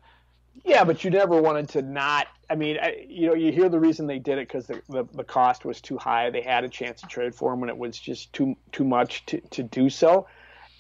yeah, 0.65 0.85
but 0.85 1.05
you 1.05 1.11
never 1.11 1.41
wanted 1.41 1.69
to 1.71 1.83
not. 1.83 2.27
I 2.49 2.55
mean, 2.55 2.79
I, 2.81 3.07
you 3.09 3.29
know, 3.29 3.35
you 3.35 3.53
hear 3.53 3.69
the 3.69 3.81
reason 3.81 4.07
they 4.07 4.19
did 4.19 4.39
it 4.39 4.49
because 4.49 4.67
the, 4.67 4.83
the, 4.89 5.05
the 5.13 5.25
cost 5.25 5.65
was 5.65 5.81
too 5.81 5.97
high. 5.97 6.31
They 6.31 6.43
had 6.43 6.65
a 6.65 6.69
chance 6.69 7.01
to 7.01 7.07
trade 7.07 7.35
for 7.35 7.53
him 7.53 7.61
when 7.61 7.69
it 7.69 7.77
was 7.77 7.99
just 7.99 8.33
too 8.33 8.57
too 8.73 8.85
much 8.85 9.25
to, 9.27 9.41
to 9.41 9.63
do 9.63 9.91
so. 9.91 10.27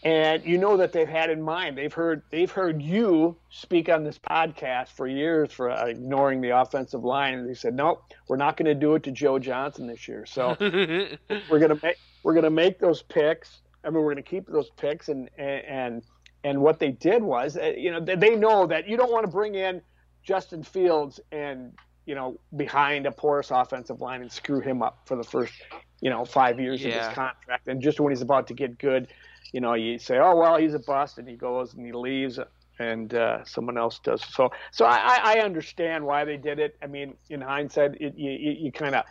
And 0.02 0.44
you 0.44 0.58
know 0.58 0.76
that 0.76 0.92
they've 0.92 1.08
had 1.08 1.30
in 1.30 1.42
mind. 1.42 1.76
They've 1.76 1.92
heard 1.92 2.22
they've 2.30 2.50
heard 2.50 2.82
you 2.82 3.36
speak 3.50 3.88
on 3.88 4.04
this 4.04 4.18
podcast 4.18 4.88
for 4.88 5.06
years 5.06 5.52
for 5.52 5.70
uh, 5.70 5.86
ignoring 5.86 6.40
the 6.40 6.50
offensive 6.50 7.04
line, 7.04 7.34
and 7.34 7.48
they 7.48 7.54
said, 7.54 7.74
"Nope, 7.74 8.02
we're 8.28 8.36
not 8.36 8.56
going 8.56 8.66
to 8.66 8.74
do 8.74 8.94
it 8.94 9.02
to 9.04 9.10
Joe 9.10 9.38
Johnson 9.38 9.86
this 9.86 10.06
year." 10.06 10.26
So 10.26 10.56
we're 10.60 11.58
gonna 11.58 11.78
make 11.82 11.98
we're 12.22 12.34
gonna 12.34 12.50
make 12.50 12.78
those 12.78 13.02
picks. 13.02 13.62
I 13.84 13.90
mean, 13.90 14.02
we're 14.02 14.12
gonna 14.12 14.22
keep 14.22 14.46
those 14.46 14.70
picks, 14.70 15.08
and 15.08 15.30
and 15.38 16.02
and 16.44 16.60
what 16.60 16.78
they 16.78 16.92
did 16.92 17.22
was, 17.22 17.56
uh, 17.56 17.72
you 17.76 17.90
know, 17.90 18.00
they 18.00 18.36
know 18.36 18.66
that 18.66 18.88
you 18.88 18.96
don't 18.96 19.10
want 19.10 19.24
to 19.24 19.32
bring 19.32 19.56
in 19.56 19.82
Justin 20.22 20.62
Fields 20.62 21.18
and 21.32 21.72
you 22.04 22.14
know 22.14 22.38
behind 22.56 23.06
a 23.06 23.12
porous 23.12 23.50
offensive 23.50 24.00
line 24.00 24.22
and 24.22 24.30
screw 24.30 24.60
him 24.60 24.82
up 24.82 25.00
for 25.06 25.16
the 25.16 25.24
first 25.24 25.52
you 26.00 26.10
know 26.10 26.24
five 26.24 26.60
years 26.60 26.82
yeah. 26.82 26.88
of 26.88 27.06
his 27.06 27.14
contract, 27.14 27.66
and 27.66 27.82
just 27.82 27.98
when 27.98 28.12
he's 28.12 28.22
about 28.22 28.46
to 28.46 28.54
get 28.54 28.78
good 28.78 29.08
you 29.52 29.60
know, 29.60 29.74
you 29.74 29.98
say, 29.98 30.18
oh 30.18 30.36
well, 30.36 30.56
he's 30.56 30.74
a 30.74 30.78
bust, 30.78 31.18
and 31.18 31.28
he 31.28 31.36
goes 31.36 31.74
and 31.74 31.84
he 31.84 31.92
leaves, 31.92 32.38
and 32.78 33.14
uh, 33.14 33.44
someone 33.44 33.78
else 33.78 33.98
does. 34.00 34.22
So, 34.32 34.50
so 34.72 34.84
I, 34.84 35.20
I 35.22 35.40
understand 35.40 36.04
why 36.04 36.24
they 36.24 36.36
did 36.36 36.58
it. 36.58 36.76
I 36.82 36.86
mean, 36.86 37.14
in 37.30 37.40
hindsight, 37.40 38.00
it, 38.00 38.14
you, 38.16 38.30
you 38.30 38.72
kind 38.72 38.94
of 38.94 39.04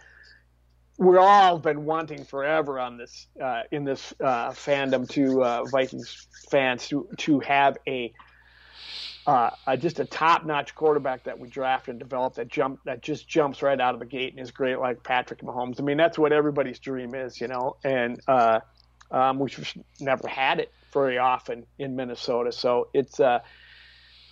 we're 0.98 1.19
all 1.19 1.60
been 1.60 1.86
wanting 1.86 2.24
forever 2.24 2.80
on 2.80 2.98
this 2.98 3.28
uh, 3.41 3.63
in 3.71 3.84
this 3.84 4.13
uh, 4.24 4.52
fandom 4.52 5.08
to 5.10 5.43
uh, 5.43 5.63
Vikings 5.65 6.28
fans 6.50 6.88
to 6.88 7.08
to 7.17 7.39
have 7.41 7.78
a 7.88 8.13
uh, 9.28 9.50
just 9.78 10.00
a 10.00 10.06
top-notch 10.06 10.76
quarterback 10.76 11.24
that 11.24 11.39
we 11.39 11.50
draft 11.50 11.88
and 11.88 11.98
develop 11.98 12.36
that 12.36 12.48
jump 12.48 12.80
that 12.86 13.02
just 13.02 13.28
jumps 13.28 13.63
right 13.63 13.82
out 13.82 13.93
of 13.93 14.00
the 14.00 14.06
gate 14.06 14.34
and 14.34 14.39
is 14.39 14.52
great 14.52 14.80
like 14.80 15.04
Patrick 15.04 15.41
Mahomes. 15.41 15.80
I 15.80 15.84
mean, 15.84 15.98
that's 15.98 16.17
what 16.17 16.32
everybody's 16.32 16.80
dream 16.80 17.15
is, 17.15 17.41
you 17.41 17.48
know. 17.48 17.76
And 17.84 18.21
uh, 18.28 18.60
um, 19.15 19.39
we've 19.39 19.73
never 20.01 20.28
had 20.28 20.60
it 20.60 20.71
very 20.91 21.17
often 21.17 21.65
in 21.80 21.95
Minnesota. 21.95 22.51
So 22.51 22.89
it's 22.93 23.19
uh, 23.19 23.39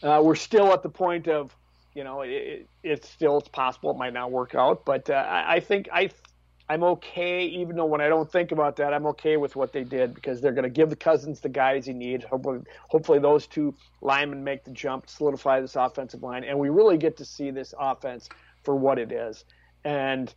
uh, 0.04 0.22
we're 0.24 0.36
still 0.36 0.74
at 0.74 0.84
the 0.84 0.89
point 0.89 1.28
of 1.30 1.56
you 1.96 2.04
know 2.04 2.22
it, 2.22 2.67
it's 2.84 3.10
still 3.10 3.38
it's 3.38 3.48
possible 3.48 3.91
it 3.91 3.98
might 3.98 4.13
not 4.13 4.30
work 4.30 4.54
out, 4.56 4.84
but 4.86 5.10
uh, 5.10 5.13
I, 5.13 5.56
I 5.56 5.60
think 5.62 5.88
I 5.91 6.10
I'm 6.67 6.84
okay 6.84 7.46
even 7.46 7.78
though 7.78 7.86
when 7.86 8.02
I 8.02 8.10
don't 8.10 8.30
think 8.30 8.52
about 8.52 8.76
that 8.78 8.93
I'm 8.93 9.06
okay 9.08 9.38
with 9.38 9.56
what 9.56 9.72
they 9.72 9.86
did 9.86 10.13
because 10.13 10.41
they're 10.41 10.52
going 10.52 10.63
to 10.63 10.69
give 10.69 10.89
the 10.89 10.98
Cousins 10.98 11.39
the 11.39 11.50
guys 11.50 11.86
he 11.86 11.93
needs. 11.93 12.26
Hopefully, 12.26 12.60
hopefully 12.89 13.19
those 13.19 13.48
two 13.48 13.74
linemen 14.02 14.43
make 14.43 14.65
the 14.65 14.72
jump, 14.72 15.10
solidify 15.10 15.62
this 15.62 15.78
offensive 15.78 16.22
line, 16.22 16.43
and 16.43 16.60
we 16.60 16.69
really 16.69 16.98
get 16.98 17.15
to 17.17 17.26
see 17.26 17.52
this 17.52 17.74
offense 17.80 18.28
for 18.63 18.76
what 18.76 19.00
it 19.00 19.13
is. 19.13 19.46
And 19.86 20.34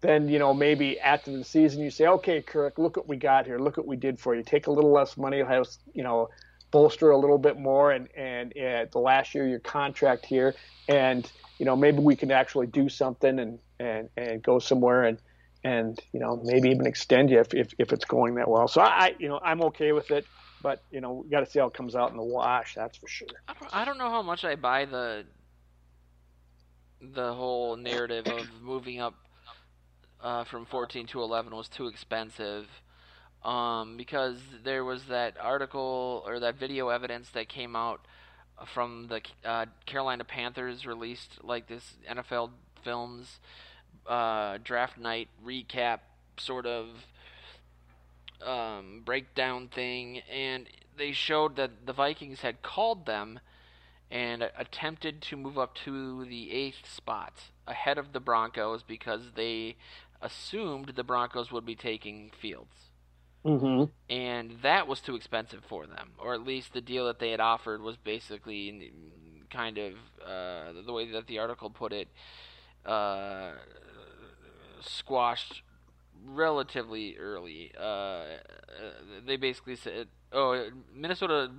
then 0.00 0.28
you 0.28 0.38
know 0.38 0.54
maybe 0.54 0.98
after 0.98 1.30
the 1.30 1.44
season 1.44 1.82
you 1.82 1.90
say, 1.90 2.06
okay, 2.06 2.42
Kirk, 2.42 2.78
look 2.78 2.96
what 2.96 3.08
we 3.08 3.16
got 3.16 3.46
here. 3.46 3.58
Look 3.58 3.76
what 3.76 3.86
we 3.86 3.96
did 3.96 4.18
for 4.18 4.34
you. 4.34 4.42
Take 4.42 4.66
a 4.66 4.70
little 4.70 4.92
less 4.92 5.16
money, 5.16 5.42
have 5.42 5.66
you 5.92 6.02
know 6.02 6.28
bolster 6.70 7.10
a 7.10 7.18
little 7.18 7.38
bit 7.38 7.58
more, 7.58 7.92
and 7.92 8.08
and 8.16 8.52
the 8.92 8.98
last 8.98 9.34
year 9.34 9.46
your 9.46 9.60
contract 9.60 10.24
here, 10.26 10.54
and 10.88 11.30
you 11.58 11.66
know 11.66 11.76
maybe 11.76 11.98
we 11.98 12.16
can 12.16 12.30
actually 12.30 12.66
do 12.66 12.88
something 12.88 13.38
and 13.38 13.58
and 13.78 14.08
and 14.16 14.42
go 14.42 14.58
somewhere 14.58 15.04
and 15.04 15.18
and 15.64 15.98
you 16.12 16.20
know 16.20 16.40
maybe 16.44 16.70
even 16.70 16.86
extend 16.86 17.30
you 17.30 17.40
if 17.40 17.52
if, 17.54 17.72
if 17.78 17.92
it's 17.92 18.04
going 18.04 18.34
that 18.36 18.48
well. 18.48 18.68
So 18.68 18.80
I 18.80 19.14
you 19.18 19.28
know 19.28 19.40
I'm 19.42 19.62
okay 19.64 19.92
with 19.92 20.10
it. 20.10 20.24
But 20.62 20.82
you 20.90 21.00
know, 21.00 21.22
we 21.24 21.30
got 21.30 21.40
to 21.40 21.46
see 21.46 21.58
how 21.58 21.68
it 21.68 21.74
comes 21.74 21.94
out 21.96 22.10
in 22.10 22.16
the 22.18 22.22
wash. 22.22 22.74
That's 22.74 22.98
for 22.98 23.08
sure. 23.08 23.28
I 23.48 23.54
don't, 23.58 23.74
I 23.76 23.84
don't 23.84 23.98
know 23.98 24.10
how 24.10 24.22
much 24.22 24.44
I 24.44 24.56
buy 24.56 24.84
the 24.84 25.24
the 27.00 27.32
whole 27.32 27.76
narrative 27.76 28.26
of 28.26 28.46
moving 28.60 29.00
up 29.00 29.14
uh, 30.22 30.44
from 30.44 30.66
14 30.66 31.06
to 31.08 31.22
11 31.22 31.54
was 31.54 31.68
too 31.68 31.86
expensive. 31.86 32.66
Um, 33.42 33.96
because 33.96 34.38
there 34.64 34.84
was 34.84 35.04
that 35.04 35.36
article 35.40 36.22
or 36.26 36.40
that 36.40 36.56
video 36.56 36.90
evidence 36.90 37.30
that 37.30 37.48
came 37.48 37.74
out 37.74 38.04
from 38.74 39.08
the 39.08 39.22
uh, 39.48 39.66
Carolina 39.86 40.24
Panthers 40.24 40.84
released 40.84 41.42
like 41.42 41.66
this 41.66 41.94
NFL 42.10 42.50
Films 42.84 43.38
uh, 44.06 44.58
draft 44.62 44.98
night 44.98 45.28
recap 45.44 46.00
sort 46.36 46.66
of 46.66 46.88
um, 48.44 49.02
breakdown 49.04 49.68
thing, 49.68 50.20
and 50.30 50.66
they 50.96 51.12
showed 51.12 51.56
that 51.56 51.86
the 51.86 51.92
Vikings 51.92 52.40
had 52.40 52.62
called 52.62 53.06
them 53.06 53.40
and 54.10 54.50
attempted 54.58 55.22
to 55.22 55.36
move 55.36 55.58
up 55.58 55.74
to 55.74 56.24
the 56.24 56.50
eighth 56.50 56.92
spot 56.92 57.32
ahead 57.70 57.96
of 57.96 58.12
the 58.12 58.20
Broncos 58.20 58.82
because 58.82 59.32
they 59.34 59.76
assumed 60.20 60.92
the 60.96 61.04
Broncos 61.04 61.50
would 61.50 61.64
be 61.64 61.76
taking 61.76 62.30
Fields. 62.40 62.90
Mm-hmm. 63.44 63.84
And 64.12 64.58
that 64.62 64.86
was 64.86 65.00
too 65.00 65.16
expensive 65.16 65.64
for 65.66 65.86
them, 65.86 66.10
or 66.18 66.34
at 66.34 66.42
least 66.42 66.74
the 66.74 66.82
deal 66.82 67.06
that 67.06 67.18
they 67.18 67.30
had 67.30 67.40
offered 67.40 67.80
was 67.80 67.96
basically 67.96 68.92
kind 69.50 69.78
of 69.78 69.92
uh, 70.22 70.82
the 70.84 70.92
way 70.92 71.10
that 71.10 71.26
the 71.26 71.38
article 71.38 71.70
put 71.70 71.92
it, 71.92 72.08
uh, 72.84 73.52
squashed 74.82 75.62
relatively 76.24 77.16
early. 77.18 77.72
Uh, 77.78 77.82
uh 77.82 78.26
they 79.26 79.36
basically 79.36 79.76
said, 79.76 80.08
"Oh, 80.32 80.70
Minnesota's 80.94 81.50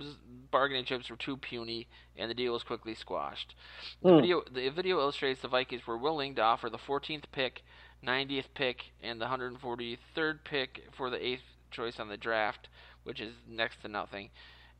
bargaining 0.50 0.84
chips 0.84 1.10
were 1.10 1.16
too 1.16 1.36
puny, 1.36 1.88
and 2.16 2.30
the 2.30 2.34
deal 2.34 2.52
was 2.52 2.62
quickly 2.62 2.94
squashed." 2.94 3.54
The 4.02 4.10
mm. 4.10 4.20
video, 4.20 4.42
the 4.52 4.68
video 4.70 5.00
illustrates 5.00 5.40
the 5.40 5.48
Vikings 5.48 5.86
were 5.86 5.98
willing 5.98 6.34
to 6.36 6.42
offer 6.42 6.70
the 6.70 6.78
14th 6.78 7.24
pick 7.32 7.62
90th 8.04 8.46
pick 8.54 8.92
and 9.02 9.20
the 9.20 9.26
143rd 9.26 10.44
pick 10.44 10.84
for 10.92 11.10
the 11.10 11.24
eighth 11.24 11.42
choice 11.70 12.00
on 12.00 12.08
the 12.08 12.16
draft, 12.16 12.68
which 13.04 13.20
is 13.20 13.32
next 13.48 13.82
to 13.82 13.88
nothing. 13.88 14.30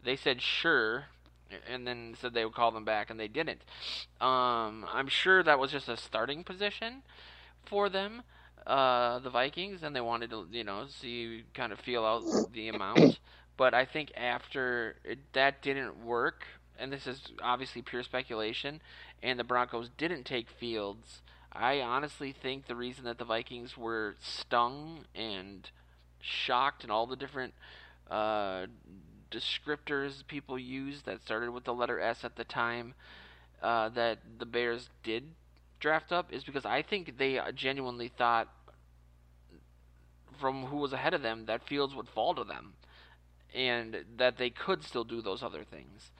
They 0.04 0.16
said 0.16 0.42
sure, 0.42 1.06
and 1.68 1.86
then 1.86 2.16
said 2.20 2.34
they 2.34 2.44
would 2.44 2.54
call 2.54 2.72
them 2.72 2.84
back, 2.84 3.10
and 3.10 3.18
they 3.18 3.28
didn't. 3.28 3.62
Um, 4.20 4.84
I'm 4.92 5.08
sure 5.08 5.42
that 5.42 5.58
was 5.58 5.70
just 5.70 5.88
a 5.88 5.96
starting 5.96 6.42
position 6.42 7.02
for 7.64 7.88
them, 7.88 8.22
uh, 8.66 9.18
the 9.20 9.30
Vikings, 9.30 9.82
and 9.82 9.94
they 9.94 10.00
wanted 10.00 10.30
to, 10.30 10.46
you 10.50 10.64
know, 10.64 10.86
see 10.88 11.44
kind 11.54 11.72
of 11.72 11.80
feel 11.80 12.04
out 12.04 12.22
the 12.52 12.68
amount. 12.68 13.18
But 13.54 13.74
I 13.74 13.84
think 13.84 14.12
after 14.16 14.96
it, 15.04 15.18
that 15.34 15.60
didn't 15.60 16.02
work, 16.02 16.46
and 16.78 16.90
this 16.90 17.06
is 17.06 17.20
obviously 17.42 17.82
pure 17.82 18.02
speculation, 18.02 18.80
and 19.22 19.38
the 19.38 19.44
Broncos 19.44 19.90
didn't 19.98 20.24
take 20.24 20.48
Fields 20.48 21.20
I 21.54 21.80
honestly 21.80 22.32
think 22.32 22.66
the 22.66 22.74
reason 22.74 23.04
that 23.04 23.18
the 23.18 23.24
Vikings 23.24 23.76
were 23.76 24.16
stung 24.20 25.04
and 25.14 25.70
shocked 26.20 26.82
and 26.82 26.90
all 26.90 27.06
the 27.06 27.16
different 27.16 27.52
uh, 28.10 28.66
descriptors 29.30 30.26
people 30.26 30.58
used 30.58 31.04
that 31.04 31.22
started 31.22 31.50
with 31.50 31.64
the 31.64 31.74
letter 31.74 32.00
S 32.00 32.24
at 32.24 32.36
the 32.36 32.44
time 32.44 32.94
uh, 33.62 33.90
that 33.90 34.18
the 34.38 34.46
Bears 34.46 34.88
did 35.02 35.24
draft 35.82 36.12
up 36.12 36.32
is 36.32 36.44
because 36.44 36.64
I 36.64 36.80
think 36.80 37.18
they 37.18 37.38
genuinely 37.54 38.08
thought 38.08 38.48
from 40.40 40.66
who 40.66 40.78
was 40.78 40.94
ahead 40.94 41.12
of 41.12 41.22
them 41.22 41.44
that 41.46 41.62
Fields 41.62 41.94
would 41.94 42.08
fall 42.08 42.34
to 42.34 42.44
them 42.44 42.72
and 43.54 44.04
that 44.16 44.38
they 44.38 44.48
could 44.48 44.82
still 44.82 45.04
do 45.04 45.20
those 45.20 45.42
other 45.42 45.64
things. 45.64 46.10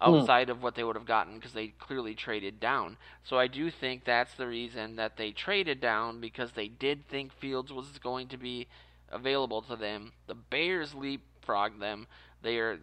Hmm. 0.00 0.14
outside 0.14 0.46
mm. 0.46 0.52
of 0.52 0.62
what 0.62 0.76
they 0.76 0.84
would 0.84 0.94
have 0.94 1.06
gotten 1.06 1.34
because 1.34 1.52
they 1.52 1.68
clearly 1.68 2.14
traded 2.14 2.60
down. 2.60 2.96
So 3.24 3.38
I 3.38 3.48
do 3.48 3.70
think 3.70 4.04
that's 4.04 4.34
the 4.34 4.46
reason 4.46 4.96
that 4.96 5.16
they 5.16 5.32
traded 5.32 5.80
down 5.80 6.20
because 6.20 6.52
they 6.52 6.68
did 6.68 7.08
think 7.08 7.32
Fields 7.32 7.72
was 7.72 7.98
going 7.98 8.28
to 8.28 8.36
be 8.36 8.68
available 9.10 9.62
to 9.62 9.76
them. 9.76 10.12
The 10.28 10.36
Bears 10.36 10.94
leapfrogged 10.94 11.80
them. 11.80 12.06
They 12.42 12.58
are 12.58 12.78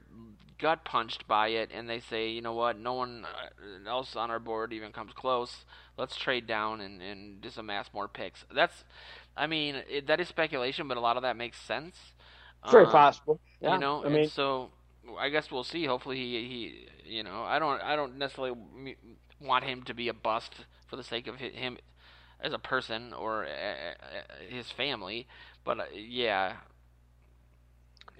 gut 0.58 0.86
punched 0.86 1.28
by 1.28 1.50
it, 1.50 1.70
and 1.74 1.90
they 1.90 2.00
say, 2.00 2.30
you 2.30 2.42
know 2.42 2.54
what, 2.54 2.80
no 2.80 2.94
one 2.94 3.26
uh, 3.26 3.90
else 3.90 4.16
on 4.16 4.32
our 4.32 4.40
board 4.40 4.74
even 4.74 4.92
comes 4.92 5.14
close. 5.14 5.66
Let's 5.98 6.16
trade 6.16 6.48
down 6.48 6.82
and, 6.82 7.02
and 7.02 7.42
just 7.42 7.58
amass 7.58 7.90
more 7.94 8.08
picks. 8.08 8.46
That's, 8.54 8.84
I 9.36 9.48
mean, 9.48 9.76
it, 9.90 10.08
that 10.08 10.20
is 10.20 10.28
speculation, 10.28 10.88
but 10.88 10.98
a 10.98 11.02
lot 11.02 11.18
of 11.18 11.24
that 11.24 11.38
makes 11.38 11.60
sense. 11.60 11.96
Very 12.70 12.86
um, 12.86 12.92
possible. 12.92 13.40
Yeah. 13.62 13.74
You 13.74 13.80
know, 13.80 14.06
I 14.06 14.10
mean, 14.10 14.30
so 14.30 14.72
I 15.20 15.30
guess 15.30 15.52
we'll 15.52 15.64
see. 15.64 15.86
Hopefully, 15.86 16.18
he, 16.18 16.88
he, 17.06 17.16
you 17.18 17.24
know, 17.24 17.44
I 17.44 17.60
don't, 17.60 17.82
I 17.82 17.96
don't 17.96 18.18
necessarily 18.18 18.58
want 19.40 19.64
him 19.64 19.84
to 19.84 19.94
be 19.94 20.08
a 20.08 20.14
bust 20.14 20.54
for 20.88 20.96
the 20.96 21.04
sake 21.04 21.28
of 21.28 21.36
him 21.36 21.78
as 22.42 22.54
a 22.54 22.60
person 22.60 23.14
or 23.14 23.48
his 24.50 24.72
family, 24.72 25.28
but 25.64 25.80
uh, 25.80 25.84
yeah. 25.94 26.54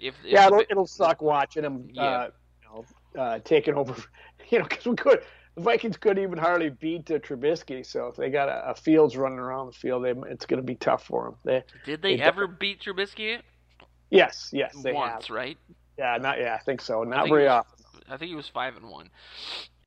If, 0.00 0.14
if 0.24 0.32
yeah, 0.32 0.46
it'll, 0.46 0.60
it'll, 0.70 0.86
suck 0.86 1.22
watching 1.22 1.64
him, 1.64 1.88
yeah. 1.92 2.02
uh, 2.02 2.30
you 2.62 2.84
know, 3.14 3.20
uh, 3.20 3.38
taking 3.40 3.74
over. 3.74 3.94
You 4.48 4.60
know, 4.60 4.64
because 4.68 4.86
we 4.86 4.94
could, 4.94 5.22
the 5.56 5.62
Vikings 5.62 5.96
couldn't 5.96 6.22
even 6.22 6.38
hardly 6.38 6.68
beat 6.68 7.10
uh, 7.10 7.18
Trubisky. 7.18 7.84
So 7.84 8.06
if 8.06 8.14
they 8.14 8.30
got 8.30 8.48
a, 8.48 8.70
a 8.70 8.74
Fields 8.76 9.16
running 9.16 9.40
around 9.40 9.66
the 9.66 9.72
field, 9.72 10.04
they, 10.04 10.12
it's 10.30 10.46
going 10.46 10.58
to 10.58 10.64
be 10.64 10.76
tough 10.76 11.04
for 11.04 11.24
them. 11.24 11.34
They, 11.42 11.64
Did 11.84 12.00
they, 12.00 12.16
they 12.16 12.22
ever 12.22 12.46
beat 12.46 12.82
Trubisky? 12.82 13.40
Yes, 14.10 14.50
yes, 14.52 14.76
they 14.84 14.92
once, 14.92 15.26
have. 15.26 15.34
right? 15.34 15.58
Yeah, 15.98 16.16
not 16.18 16.38
yeah, 16.38 16.54
I 16.54 16.62
think 16.62 16.80
so. 16.80 17.02
Not 17.02 17.28
very 17.28 17.44
was, 17.44 17.50
often. 17.50 18.04
I 18.08 18.16
think 18.16 18.28
he 18.28 18.36
was 18.36 18.48
five 18.48 18.76
and 18.76 18.88
one. 18.88 19.10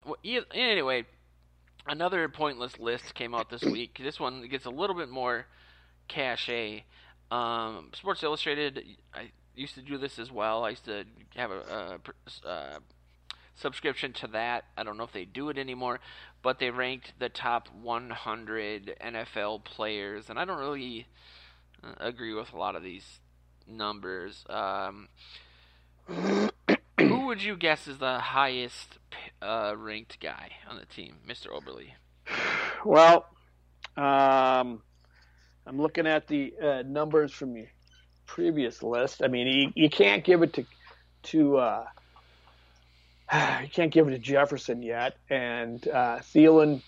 Well, 0.05 0.17
anyway, 0.53 1.05
another 1.87 2.27
pointless 2.29 2.77
list 2.79 3.13
came 3.15 3.33
out 3.33 3.49
this 3.49 3.63
week. 3.63 3.99
This 4.03 4.19
one 4.19 4.47
gets 4.47 4.65
a 4.65 4.69
little 4.69 4.95
bit 4.95 5.09
more 5.09 5.45
cachet. 6.07 6.83
Um, 7.31 7.91
Sports 7.93 8.23
Illustrated, 8.23 8.83
I 9.13 9.29
used 9.59 9.75
to 9.75 9.81
do 9.81 9.97
this 9.97 10.17
as 10.17 10.31
well. 10.31 10.63
I 10.63 10.69
used 10.69 10.85
to 10.85 11.03
have 11.35 11.51
a, 11.51 11.99
a, 12.45 12.49
a 12.49 12.79
subscription 13.55 14.13
to 14.13 14.27
that. 14.27 14.65
I 14.77 14.83
don't 14.83 14.97
know 14.97 15.03
if 15.03 15.11
they 15.11 15.25
do 15.25 15.49
it 15.49 15.57
anymore, 15.57 15.99
but 16.41 16.59
they 16.59 16.69
ranked 16.69 17.13
the 17.19 17.29
top 17.29 17.67
100 17.81 18.95
NFL 19.03 19.63
players, 19.65 20.29
and 20.29 20.39
I 20.39 20.45
don't 20.45 20.59
really 20.59 21.07
uh, 21.83 21.93
agree 21.99 22.33
with 22.33 22.53
a 22.53 22.57
lot 22.57 22.75
of 22.75 22.83
these 22.83 23.19
numbers. 23.67 24.45
Um, 24.49 25.09
who 26.07 27.25
would 27.27 27.43
you 27.43 27.55
guess 27.55 27.87
is 27.87 27.99
the 27.99 28.19
highest 28.19 28.97
uh, 29.41 29.73
ranked 29.77 30.19
guy 30.19 30.51
on 30.69 30.77
the 30.77 30.85
team, 30.85 31.17
Mr. 31.27 31.47
Oberly? 31.47 31.93
Well, 32.85 33.25
um, 33.97 34.81
I'm 35.65 35.81
looking 35.81 36.07
at 36.07 36.27
the 36.27 36.53
uh, 36.61 36.83
numbers 36.85 37.33
from 37.33 37.55
previous 38.29 38.83
list. 38.83 39.23
I 39.23 39.27
mean, 39.27 39.47
you, 39.47 39.71
you 39.75 39.89
can't 39.89 40.23
give 40.23 40.43
it 40.43 40.53
to 40.53 40.65
to 41.23 41.57
uh, 41.57 41.85
you 43.61 43.69
can't 43.69 43.91
give 43.91 44.07
it 44.07 44.11
to 44.11 44.19
Jefferson 44.19 44.81
yet, 44.81 45.17
and 45.29 45.85
uh, 45.87 46.19
Thielen. 46.19 46.81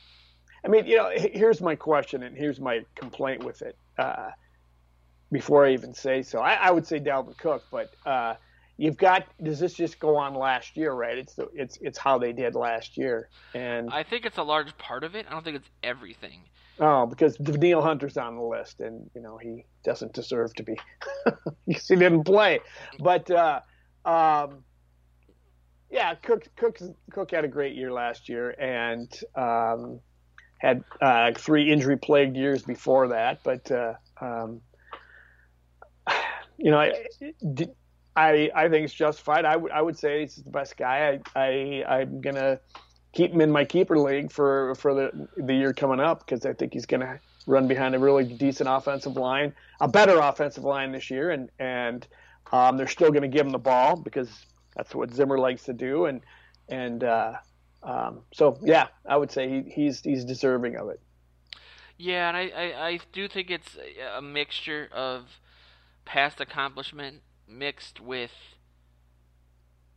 I 0.64 0.68
mean, 0.68 0.86
you 0.86 0.98
know, 0.98 1.12
here's 1.16 1.60
my 1.60 1.76
question, 1.76 2.22
and 2.22 2.38
here's 2.38 2.60
my 2.60 2.86
complaint 2.94 3.44
with 3.44 3.64
it. 3.64 3.76
Uh, 3.98 4.30
before 5.32 5.66
I 5.66 5.74
even 5.74 5.96
say 5.96 6.22
so, 6.22 6.40
I, 6.40 6.54
I 6.54 6.72
would 6.72 6.86
say 6.86 7.00
Dalvin 7.00 7.38
Cook, 7.38 7.64
but 7.72 7.92
uh, 8.06 8.36
you've 8.78 8.98
got. 8.98 9.26
Does 9.42 9.60
this 9.60 9.74
just 9.74 10.00
go 10.00 10.18
on 10.18 10.36
last 10.36 10.78
year, 10.78 10.94
right? 10.94 11.18
It's 11.18 11.34
the, 11.34 11.50
it's 11.56 11.78
it's 11.82 11.98
how 11.98 12.20
they 12.20 12.34
did 12.34 12.54
last 12.54 12.98
year, 12.98 13.30
and 13.56 13.90
I 13.92 14.04
think 14.04 14.26
it's 14.26 14.38
a 14.38 14.44
large 14.44 14.78
part 14.78 15.04
of 15.04 15.16
it. 15.16 15.26
I 15.28 15.32
don't 15.32 15.44
think 15.44 15.56
it's 15.56 15.70
everything. 15.82 16.42
Oh, 16.84 17.06
because 17.06 17.40
Neil 17.40 17.80
Hunter's 17.80 18.18
on 18.18 18.36
the 18.36 18.42
list, 18.42 18.80
and 18.80 19.08
you 19.14 19.22
know 19.22 19.38
he 19.38 19.66
doesn't 19.86 20.14
deserve 20.14 20.52
to 20.56 20.64
be. 20.64 20.76
he 21.68 21.96
didn't 21.96 22.24
play, 22.24 22.60
but 23.00 23.30
uh, 23.30 23.60
um, 24.04 24.64
yeah, 25.92 26.16
Cook 26.16 26.48
Cook 26.56 26.80
Cook 27.12 27.30
had 27.32 27.46
a 27.46 27.48
great 27.48 27.76
year 27.76 27.92
last 27.92 28.28
year, 28.28 28.56
and 28.60 29.08
um, 29.36 30.00
had 30.58 30.84
uh, 31.02 31.34
three 31.38 31.72
injury 31.72 31.98
plagued 31.98 32.36
years 32.36 32.64
before 32.64 33.10
that. 33.10 33.42
But 33.44 33.70
uh, 33.70 33.94
um, 34.20 34.62
you 36.58 36.72
know, 36.72 36.80
I, 36.80 36.94
I 38.16 38.50
I 38.56 38.70
think 38.70 38.86
it's 38.86 38.94
justified. 38.96 39.46
I 39.46 39.56
would 39.56 39.72
I 39.72 39.84
would 39.84 40.00
say 40.00 40.22
he's 40.22 40.38
the 40.38 40.50
best 40.50 40.78
guy. 40.78 41.20
I 41.36 41.40
I 41.40 42.00
I'm 42.00 42.22
gonna 42.22 42.60
keep 43.14 43.32
him 43.32 43.42
in 43.42 43.52
my 43.52 43.66
keeper 43.66 43.98
league 43.98 44.32
for 44.32 44.76
for 44.76 44.94
the 44.94 45.28
the 45.38 45.54
year 45.54 45.74
coming 45.74 46.00
up 46.00 46.26
because 46.26 46.46
I 46.46 46.54
think 46.54 46.74
he's 46.74 46.86
gonna 46.86 47.20
run 47.48 47.68
behind 47.68 47.96
a 47.96 48.00
really 48.00 48.24
decent 48.24 48.70
offensive 48.70 49.16
line, 49.16 49.54
a 49.80 49.88
better 49.88 50.20
offensive 50.20 50.64
line 50.64 50.92
this 50.92 51.10
year, 51.10 51.32
and 51.32 51.50
and 51.60 52.08
um, 52.52 52.78
they're 52.78 52.88
still 52.88 53.10
going 53.10 53.24
to 53.24 53.28
give 53.28 53.46
him 53.46 53.52
the 53.52 53.60
ball 53.60 53.96
because 53.96 54.30
that's 54.76 54.94
what 54.94 55.14
Zimmer 55.14 55.38
likes 55.38 55.64
to 55.64 55.74
do, 55.74 56.06
and 56.06 56.22
and 56.70 57.04
uh, 57.04 57.34
um, 57.84 58.22
so 58.34 58.58
yeah, 58.62 58.88
I 59.08 59.18
would 59.18 59.32
say 59.32 59.50
he, 59.50 59.70
he's 59.70 60.02
he's 60.02 60.26
deserving 60.26 60.76
of 60.76 60.90
it. 60.90 61.00
Yeah, 61.98 62.30
and 62.30 62.38
I, 62.38 62.50
I, 62.50 62.88
I 62.88 63.00
do 63.14 63.28
think 63.28 63.52
it's 63.52 63.78
a 64.16 64.22
mixture 64.22 64.90
of 64.92 65.26
past 66.04 66.42
accomplishment 66.42 67.22
mixed 67.48 68.00
with 68.00 68.32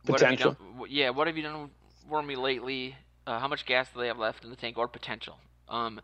potential. 0.05 0.51
What 0.51 0.59
have 0.59 0.69
you 0.69 0.79
done, 0.79 0.87
yeah, 0.89 1.09
what 1.09 1.27
have 1.27 1.37
you 1.37 1.43
done 1.43 1.69
for 2.07 2.21
me 2.21 2.35
lately? 2.35 2.95
Uh, 3.27 3.39
how 3.39 3.47
much 3.47 3.65
gas 3.65 3.89
do 3.93 3.99
they 3.99 4.07
have 4.07 4.19
left 4.19 4.43
in 4.43 4.49
the 4.49 4.55
tank 4.55 4.77
or 4.77 4.87
potential? 4.87 5.37
Um, 5.67 5.99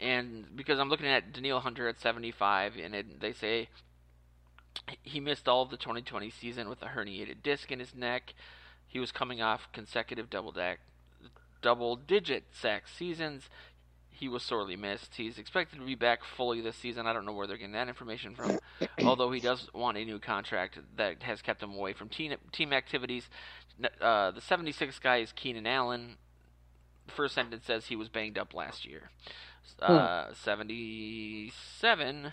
and 0.00 0.46
because 0.56 0.78
I'm 0.78 0.88
looking 0.88 1.06
at 1.06 1.32
Danielle 1.32 1.60
Hunter 1.60 1.88
at 1.88 2.00
75, 2.00 2.76
and 2.76 2.94
it, 2.94 3.20
they 3.20 3.32
say 3.32 3.68
he 5.02 5.20
missed 5.20 5.48
all 5.48 5.62
of 5.62 5.70
the 5.70 5.76
2020 5.76 6.30
season 6.30 6.68
with 6.68 6.82
a 6.82 6.86
herniated 6.86 7.42
disc 7.42 7.70
in 7.70 7.78
his 7.78 7.94
neck. 7.94 8.34
He 8.86 8.98
was 8.98 9.12
coming 9.12 9.42
off 9.42 9.68
consecutive 9.72 10.30
double 10.30 10.52
deck, 10.52 10.80
double 11.62 11.96
digit 11.96 12.44
sack 12.52 12.84
seasons. 12.88 13.48
He 14.10 14.28
was 14.28 14.42
sorely 14.42 14.74
missed. 14.74 15.14
He's 15.14 15.38
expected 15.38 15.78
to 15.78 15.86
be 15.86 15.94
back 15.94 16.24
fully 16.24 16.60
this 16.60 16.74
season. 16.74 17.06
I 17.06 17.12
don't 17.12 17.24
know 17.24 17.32
where 17.32 17.46
they're 17.46 17.56
getting 17.56 17.72
that 17.72 17.88
information 17.88 18.34
from. 18.34 18.58
Although 19.04 19.30
he 19.30 19.40
does 19.40 19.68
want 19.72 19.96
a 19.96 20.04
new 20.04 20.18
contract 20.18 20.78
that 20.96 21.22
has 21.22 21.40
kept 21.40 21.62
him 21.62 21.74
away 21.74 21.92
from 21.92 22.08
team 22.08 22.34
team 22.50 22.72
activities. 22.72 23.28
Uh, 24.00 24.32
the 24.32 24.40
76 24.40 24.98
guy 24.98 25.18
is 25.18 25.30
Keenan 25.32 25.68
Allen. 25.68 26.16
First 27.08 27.34
sentence 27.34 27.64
says 27.66 27.86
he 27.86 27.96
was 27.96 28.08
banged 28.08 28.38
up 28.38 28.54
last 28.54 28.84
year. 28.84 29.10
Uh, 29.80 30.26
hmm. 30.26 30.32
77 30.34 32.32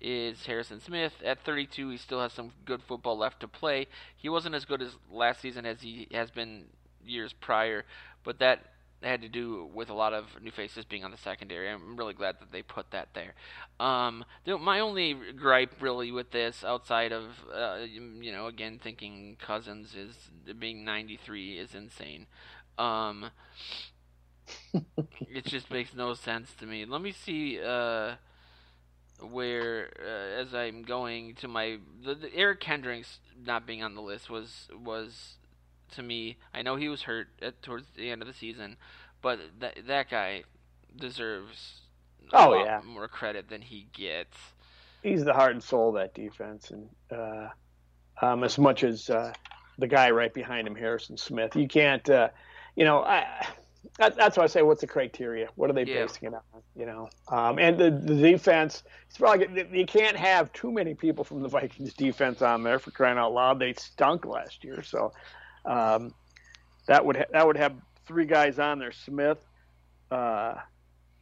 is 0.00 0.46
Harrison 0.46 0.80
Smith. 0.80 1.14
At 1.24 1.44
32, 1.44 1.90
he 1.90 1.96
still 1.96 2.20
has 2.20 2.32
some 2.32 2.52
good 2.64 2.82
football 2.82 3.18
left 3.18 3.40
to 3.40 3.48
play. 3.48 3.86
He 4.16 4.28
wasn't 4.28 4.54
as 4.54 4.64
good 4.64 4.82
as 4.82 4.96
last 5.10 5.40
season 5.40 5.66
as 5.66 5.82
he 5.82 6.08
has 6.12 6.30
been 6.30 6.66
years 7.04 7.32
prior, 7.32 7.84
but 8.24 8.38
that 8.38 8.64
had 9.02 9.22
to 9.22 9.28
do 9.28 9.68
with 9.72 9.90
a 9.90 9.94
lot 9.94 10.12
of 10.12 10.24
new 10.42 10.50
faces 10.50 10.84
being 10.84 11.04
on 11.04 11.10
the 11.10 11.16
secondary. 11.16 11.70
I'm 11.70 11.96
really 11.96 12.14
glad 12.14 12.40
that 12.40 12.50
they 12.50 12.62
put 12.62 12.90
that 12.90 13.10
there. 13.14 13.34
Um, 13.78 14.24
my 14.44 14.80
only 14.80 15.16
gripe 15.36 15.80
really 15.80 16.10
with 16.10 16.32
this, 16.32 16.64
outside 16.64 17.12
of 17.12 17.24
uh, 17.54 17.78
you 17.88 18.32
know, 18.32 18.46
again 18.46 18.80
thinking 18.82 19.36
Cousins 19.38 19.94
is 19.94 20.16
being 20.58 20.84
93 20.84 21.58
is 21.58 21.74
insane. 21.74 22.26
Um, 22.78 23.30
it 25.20 25.44
just 25.44 25.70
makes 25.70 25.94
no 25.94 26.14
sense 26.14 26.52
to 26.60 26.66
me. 26.66 26.84
Let 26.84 27.02
me 27.02 27.12
see. 27.12 27.60
Uh, 27.60 28.14
where 29.20 29.90
uh, 30.00 30.40
as 30.40 30.54
I'm 30.54 30.82
going 30.82 31.34
to 31.36 31.48
my 31.48 31.78
the, 32.04 32.14
the 32.14 32.34
Eric 32.34 32.60
Kendricks 32.60 33.18
not 33.44 33.66
being 33.66 33.82
on 33.82 33.94
the 33.94 34.02
list 34.02 34.30
was 34.30 34.68
was 34.84 35.36
to 35.92 36.02
me. 36.02 36.36
I 36.54 36.62
know 36.62 36.76
he 36.76 36.88
was 36.88 37.02
hurt 37.02 37.28
at, 37.42 37.62
towards 37.62 37.86
the 37.96 38.10
end 38.10 38.22
of 38.22 38.28
the 38.28 38.34
season, 38.34 38.76
but 39.22 39.40
that 39.60 39.78
that 39.86 40.10
guy 40.10 40.44
deserves 40.96 41.80
oh 42.32 42.54
yeah 42.54 42.80
more 42.84 43.08
credit 43.08 43.48
than 43.48 43.62
he 43.62 43.88
gets. 43.92 44.36
He's 45.02 45.24
the 45.24 45.32
heart 45.32 45.52
and 45.52 45.62
soul 45.62 45.90
of 45.90 45.94
that 45.96 46.14
defense, 46.14 46.70
and 46.70 46.88
uh, 47.10 47.48
um, 48.20 48.42
as 48.44 48.58
much 48.58 48.84
as 48.84 49.10
uh, 49.10 49.32
the 49.78 49.86
guy 49.86 50.10
right 50.10 50.32
behind 50.32 50.66
him, 50.66 50.74
Harrison 50.74 51.16
Smith, 51.16 51.54
you 51.54 51.68
can't. 51.68 52.08
You 52.76 52.84
know, 52.84 53.02
I 53.02 53.46
that, 53.98 54.16
that's 54.16 54.36
why 54.36 54.44
I 54.44 54.46
say, 54.46 54.62
what's 54.62 54.80
the 54.80 54.86
criteria? 54.86 55.48
What 55.56 55.70
are 55.70 55.72
they 55.72 55.84
yeah. 55.84 56.06
basing 56.06 56.28
it 56.28 56.34
on? 56.34 56.62
You 56.76 56.86
know, 56.86 57.08
um, 57.28 57.58
and 57.58 57.78
the, 57.78 57.90
the 57.90 58.14
defense. 58.14 58.84
It's 59.08 59.18
probably 59.18 59.66
you 59.72 59.86
can't 59.86 60.16
have 60.16 60.52
too 60.52 60.70
many 60.70 60.94
people 60.94 61.24
from 61.24 61.42
the 61.42 61.48
Vikings 61.48 61.94
defense 61.94 62.40
on 62.42 62.62
there 62.62 62.78
for 62.78 62.90
crying 62.90 63.18
out 63.18 63.32
loud. 63.32 63.58
They 63.58 63.72
stunk 63.74 64.24
last 64.24 64.62
year, 64.62 64.82
so 64.82 65.12
um, 65.64 66.14
that 66.86 67.04
would 67.04 67.16
ha- 67.16 67.24
that 67.32 67.46
would 67.46 67.56
have 67.56 67.74
three 68.06 68.26
guys 68.26 68.58
on 68.58 68.78
there: 68.78 68.92
Smith, 68.92 69.38
uh, 70.10 70.54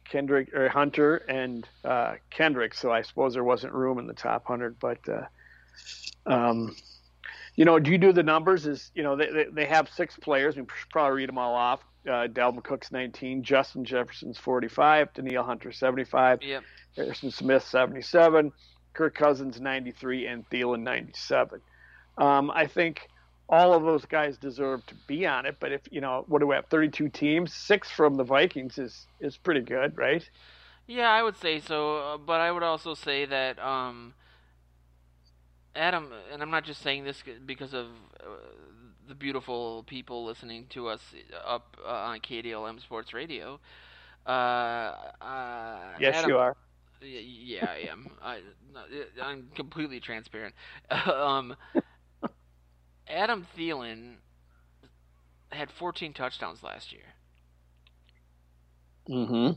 Kendrick 0.05 0.53
or 0.53 0.69
Hunter, 0.69 1.17
and 1.17 1.67
uh, 1.83 2.15
Kendrick. 2.29 2.75
So 2.75 2.91
I 2.91 3.01
suppose 3.01 3.33
there 3.33 3.43
wasn't 3.43 3.73
room 3.73 3.97
in 3.99 4.07
the 4.07 4.13
top 4.13 4.45
hundred, 4.45 4.79
but. 4.79 4.99
Uh, 5.07 5.25
um, 6.25 6.75
you 7.57 7.65
know, 7.65 7.77
do 7.79 7.91
you 7.91 7.97
do 7.97 8.13
the 8.13 8.23
numbers? 8.23 8.65
Is 8.65 8.91
you 8.95 9.03
know 9.03 9.17
they, 9.17 9.29
they, 9.29 9.45
they 9.51 9.65
have 9.65 9.89
six 9.89 10.15
players. 10.15 10.55
We 10.55 10.61
should 10.61 10.89
probably 10.89 11.17
read 11.17 11.29
them 11.29 11.37
all 11.37 11.53
off 11.53 11.81
uh, 12.07 12.27
Dalvin 12.27 12.63
Cook's 12.63 12.91
19, 12.91 13.43
Justin 13.43 13.83
Jefferson's 13.83 14.37
45, 14.37 15.13
Danielle 15.13 15.43
Hunter 15.43 15.71
75, 15.71 16.41
yep. 16.41 16.63
Harrison 16.95 17.31
Smith 17.31 17.63
77, 17.63 18.51
Kirk 18.93 19.15
Cousins 19.15 19.59
93, 19.59 20.27
and 20.27 20.49
Thielen 20.49 20.81
97. 20.81 21.61
Um, 22.17 22.49
I 22.51 22.65
think 22.65 23.01
all 23.49 23.73
of 23.73 23.83
those 23.83 24.05
guys 24.05 24.37
deserve 24.37 24.85
to 24.87 24.95
be 25.07 25.25
on 25.25 25.45
it, 25.45 25.57
but 25.59 25.71
if 25.71 25.81
you 25.91 26.01
know, 26.01 26.25
what 26.27 26.39
do 26.39 26.47
we 26.47 26.55
have? 26.55 26.65
32 26.67 27.09
teams, 27.09 27.53
six 27.53 27.89
from 27.89 28.15
the 28.15 28.23
Vikings 28.23 28.77
is 28.77 29.07
is 29.19 29.37
pretty 29.37 29.61
good, 29.61 29.97
right? 29.97 30.27
Yeah, 30.87 31.09
I 31.09 31.21
would 31.21 31.37
say 31.37 31.59
so, 31.59 31.97
uh, 31.97 32.17
but 32.17 32.41
I 32.41 32.51
would 32.51 32.63
also 32.63 32.93
say 32.93 33.25
that 33.25 33.59
um, 33.59 34.13
Adam, 35.77 36.11
and 36.33 36.41
I'm 36.41 36.49
not 36.49 36.65
just 36.65 36.81
saying 36.81 37.03
this 37.03 37.23
because 37.45 37.73
of 37.73 37.85
uh, 38.19 38.25
the 39.07 39.15
beautiful 39.15 39.83
people 39.87 40.25
listening 40.25 40.65
to 40.71 40.87
us 40.87 41.01
up 41.45 41.77
uh, 41.85 41.89
on 41.89 42.19
KDLM 42.19 42.81
Sports 42.81 43.13
Radio. 43.13 43.59
Uh, 44.25 44.29
uh, 45.21 45.79
yes, 45.99 46.15
Adam, 46.15 46.29
you 46.29 46.37
are. 46.37 46.57
Yeah, 47.01 47.69
I 47.69 47.89
am. 47.89 48.09
I, 48.21 48.39
I'm 49.21 49.49
completely 49.55 49.99
transparent. 49.99 50.55
um, 51.05 51.55
Adam 53.07 53.45
Thielen 53.55 54.15
had 55.51 55.71
14 55.71 56.13
touchdowns 56.13 56.63
last 56.63 56.91
year. 56.91 57.03
Mm-hmm. 59.09 59.51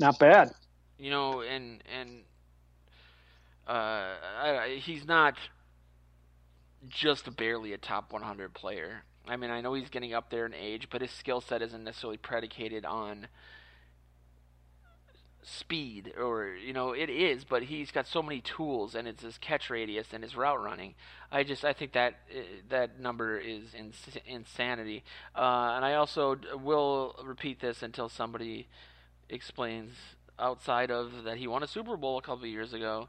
Not 0.00 0.18
bad. 0.18 0.50
You 0.98 1.10
know, 1.10 1.40
and 1.40 1.82
and 1.98 2.24
uh, 3.66 4.62
he's 4.78 5.06
not 5.06 5.34
just 6.88 7.34
barely 7.36 7.72
a 7.72 7.78
top 7.78 8.12
100 8.12 8.52
player. 8.54 9.04
I 9.26 9.36
mean, 9.36 9.50
I 9.50 9.60
know 9.60 9.74
he's 9.74 9.88
getting 9.88 10.12
up 10.12 10.30
there 10.30 10.46
in 10.46 10.54
age, 10.54 10.88
but 10.90 11.00
his 11.00 11.10
skill 11.10 11.40
set 11.40 11.62
isn't 11.62 11.84
necessarily 11.84 12.18
predicated 12.18 12.84
on 12.84 13.28
speed 15.46 16.12
or 16.18 16.54
you 16.54 16.72
know 16.72 16.92
it 16.92 17.10
is 17.10 17.44
but 17.44 17.64
he's 17.64 17.90
got 17.90 18.06
so 18.06 18.22
many 18.22 18.40
tools 18.40 18.94
and 18.94 19.06
it's 19.06 19.22
his 19.22 19.36
catch 19.36 19.68
radius 19.68 20.06
and 20.12 20.22
his 20.22 20.34
route 20.34 20.62
running. 20.62 20.94
I 21.30 21.44
just 21.44 21.64
i 21.64 21.74
think 21.74 21.92
that 21.92 22.14
uh, 22.34 22.40
that 22.70 22.98
number 22.98 23.38
is 23.38 23.74
ins- 23.74 24.18
insanity. 24.26 25.04
Uh, 25.34 25.72
and 25.76 25.84
i 25.84 25.94
also 25.94 26.36
will 26.62 27.14
repeat 27.22 27.60
this 27.60 27.82
until 27.82 28.08
somebody 28.08 28.68
explains 29.28 29.92
outside 30.38 30.90
of 30.90 31.24
that 31.24 31.36
he 31.36 31.46
won 31.46 31.62
a 31.62 31.68
super 31.68 31.96
bowl 31.96 32.18
a 32.18 32.22
couple 32.22 32.46
years 32.46 32.72
ago 32.72 33.08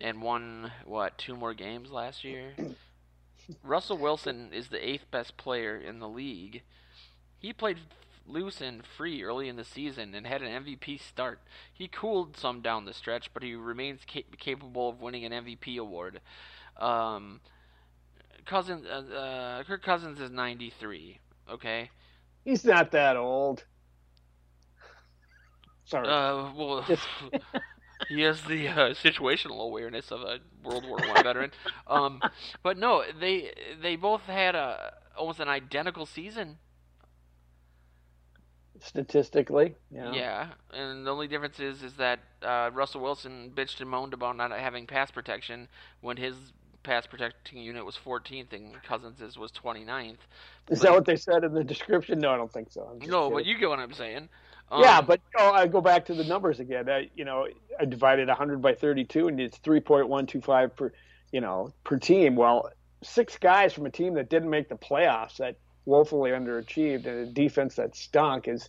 and 0.00 0.22
won 0.22 0.72
what 0.84 1.16
two 1.18 1.36
more 1.36 1.54
games 1.54 1.90
last 1.90 2.24
year 2.24 2.52
russell 3.62 3.98
wilson 3.98 4.50
is 4.52 4.68
the 4.68 4.88
eighth 4.88 5.10
best 5.10 5.36
player 5.36 5.76
in 5.76 5.98
the 5.98 6.08
league 6.08 6.62
he 7.38 7.52
played 7.52 7.78
loose 8.28 8.60
and 8.60 8.84
free 8.84 9.22
early 9.22 9.48
in 9.48 9.56
the 9.56 9.64
season 9.64 10.14
and 10.14 10.26
had 10.26 10.42
an 10.42 10.64
MVP 10.64 11.00
start. 11.00 11.40
He 11.72 11.88
cooled 11.88 12.36
some 12.36 12.60
down 12.60 12.84
the 12.84 12.92
stretch, 12.92 13.32
but 13.32 13.42
he 13.42 13.54
remains 13.54 14.00
ca- 14.10 14.26
capable 14.38 14.90
of 14.90 15.00
winning 15.00 15.24
an 15.24 15.32
MVP 15.32 15.78
award. 15.78 16.20
Um, 16.76 17.40
Cousins, 18.44 18.86
uh, 18.86 19.14
uh, 19.14 19.64
Kirk 19.64 19.82
Cousins 19.82 20.20
is 20.20 20.30
93. 20.30 21.18
Okay. 21.50 21.90
He's 22.44 22.64
not 22.64 22.90
that 22.92 23.16
old. 23.16 23.64
Sorry. 25.84 26.06
Uh, 26.06 26.52
well, 26.54 26.86
he 28.08 28.22
has 28.22 28.42
the 28.42 28.68
uh, 28.68 28.94
situational 28.94 29.60
awareness 29.60 30.10
of 30.10 30.22
a 30.22 30.38
World 30.64 30.86
War 30.86 30.98
One 30.98 31.22
veteran. 31.22 31.50
Um, 31.86 32.20
but 32.62 32.76
no, 32.76 33.02
they 33.18 33.50
they 33.80 33.96
both 33.96 34.22
had 34.22 34.54
a 34.54 34.92
almost 35.16 35.40
an 35.40 35.48
identical 35.48 36.04
season 36.04 36.58
statistically. 38.80 39.74
Yeah. 39.90 40.12
Yeah, 40.12 40.46
and 40.72 41.06
the 41.06 41.10
only 41.10 41.28
difference 41.28 41.60
is 41.60 41.82
is 41.82 41.94
that 41.94 42.20
uh, 42.42 42.70
Russell 42.72 43.00
Wilson 43.00 43.52
bitched 43.54 43.80
and 43.80 43.88
moaned 43.88 44.14
about 44.14 44.36
not 44.36 44.52
having 44.52 44.86
pass 44.86 45.10
protection 45.10 45.68
when 46.00 46.16
his 46.16 46.34
pass 46.82 47.06
protecting 47.06 47.58
unit 47.58 47.84
was 47.84 47.98
14th 48.02 48.52
and 48.52 48.82
Cousins' 48.82 49.36
was 49.36 49.52
29th. 49.52 50.10
Is 50.10 50.16
but, 50.68 50.80
that 50.80 50.92
what 50.92 51.04
they 51.04 51.16
said 51.16 51.44
in 51.44 51.52
the 51.52 51.64
description? 51.64 52.18
No, 52.18 52.30
I 52.30 52.36
don't 52.36 52.52
think 52.52 52.70
so. 52.70 52.96
No, 53.06 53.22
kidding. 53.24 53.32
but 53.32 53.46
you 53.46 53.58
get 53.58 53.68
what 53.68 53.78
I'm 53.78 53.92
saying. 53.92 54.28
Um, 54.70 54.82
yeah, 54.82 55.00
but 55.00 55.20
oh, 55.36 55.52
I 55.52 55.66
go 55.66 55.80
back 55.80 56.06
to 56.06 56.14
the 56.14 56.24
numbers 56.24 56.60
again. 56.60 56.88
I, 56.88 57.10
you 57.16 57.24
know, 57.24 57.48
I 57.80 57.84
divided 57.84 58.28
100 58.28 58.60
by 58.60 58.74
32, 58.74 59.28
and 59.28 59.40
it's 59.40 59.58
3.125 59.58 60.76
per, 60.76 60.92
you 61.32 61.40
know, 61.40 61.72
per 61.84 61.98
team. 61.98 62.36
Well, 62.36 62.70
six 63.02 63.38
guys 63.38 63.72
from 63.72 63.86
a 63.86 63.90
team 63.90 64.14
that 64.14 64.28
didn't 64.28 64.50
make 64.50 64.68
the 64.68 64.76
playoffs 64.76 65.38
that 65.38 65.56
woefully 65.86 66.30
underachieved 66.30 67.06
and 67.06 67.18
a 67.20 67.26
defense 67.26 67.76
that 67.76 67.96
stunk 67.96 68.46
is 68.46 68.68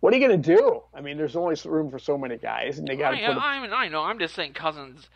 what 0.00 0.14
are 0.14 0.16
you 0.16 0.26
going 0.26 0.40
to 0.40 0.56
do? 0.56 0.82
I 0.94 1.02
mean, 1.02 1.18
there's 1.18 1.36
only 1.36 1.56
room 1.66 1.90
for 1.90 1.98
so 1.98 2.16
many 2.16 2.38
guys, 2.38 2.78
and 2.78 2.88
they 2.88 2.96
got 2.96 3.10
to 3.10 3.16
put. 3.18 3.36
I 3.36 3.60
mean, 3.60 3.72
I 3.72 3.88
know. 3.88 4.02
I'm 4.02 4.18
just 4.18 4.34
saying, 4.34 4.54
Cousins 4.54 5.10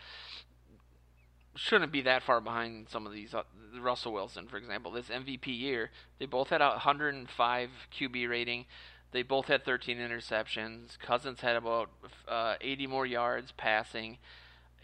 shouldn't 1.57 1.91
be 1.91 2.03
that 2.03 2.23
far 2.23 2.41
behind 2.41 2.89
some 2.91 3.07
of 3.07 3.13
these. 3.13 3.35
Uh, 3.35 3.45
Russell 3.81 4.13
Wilson, 4.13 4.47
for 4.47 4.59
example, 4.59 4.93
this 4.93 5.09
MVP 5.09 5.59
year, 5.59 5.91
they 6.19 6.27
both 6.27 6.51
had 6.51 6.61
a 6.61 6.69
105 6.69 7.71
QB 7.99 8.29
rating. 8.29 8.67
They 9.15 9.23
both 9.23 9.47
had 9.47 9.65
13 9.65 9.97
interceptions. 9.97 10.99
Cousins 10.99 11.41
had 11.41 11.57
about 11.57 11.89
uh, 12.29 12.57
80 12.61 12.87
more 12.89 13.07
yards 13.07 13.53
passing 13.57 14.19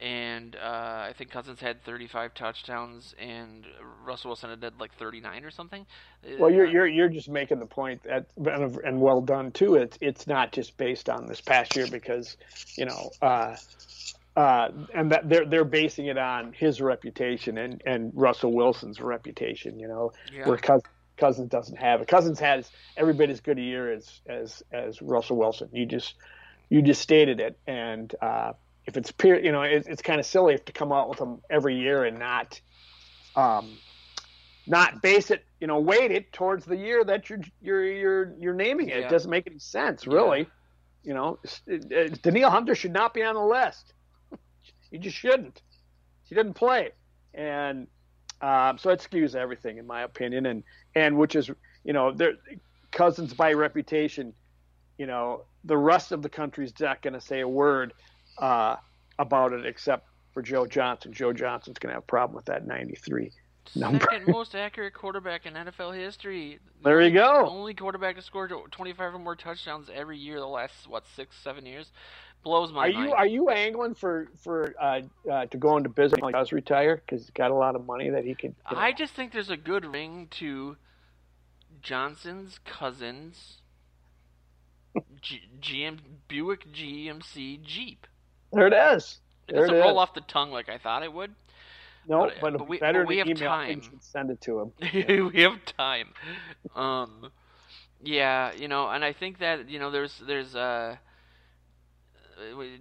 and 0.01 0.57
uh, 0.57 1.05
I 1.09 1.13
think 1.17 1.31
Cousins 1.31 1.61
had 1.61 1.85
35 1.85 2.33
touchdowns, 2.33 3.15
and 3.19 3.67
Russell 4.05 4.31
Wilson 4.31 4.49
had 4.49 4.81
like 4.81 4.95
39 4.95 5.45
or 5.45 5.51
something. 5.51 5.85
Well, 6.39 6.51
you're 6.51 6.67
uh, 6.67 6.71
you're 6.71 6.87
you're 6.87 7.09
just 7.09 7.29
making 7.29 7.59
the 7.59 7.67
point 7.67 8.03
that 8.05 8.27
and 8.37 9.01
well 9.01 9.21
done 9.21 9.53
too. 9.53 9.75
It's 9.75 9.99
it's 10.01 10.27
not 10.27 10.53
just 10.53 10.77
based 10.79 11.11
on 11.11 11.27
this 11.27 11.41
past 11.41 11.77
year 11.77 11.87
because 11.87 12.37
you 12.77 12.87
know. 12.87 13.11
Uh, 13.21 13.57
uh, 14.37 14.71
and 14.95 15.11
that 15.11 15.29
they're 15.29 15.45
they're 15.45 15.65
basing 15.65 16.07
it 16.07 16.17
on 16.17 16.53
his 16.53 16.81
reputation 16.81 17.59
and, 17.59 17.83
and 17.85 18.13
Russell 18.15 18.53
Wilson's 18.53 19.01
reputation, 19.01 19.79
you 19.79 19.89
know, 19.89 20.13
yeah. 20.33 20.47
where 20.47 20.57
Cousins, 20.57 20.85
Cousins 21.21 21.49
doesn't 21.49 21.77
have 21.77 22.01
it. 22.01 22.09
Cousins 22.09 22.41
has 22.41 22.71
every 22.97 23.15
bit 23.15 23.31
as 23.31 23.41
good 23.41 23.59
a 23.59 23.63
year 23.63 23.93
as 23.93 24.21
as 24.27 24.63
as 24.73 25.01
Russell 25.03 25.37
Wilson. 25.37 25.69
You 25.73 25.87
just 25.87 26.15
you 26.71 26.83
just 26.83 27.03
stated 27.03 27.41
it, 27.41 27.59
and 27.67 28.13
uh, 28.23 28.53
if 28.87 28.97
it's 28.97 29.13
peer, 29.13 29.39
you 29.39 29.53
know, 29.53 29.63
it, 29.63 29.87
it's 29.87 30.03
kind 30.03 30.19
of 30.19 30.27
silly 30.27 30.59
to 30.59 30.73
come 30.73 30.93
out 30.93 31.09
with 31.09 31.19
them 31.19 31.41
every 31.51 31.77
year 31.77 32.05
and 32.05 32.19
not, 32.19 32.61
um, 33.37 33.79
not 34.67 35.03
base 35.03 35.31
it, 35.31 35.45
you 35.61 35.67
know, 35.67 35.79
weight 35.79 36.11
it 36.11 36.33
towards 36.33 36.65
the 36.65 36.77
year 36.77 37.05
that 37.05 37.29
you're 37.29 37.41
you're 37.61 37.85
you're 37.85 38.35
you're 38.39 38.55
naming 38.55 38.89
it. 38.89 38.99
Yeah. 38.99 39.07
It 39.07 39.11
doesn't 39.11 39.31
make 39.31 39.47
any 39.47 39.59
sense, 39.59 40.07
really. 40.07 40.41
Yeah. 40.41 40.45
You 41.03 41.15
know, 41.15 41.39
Danielle 42.23 42.51
Hunter 42.51 42.75
should 42.75 42.93
not 42.93 43.15
be 43.15 43.23
on 43.23 43.35
the 43.35 43.45
list. 43.45 43.95
he 44.91 44.99
just 44.99 45.17
shouldn't. 45.17 45.63
He 46.25 46.35
didn't 46.35 46.55
play, 46.55 46.91
and 47.35 47.87
um, 48.43 48.79
so 48.79 48.91
it 48.91 49.01
skews 49.01 49.35
everything, 49.35 49.79
in 49.79 49.87
my 49.87 50.03
opinion. 50.03 50.47
And 50.47 50.63
and 50.95 51.17
which 51.17 51.37
is, 51.37 51.51
you 51.85 51.93
know, 51.93 52.13
their 52.13 52.35
Cousins 52.91 53.35
by 53.35 53.53
reputation. 53.53 54.33
You 54.99 55.07
know, 55.07 55.45
the 55.65 55.77
rest 55.77 56.13
of 56.13 56.23
the 56.23 56.29
country's 56.29 56.73
not 56.81 57.03
going 57.03 57.15
to 57.15 57.21
say 57.21 57.41
a 57.41 57.49
word 57.49 57.93
uh, 58.39 58.77
about 59.19 59.53
it 59.53 59.65
except 59.65 60.07
for 60.35 60.43
Joe 60.43 60.67
Johnson. 60.67 61.13
Joe 61.13 61.33
Johnson's 61.33 61.79
going 61.79 61.91
to 61.91 61.95
have 61.95 62.03
a 62.03 62.07
problem 62.07 62.37
with 62.37 62.47
that 62.47 62.67
93 62.67 63.31
number. 63.75 64.01
Second 64.11 64.29
most 64.29 64.55
accurate 64.55 64.95
quarterback 64.95 65.47
in 65.47 65.55
NFL 65.55 65.95
history. 65.95 66.59
There 66.83 67.01
you 67.01 67.13
go. 67.13 67.47
Only 67.49 67.75
quarterback 67.75 68.17
to 68.17 68.23
score 68.23 68.49
25 68.49 69.15
or 69.15 69.19
more 69.19 69.37
touchdowns 69.37 69.89
every 69.93 70.19
year 70.19 70.39
the 70.39 70.47
last 70.47 70.89
what 70.89 71.05
six 71.15 71.37
seven 71.43 71.67
years. 71.67 71.91
Blows 72.43 72.73
my 72.73 72.89
are 72.89 72.93
mind. 72.93 73.05
you 73.05 73.13
are 73.13 73.27
you 73.27 73.51
angling 73.51 73.95
for 73.95 74.29
for 74.43 74.75
uh, 74.81 75.03
uh, 75.31 75.47
to 75.47 75.59
go 75.59 75.77
into 75.77 75.91
business 75.91 76.23
when 76.23 76.33
he 76.33 76.39
does 76.39 76.53
retire 76.53 76.97
because 76.97 77.23
he's 77.23 77.31
got 77.31 77.51
a 77.51 77.55
lot 77.55 77.77
of 77.77 77.85
money 77.85 78.09
that 78.09 78.25
he 78.25 78.35
could. 78.35 78.55
You 78.71 78.77
know. 78.77 78.83
I 78.83 78.93
just 78.93 79.13
think 79.15 79.33
there's 79.33 79.51
a 79.51 79.59
good 79.59 79.85
ring 79.85 80.29
to 80.39 80.77
Johnson's 81.83 82.59
cousins. 82.65 83.59
G- 85.21 85.43
GM 85.61 85.99
Buick 86.29 86.73
GMC 86.73 87.63
Jeep. 87.63 88.07
There 88.53 88.67
it 88.67 88.95
is. 88.95 89.19
It 89.47 89.55
doesn't 89.55 89.75
roll 89.75 89.99
off 89.99 90.15
the 90.15 90.21
tongue 90.23 90.51
like 90.51 90.69
I 90.69 90.79
thought 90.79 91.03
it 91.03 91.13
would. 91.13 91.35
No, 92.11 92.25
but, 92.25 92.41
but, 92.41 92.59
but 92.59 92.69
we, 92.69 92.79
better 92.79 93.05
but 93.05 93.09
we 93.09 93.19
have 93.19 93.35
time. 93.37 93.83
Send 94.01 94.31
it 94.31 94.41
to 94.41 94.59
him. 94.59 94.73
we 95.33 95.43
have 95.43 95.65
time. 95.65 96.09
Um, 96.75 97.31
yeah, 98.03 98.53
you 98.53 98.67
know, 98.67 98.89
and 98.89 99.05
I 99.05 99.13
think 99.13 99.39
that 99.39 99.71
you 99.71 99.79
know, 99.79 99.93
there's 99.93 100.21
there's 100.27 100.57
uh, 100.57 100.97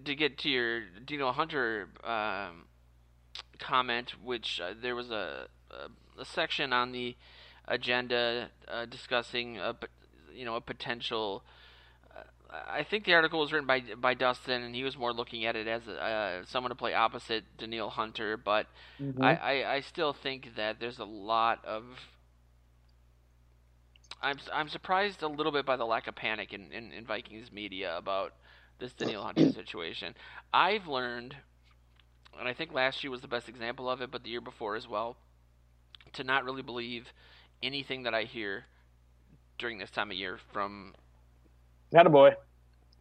to 0.03 0.15
get 0.15 0.39
to 0.39 0.49
your 0.49 0.81
Danielle 1.05 1.33
Hunter 1.33 1.89
um, 2.03 2.65
comment, 3.59 4.13
which 4.23 4.59
uh, 4.59 4.73
there 4.81 4.95
was 4.95 5.11
a, 5.11 5.47
a, 5.69 6.21
a 6.21 6.25
section 6.25 6.73
on 6.73 6.91
the 6.91 7.15
agenda 7.67 8.49
uh, 8.67 8.85
discussing 8.85 9.59
a, 9.59 9.75
you 10.33 10.43
know 10.43 10.55
a 10.55 10.61
potential 10.61 11.43
I 12.51 12.83
think 12.83 13.05
the 13.05 13.13
article 13.13 13.39
was 13.39 13.51
written 13.51 13.67
by 13.67 13.83
by 13.97 14.15
Dustin, 14.15 14.63
and 14.63 14.73
he 14.73 14.83
was 14.83 14.97
more 14.97 15.13
looking 15.13 15.45
at 15.45 15.55
it 15.55 15.67
as 15.67 15.87
uh, 15.87 16.43
someone 16.47 16.69
to 16.69 16.75
play 16.75 16.93
opposite 16.93 17.43
Danielle 17.57 17.91
Hunter. 17.91 18.37
But 18.37 18.65
mm-hmm. 18.99 19.21
I, 19.21 19.35
I, 19.35 19.73
I 19.75 19.79
still 19.81 20.13
think 20.13 20.55
that 20.55 20.79
there's 20.79 20.99
a 20.99 21.05
lot 21.05 21.63
of. 21.63 21.83
I'm 24.21 24.37
I'm 24.51 24.67
surprised 24.67 25.21
a 25.21 25.27
little 25.27 25.51
bit 25.51 25.65
by 25.65 25.75
the 25.75 25.85
lack 25.85 26.07
of 26.07 26.15
panic 26.15 26.53
in, 26.53 26.71
in, 26.71 26.91
in 26.91 27.05
Vikings 27.05 27.51
media 27.51 27.95
about 27.95 28.33
this 28.79 28.93
Danielle 28.93 29.23
Hunter 29.23 29.49
situation. 29.53 30.15
I've 30.51 30.87
learned, 30.87 31.35
and 32.39 32.47
I 32.47 32.53
think 32.53 32.73
last 32.73 33.03
year 33.03 33.11
was 33.11 33.21
the 33.21 33.27
best 33.27 33.47
example 33.47 33.89
of 33.89 34.01
it, 34.01 34.09
but 34.09 34.23
the 34.23 34.29
year 34.31 34.41
before 34.41 34.75
as 34.75 34.87
well, 34.87 35.17
to 36.13 36.23
not 36.23 36.45
really 36.45 36.63
believe 36.63 37.13
anything 37.61 38.03
that 38.03 38.15
I 38.15 38.23
hear 38.23 38.65
during 39.59 39.77
this 39.77 39.91
time 39.91 40.09
of 40.09 40.17
year 40.17 40.39
from 40.51 40.95
not 41.91 42.05
a 42.05 42.09
boy. 42.09 42.35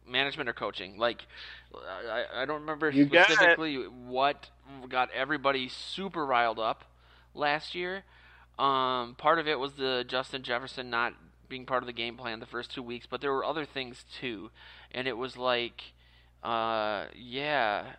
Management 0.07 0.49
or 0.49 0.53
coaching? 0.53 0.97
Like, 0.97 1.25
I, 1.73 2.41
I 2.41 2.45
don't 2.45 2.61
remember 2.61 2.89
you 2.89 3.05
specifically 3.05 3.75
what 3.75 4.49
got 4.89 5.09
everybody 5.11 5.69
super 5.69 6.25
riled 6.25 6.59
up 6.59 6.83
last 7.33 7.75
year. 7.75 8.03
Um, 8.57 9.15
part 9.15 9.39
of 9.39 9.47
it 9.47 9.59
was 9.59 9.73
the 9.73 10.03
Justin 10.07 10.43
Jefferson 10.43 10.89
not 10.89 11.13
being 11.47 11.65
part 11.65 11.83
of 11.83 11.87
the 11.87 11.93
game 11.93 12.17
plan 12.17 12.39
the 12.39 12.45
first 12.45 12.71
two 12.73 12.83
weeks, 12.83 13.07
but 13.09 13.21
there 13.21 13.31
were 13.33 13.45
other 13.45 13.65
things 13.65 14.05
too. 14.19 14.51
And 14.91 15.07
it 15.07 15.17
was 15.17 15.37
like, 15.37 15.81
uh, 16.43 17.05
yeah, 17.15 17.93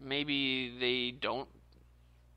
maybe 0.00 0.74
they 0.78 1.10
don't 1.10 1.48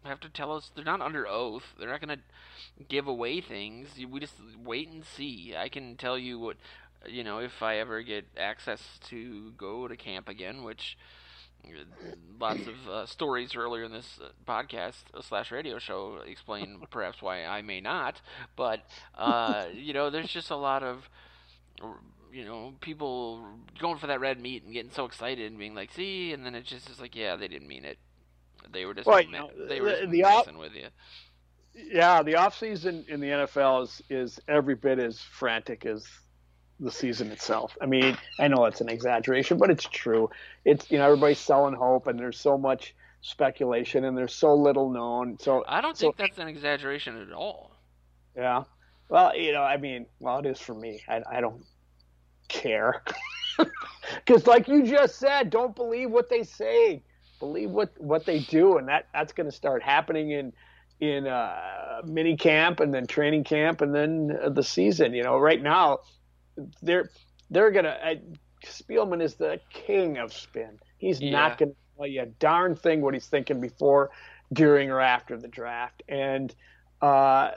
have 0.03 0.19
to 0.21 0.29
tell 0.29 0.53
us. 0.53 0.71
They're 0.75 0.85
not 0.85 1.01
under 1.01 1.27
oath. 1.27 1.73
They're 1.79 1.89
not 1.89 2.01
going 2.01 2.17
to 2.17 2.83
give 2.83 3.07
away 3.07 3.41
things. 3.41 3.89
We 4.09 4.19
just 4.19 4.35
wait 4.63 4.89
and 4.89 5.03
see. 5.03 5.55
I 5.57 5.69
can 5.69 5.95
tell 5.95 6.17
you 6.17 6.39
what 6.39 6.57
you 7.05 7.23
know, 7.23 7.39
if 7.39 7.61
I 7.61 7.77
ever 7.77 8.01
get 8.01 8.25
access 8.37 8.81
to 9.09 9.51
go 9.57 9.87
to 9.87 9.95
camp 9.95 10.29
again, 10.29 10.63
which 10.63 10.97
uh, 11.65 11.69
lots 12.39 12.61
of 12.67 12.89
uh, 12.89 13.05
stories 13.05 13.55
earlier 13.55 13.83
in 13.83 13.91
this 13.91 14.19
uh, 14.23 14.29
podcast 14.49 14.95
slash 15.21 15.51
radio 15.51 15.79
show 15.79 16.17
explain 16.25 16.79
perhaps 16.91 17.21
why 17.21 17.45
I 17.45 17.61
may 17.61 17.81
not. 17.81 18.21
But 18.55 18.81
uh, 19.17 19.65
you 19.73 19.93
know, 19.93 20.09
there's 20.09 20.29
just 20.29 20.49
a 20.51 20.55
lot 20.55 20.83
of 20.83 21.09
you 22.31 22.43
know, 22.43 22.73
people 22.81 23.41
going 23.79 23.97
for 23.97 24.07
that 24.07 24.19
red 24.19 24.39
meat 24.41 24.63
and 24.63 24.73
getting 24.73 24.91
so 24.91 25.05
excited 25.05 25.49
and 25.49 25.57
being 25.57 25.73
like, 25.75 25.91
"See," 25.93 26.33
and 26.33 26.45
then 26.45 26.55
it's 26.55 26.69
just 26.69 26.89
it's 26.89 26.99
like, 26.99 27.15
yeah, 27.15 27.35
they 27.35 27.47
didn't 27.47 27.67
mean 27.67 27.85
it. 27.85 27.97
They 28.71 28.85
were 28.85 28.93
just 28.93 29.07
Well, 29.07 29.19
me- 29.23 29.31
know, 29.31 29.49
they 29.67 29.79
were 29.79 29.91
the- 29.91 29.97
just 30.01 30.11
the 30.11 30.23
op- 30.23 30.45
messing 30.45 30.59
with 30.59 30.73
you. 30.73 30.87
Yeah, 31.73 32.23
the 32.23 32.35
off 32.35 32.57
season 32.57 33.05
in 33.07 33.19
the 33.19 33.27
NFL 33.27 33.83
is 33.83 34.01
is 34.09 34.39
every 34.47 34.75
bit 34.75 34.99
as 34.99 35.19
frantic 35.21 35.85
as 35.85 36.05
the 36.79 36.91
season 36.91 37.31
itself. 37.31 37.77
I 37.81 37.85
mean, 37.85 38.17
I 38.39 38.47
know 38.47 38.65
it's 38.65 38.81
an 38.81 38.89
exaggeration, 38.89 39.57
but 39.57 39.69
it's 39.69 39.85
true. 39.85 40.29
It's 40.65 40.89
you 40.91 40.97
know 40.97 41.05
everybody's 41.05 41.39
selling 41.39 41.73
hope, 41.73 42.07
and 42.07 42.19
there's 42.19 42.39
so 42.39 42.57
much 42.57 42.95
speculation, 43.21 44.05
and 44.05 44.17
there's 44.17 44.33
so 44.33 44.53
little 44.55 44.89
known. 44.91 45.37
So 45.39 45.63
I 45.67 45.81
don't 45.81 45.97
so- 45.97 46.07
think 46.07 46.17
that's 46.17 46.37
an 46.37 46.47
exaggeration 46.47 47.21
at 47.21 47.31
all. 47.33 47.71
yeah, 48.35 48.63
well, 49.09 49.35
you 49.35 49.53
know, 49.53 49.63
I 49.63 49.77
mean, 49.77 50.05
well, 50.19 50.39
it 50.39 50.45
is 50.45 50.59
for 50.59 50.75
me. 50.75 51.01
I 51.07 51.21
I 51.29 51.41
don't 51.41 51.63
care 52.47 53.03
because, 54.15 54.47
like 54.47 54.67
you 54.67 54.83
just 54.85 55.15
said, 55.17 55.49
don't 55.49 55.75
believe 55.75 56.11
what 56.11 56.29
they 56.29 56.43
say. 56.43 57.03
Believe 57.39 57.69
what 57.69 57.91
what 57.99 58.25
they 58.25 58.39
do, 58.39 58.77
and 58.77 58.87
that 58.87 59.07
that's 59.13 59.33
going 59.33 59.49
to 59.49 59.55
start 59.55 59.83
happening 59.83 60.31
in 60.31 60.53
in 60.99 61.27
uh, 61.27 62.01
mini 62.05 62.35
camp 62.35 62.79
and 62.79 62.91
then 62.93 63.05
training 63.05 63.43
camp 63.43 63.81
and 63.81 63.93
then 63.93 64.35
uh, 64.43 64.49
the 64.49 64.63
season. 64.63 65.13
You 65.13 65.23
know, 65.23 65.37
right 65.37 65.61
now 65.61 65.99
they're 66.81 67.09
they're 67.49 67.71
gonna. 67.71 67.97
Uh, 68.03 68.15
Spielman 68.65 69.21
is 69.21 69.35
the 69.35 69.59
king 69.69 70.17
of 70.17 70.33
spin. 70.33 70.79
He's 70.97 71.21
Yeah. 71.21 71.31
not 71.31 71.57
gonna 71.57 71.71
tell 71.95 72.07
you 72.07 72.21
a 72.23 72.25
darn 72.25 72.75
thing 72.75 73.01
what 73.01 73.13
he's 73.13 73.27
thinking 73.27 73.61
before, 73.61 74.09
during, 74.51 74.89
or 74.89 74.99
after 74.99 75.37
the 75.37 75.47
draft. 75.47 76.01
And 76.09 76.53
uh, 77.01 77.51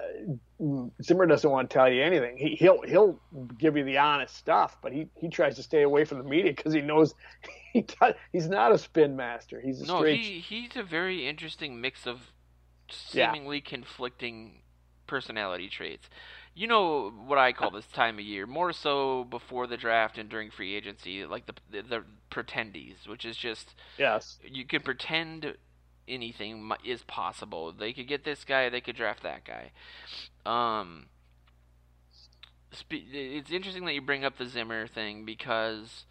Zimmer 1.02 1.24
doesn't 1.26 1.50
want 1.50 1.70
to 1.70 1.74
tell 1.74 1.88
you 1.88 2.02
anything. 2.02 2.36
He, 2.36 2.56
he'll 2.56 2.82
he'll 2.82 3.18
give 3.58 3.76
you 3.76 3.84
the 3.84 3.96
honest 3.98 4.36
stuff, 4.36 4.76
but 4.82 4.92
he, 4.92 5.08
he 5.16 5.28
tries 5.28 5.56
to 5.56 5.62
stay 5.62 5.82
away 5.82 6.04
from 6.04 6.18
the 6.18 6.24
media 6.24 6.52
because 6.54 6.74
he 6.74 6.82
knows 6.82 7.14
he 7.72 7.82
does, 7.82 8.14
he's 8.32 8.48
not 8.48 8.72
a 8.72 8.78
spin 8.78 9.16
master. 9.16 9.60
He's 9.60 9.80
a 9.80 9.86
No, 9.86 9.98
straight. 10.00 10.20
he 10.20 10.40
he's 10.40 10.76
a 10.76 10.82
very 10.82 11.26
interesting 11.26 11.80
mix 11.80 12.06
of 12.06 12.32
Yeah. 13.12 13.32
seemingly 13.32 13.62
conflicting 13.62 14.60
personality 15.06 15.68
traits. 15.70 16.08
You 16.54 16.66
know 16.66 17.10
what 17.26 17.38
I 17.38 17.52
call 17.52 17.70
this 17.70 17.86
time 17.86 18.18
of 18.18 18.24
year, 18.24 18.46
more 18.46 18.72
so 18.72 19.24
before 19.24 19.66
the 19.66 19.76
draft 19.76 20.18
and 20.18 20.28
during 20.28 20.50
free 20.50 20.74
agency, 20.74 21.24
like 21.24 21.46
the 21.46 21.54
the, 21.70 21.82
the 21.82 22.04
pretendies, 22.30 23.06
which 23.06 23.24
is 23.24 23.36
just 23.36 23.74
yes. 23.98 24.38
you 24.44 24.64
can 24.64 24.82
pretend 24.82 25.54
anything 26.08 26.70
is 26.84 27.02
possible. 27.04 27.72
They 27.72 27.92
could 27.92 28.08
get 28.08 28.24
this 28.24 28.44
guy, 28.44 28.68
they 28.68 28.80
could 28.80 28.96
draft 28.96 29.22
that 29.22 29.42
guy. 29.44 29.70
Um, 30.44 31.06
it's 32.90 33.50
interesting 33.50 33.84
that 33.84 33.94
you 33.94 34.00
bring 34.00 34.24
up 34.24 34.38
the 34.38 34.46
Zimmer 34.46 34.86
thing 34.86 35.24
because 35.24 36.04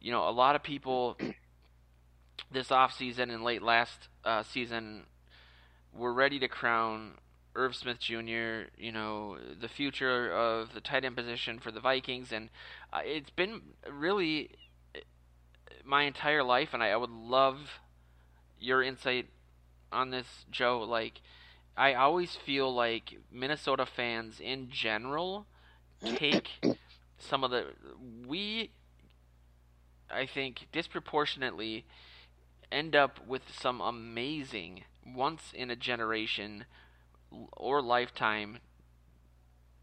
you 0.00 0.10
know 0.10 0.28
a 0.28 0.30
lot 0.30 0.54
of 0.54 0.62
people 0.62 1.16
this 2.50 2.70
off 2.70 2.96
season 2.96 3.30
and 3.30 3.42
late 3.42 3.62
last 3.62 4.08
uh, 4.24 4.42
season 4.42 5.04
were 5.92 6.12
ready 6.12 6.38
to 6.38 6.48
crown 6.48 7.12
Irv 7.58 7.74
Smith 7.74 7.98
Jr. 7.98 8.70
You 8.78 8.92
know 8.92 9.36
the 9.60 9.68
future 9.68 10.32
of 10.32 10.72
the 10.74 10.80
tight 10.80 11.04
end 11.04 11.16
position 11.16 11.58
for 11.58 11.72
the 11.72 11.80
Vikings, 11.80 12.32
and 12.32 12.50
uh, 12.92 13.00
it's 13.04 13.30
been 13.30 13.60
really 13.90 14.50
uh, 14.94 15.00
my 15.84 16.04
entire 16.04 16.44
life, 16.44 16.70
and 16.72 16.82
I, 16.82 16.90
I 16.90 16.96
would 16.96 17.10
love 17.10 17.80
your 18.60 18.82
insight 18.82 19.26
on 19.92 20.10
this, 20.10 20.46
Joe. 20.50 20.80
Like, 20.80 21.20
I 21.76 21.94
always 21.94 22.36
feel 22.36 22.72
like 22.72 23.16
Minnesota 23.32 23.86
fans 23.86 24.40
in 24.40 24.70
general 24.70 25.46
take 26.00 26.48
some 27.18 27.42
of 27.42 27.50
the 27.50 27.66
we 28.26 28.70
I 30.10 30.26
think 30.26 30.68
disproportionately 30.72 31.84
end 32.70 32.94
up 32.94 33.26
with 33.26 33.42
some 33.52 33.80
amazing 33.80 34.84
once 35.04 35.52
in 35.54 35.70
a 35.70 35.76
generation 35.76 36.64
or 37.56 37.82
lifetime 37.82 38.58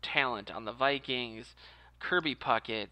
talent 0.02 0.52
on 0.52 0.66
the 0.66 0.72
Vikings, 0.72 1.56
Kirby 2.00 2.36
Puckett, 2.36 2.90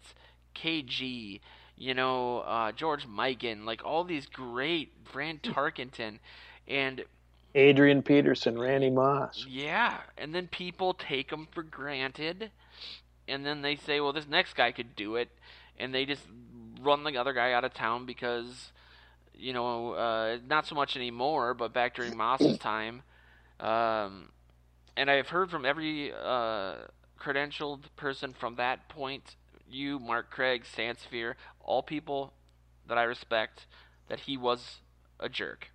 KG, 0.54 1.40
you 1.76 1.94
know, 1.94 2.40
uh, 2.40 2.72
George 2.72 3.06
Mikan, 3.06 3.64
like 3.64 3.84
all 3.84 4.04
these 4.04 4.26
great 4.26 4.92
Fran 5.04 5.38
Tarkenton, 5.42 6.18
and 6.68 7.04
Adrian 7.54 8.02
Peterson, 8.02 8.58
Randy 8.58 8.90
Moss. 8.90 9.46
yeah, 9.48 9.98
and 10.18 10.34
then 10.34 10.48
people 10.48 10.92
take 10.94 11.30
them 11.30 11.46
for 11.52 11.62
granted, 11.62 12.50
and 13.28 13.46
then 13.46 13.62
they 13.62 13.76
say, 13.76 14.00
well, 14.00 14.12
this 14.12 14.28
next 14.28 14.54
guy 14.54 14.72
could 14.72 14.96
do 14.96 15.16
it, 15.16 15.28
and 15.78 15.94
they 15.94 16.04
just 16.04 16.22
run 16.80 17.04
the 17.04 17.16
other 17.16 17.32
guy 17.32 17.52
out 17.52 17.64
of 17.64 17.72
town 17.72 18.06
because, 18.06 18.72
you 19.36 19.52
know, 19.52 19.92
uh, 19.92 20.38
not 20.48 20.66
so 20.66 20.74
much 20.74 20.96
anymore, 20.96 21.54
but 21.54 21.72
back 21.72 21.94
during 21.94 22.16
Moss's 22.16 22.58
time. 22.58 23.02
Um, 23.60 24.30
and 24.96 25.10
I've 25.10 25.28
heard 25.28 25.50
from 25.50 25.64
every 25.64 26.12
uh, 26.12 26.74
credentialed 27.20 27.84
person 27.96 28.32
from 28.32 28.56
that 28.56 28.88
point, 28.88 29.36
you, 29.68 29.98
Mark 29.98 30.30
Craig, 30.30 30.64
Sansphere, 30.64 31.34
all 31.60 31.82
people 31.82 32.32
that 32.86 32.98
I 32.98 33.02
respect, 33.04 33.66
that 34.08 34.20
he 34.20 34.36
was 34.36 34.80
a 35.18 35.28
jerk. 35.28 35.70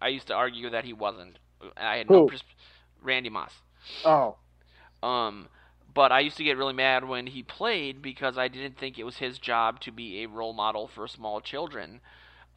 I 0.00 0.08
used 0.08 0.26
to 0.28 0.34
argue 0.34 0.70
that 0.70 0.84
he 0.84 0.92
wasn't. 0.92 1.38
I 1.76 1.96
had 1.96 2.08
no 2.10 2.22
Who? 2.22 2.24
pers- 2.24 2.42
Randy 3.02 3.30
Moss. 3.30 3.62
Oh, 4.04 4.38
Um, 5.02 5.48
but 5.92 6.12
I 6.12 6.20
used 6.20 6.36
to 6.38 6.44
get 6.44 6.56
really 6.56 6.72
mad 6.72 7.04
when 7.04 7.26
he 7.28 7.42
played 7.42 8.02
because 8.02 8.36
I 8.38 8.48
didn't 8.48 8.76
think 8.78 8.98
it 8.98 9.04
was 9.04 9.18
his 9.18 9.38
job 9.38 9.80
to 9.80 9.92
be 9.92 10.22
a 10.22 10.28
role 10.28 10.52
model 10.52 10.86
for 10.88 11.06
small 11.06 11.40
children. 11.40 12.00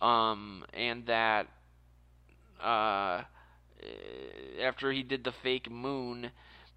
Um, 0.01 0.65
and 0.73 1.05
that 1.07 1.47
uh, 2.61 3.23
after 4.61 4.91
he 4.91 5.03
did 5.03 5.23
the 5.23 5.31
fake 5.31 5.69
moon, 5.69 6.31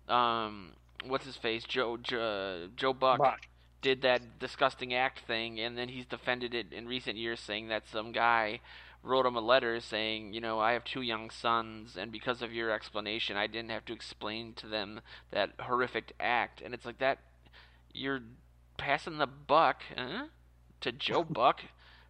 um, 0.09 0.73
what's 1.07 1.27
his 1.27 1.37
face, 1.37 1.65
Joe 1.65 1.97
Joe, 1.97 2.69
Joe 2.77 2.93
Buck, 2.93 3.19
Buck. 3.19 3.41
did 3.81 4.03
that 4.03 4.39
disgusting 4.39 4.95
act 4.95 5.21
thing, 5.27 5.61
and 5.61 5.77
then 5.77 5.89
he's 5.89 6.07
defended 6.07 6.55
it 6.55 6.73
in 6.73 6.87
recent 6.87 7.17
years, 7.17 7.41
saying 7.41 7.69
that 7.69 7.89
some 7.89 8.13
guy 8.13 8.61
wrote 9.03 9.27
him 9.27 9.37
a 9.37 9.41
letter 9.41 9.81
saying, 9.81 10.33
you 10.33 10.41
know, 10.41 10.61
I 10.61 10.73
have 10.73 10.85
two 10.85 11.03
young 11.03 11.31
sons, 11.31 11.97
and 11.97 12.13
because 12.13 12.41
of 12.41 12.53
your 12.53 12.71
explanation, 12.71 13.37
I 13.37 13.47
didn't 13.47 13.71
have 13.71 13.85
to 13.87 13.93
explain 13.93 14.55
to 14.55 14.69
them 14.69 15.01
that 15.33 15.51
horrific 15.61 16.13
act. 16.21 16.63
And 16.65 16.73
it's 16.73 16.87
like 16.87 16.99
that, 16.99 17.19
you're 17.93 18.21
passing 18.77 19.19
the 19.19 19.27
buck 19.27 19.83
huh? 19.97 20.27
to 20.81 20.93
Joe 20.93 21.25
Buck 21.29 21.63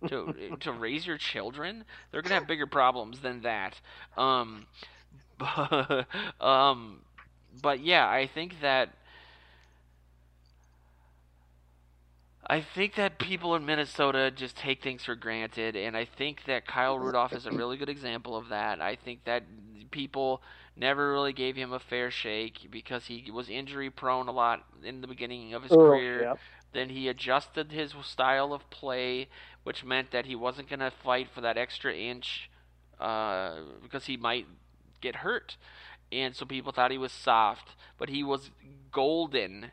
to 0.09 0.57
to 0.61 0.73
raise 0.73 1.07
your 1.07 1.19
children. 1.19 1.85
They're 2.11 2.23
gonna 2.23 2.35
have 2.35 2.47
bigger 2.47 2.67
problems 2.67 3.21
than 3.21 3.43
that. 3.43 3.81
Um, 4.17 4.67
but, 5.39 6.07
um, 6.41 7.01
but 7.63 7.81
yeah, 7.81 8.09
I 8.09 8.27
think 8.27 8.61
that. 8.61 8.91
I 12.47 12.61
think 12.61 12.95
that 12.97 13.19
people 13.19 13.55
in 13.55 13.65
Minnesota 13.65 14.31
just 14.31 14.57
take 14.57 14.83
things 14.83 15.05
for 15.05 15.15
granted, 15.15 15.77
and 15.77 15.97
I 15.97 16.05
think 16.05 16.45
that 16.45 16.67
Kyle 16.67 16.99
Rudolph 16.99 17.35
is 17.35 17.47
a 17.47 17.53
really 17.53 17.77
good 17.77 17.89
example 17.89 18.37
of 18.37 18.49
that. 18.49 18.81
I 18.81 18.97
think 18.97 19.25
that 19.25 19.45
people 19.91 20.43
never 20.77 21.13
really 21.13 21.33
gave 21.33 21.57
him 21.57 21.73
a 21.73 21.79
fair 21.79 22.11
shake 22.11 22.69
because 22.71 23.07
he 23.07 23.31
was 23.31 23.49
injury 23.49 23.91
prone 23.91 24.29
a 24.29 24.33
lot 24.33 24.65
in 24.83 25.01
the 25.01 25.07
beginning 25.07 25.55
of 25.55 25.63
his 25.63 25.77
Oh, 25.77 25.77
career. 25.77 26.23
yep. 26.23 26.41
Then 26.73 26.89
he 26.91 27.09
adjusted 27.09 27.71
his 27.73 27.93
style 28.03 28.53
of 28.53 28.69
play, 28.71 29.29
which 29.65 29.85
meant 29.85 30.11
that 30.11 30.27
he 30.27 30.35
wasn't 30.35 30.69
going 30.69 30.81
to 30.81 30.91
fight 30.91 31.29
for 31.35 31.41
that 31.41 31.57
extra 31.57 31.95
inch 31.95 32.51
uh, 33.01 33.57
because 33.83 34.07
he 34.07 34.17
might 34.17 34.47
get 35.01 35.17
hurt. 35.17 35.57
And 36.11 36.35
so 36.37 36.45
people 36.45 36.73
thought 36.73 36.91
he 36.91 36.99
was 36.99 37.13
soft, 37.13 37.71
but 37.99 38.09
he 38.09 38.23
was 38.23 38.51
golden 38.91 39.71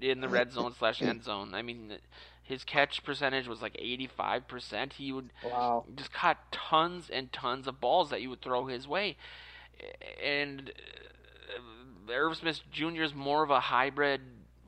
in 0.00 0.20
the 0.20 0.28
red 0.28 0.52
zone 0.52 0.74
slash 0.78 1.02
end 1.02 1.24
zone. 1.24 1.54
I 1.54 1.62
mean, 1.62 1.94
his 2.42 2.62
catch 2.64 3.02
percentage 3.02 3.48
was 3.48 3.60
like 3.62 3.74
85%. 3.74 4.92
He 4.94 5.12
would 5.12 5.30
Wow. 5.44 5.84
just 5.96 6.12
caught 6.12 6.52
tons 6.52 7.10
and 7.10 7.32
tons 7.32 7.66
of 7.66 7.80
balls 7.80 8.10
that 8.10 8.22
you 8.22 8.30
would 8.30 8.42
throw 8.42 8.66
his 8.66 8.86
way. 8.86 9.16
And 10.24 10.70
uh, 11.56 12.12
Irv 12.12 12.36
Smith 12.36 12.60
Jr. 12.70 13.02
is 13.02 13.14
more 13.14 13.42
of 13.42 13.50
a 13.50 13.60
hybrid 13.60 14.20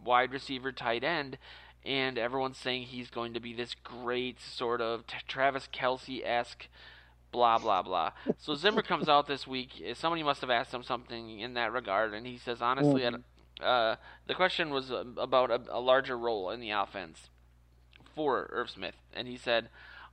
wide 0.05 0.33
receiver 0.33 0.73
tight 0.73 1.05
end, 1.05 1.39
and 1.85 2.19
everyone's 2.19 2.59
saying 2.59 2.85
he's 2.85 3.11
going 3.11 3.35
to 3.35 3.41
be 3.41 3.53
this 3.55 3.75
great 3.83 4.41
sort 4.41 4.81
of 4.81 5.07
t- 5.07 5.17
Travis 5.27 5.69
Kelce 5.73 6.25
esque. 6.25 6.69
Blah 7.31 7.59
blah 7.59 7.83
blah. 7.83 8.13
So 8.39 8.55
Zimmer 8.55 8.83
comes 8.83 9.09
out 9.09 9.27
this 9.27 9.47
week. 9.47 9.71
Somebody 9.95 10.23
must 10.23 10.41
have 10.41 10.51
asked 10.51 10.73
him 10.73 10.83
something 10.83 11.41
in 11.41 11.55
that 11.55 11.73
regard, 11.73 12.15
and 12.15 12.27
he 12.27 12.39
says, 12.39 12.63
honestly, 12.63 13.07
I 13.07 13.11
Mhm. 13.11 13.23
uh, 13.61 13.97
the 14.27 14.35
question 14.35 14.71
was 14.71 14.91
uh, 14.91 15.05
about 15.19 15.51
a, 15.51 15.61
a 15.71 15.81
larger 15.81 16.17
role 16.17 16.51
in 16.51 16.61
the 16.61 16.71
offense 16.71 17.29
for 18.15 18.49
Irv 18.53 18.71
Smith, 18.71 18.95
and 19.13 19.29
he 19.29 19.37
said, 19.37 19.69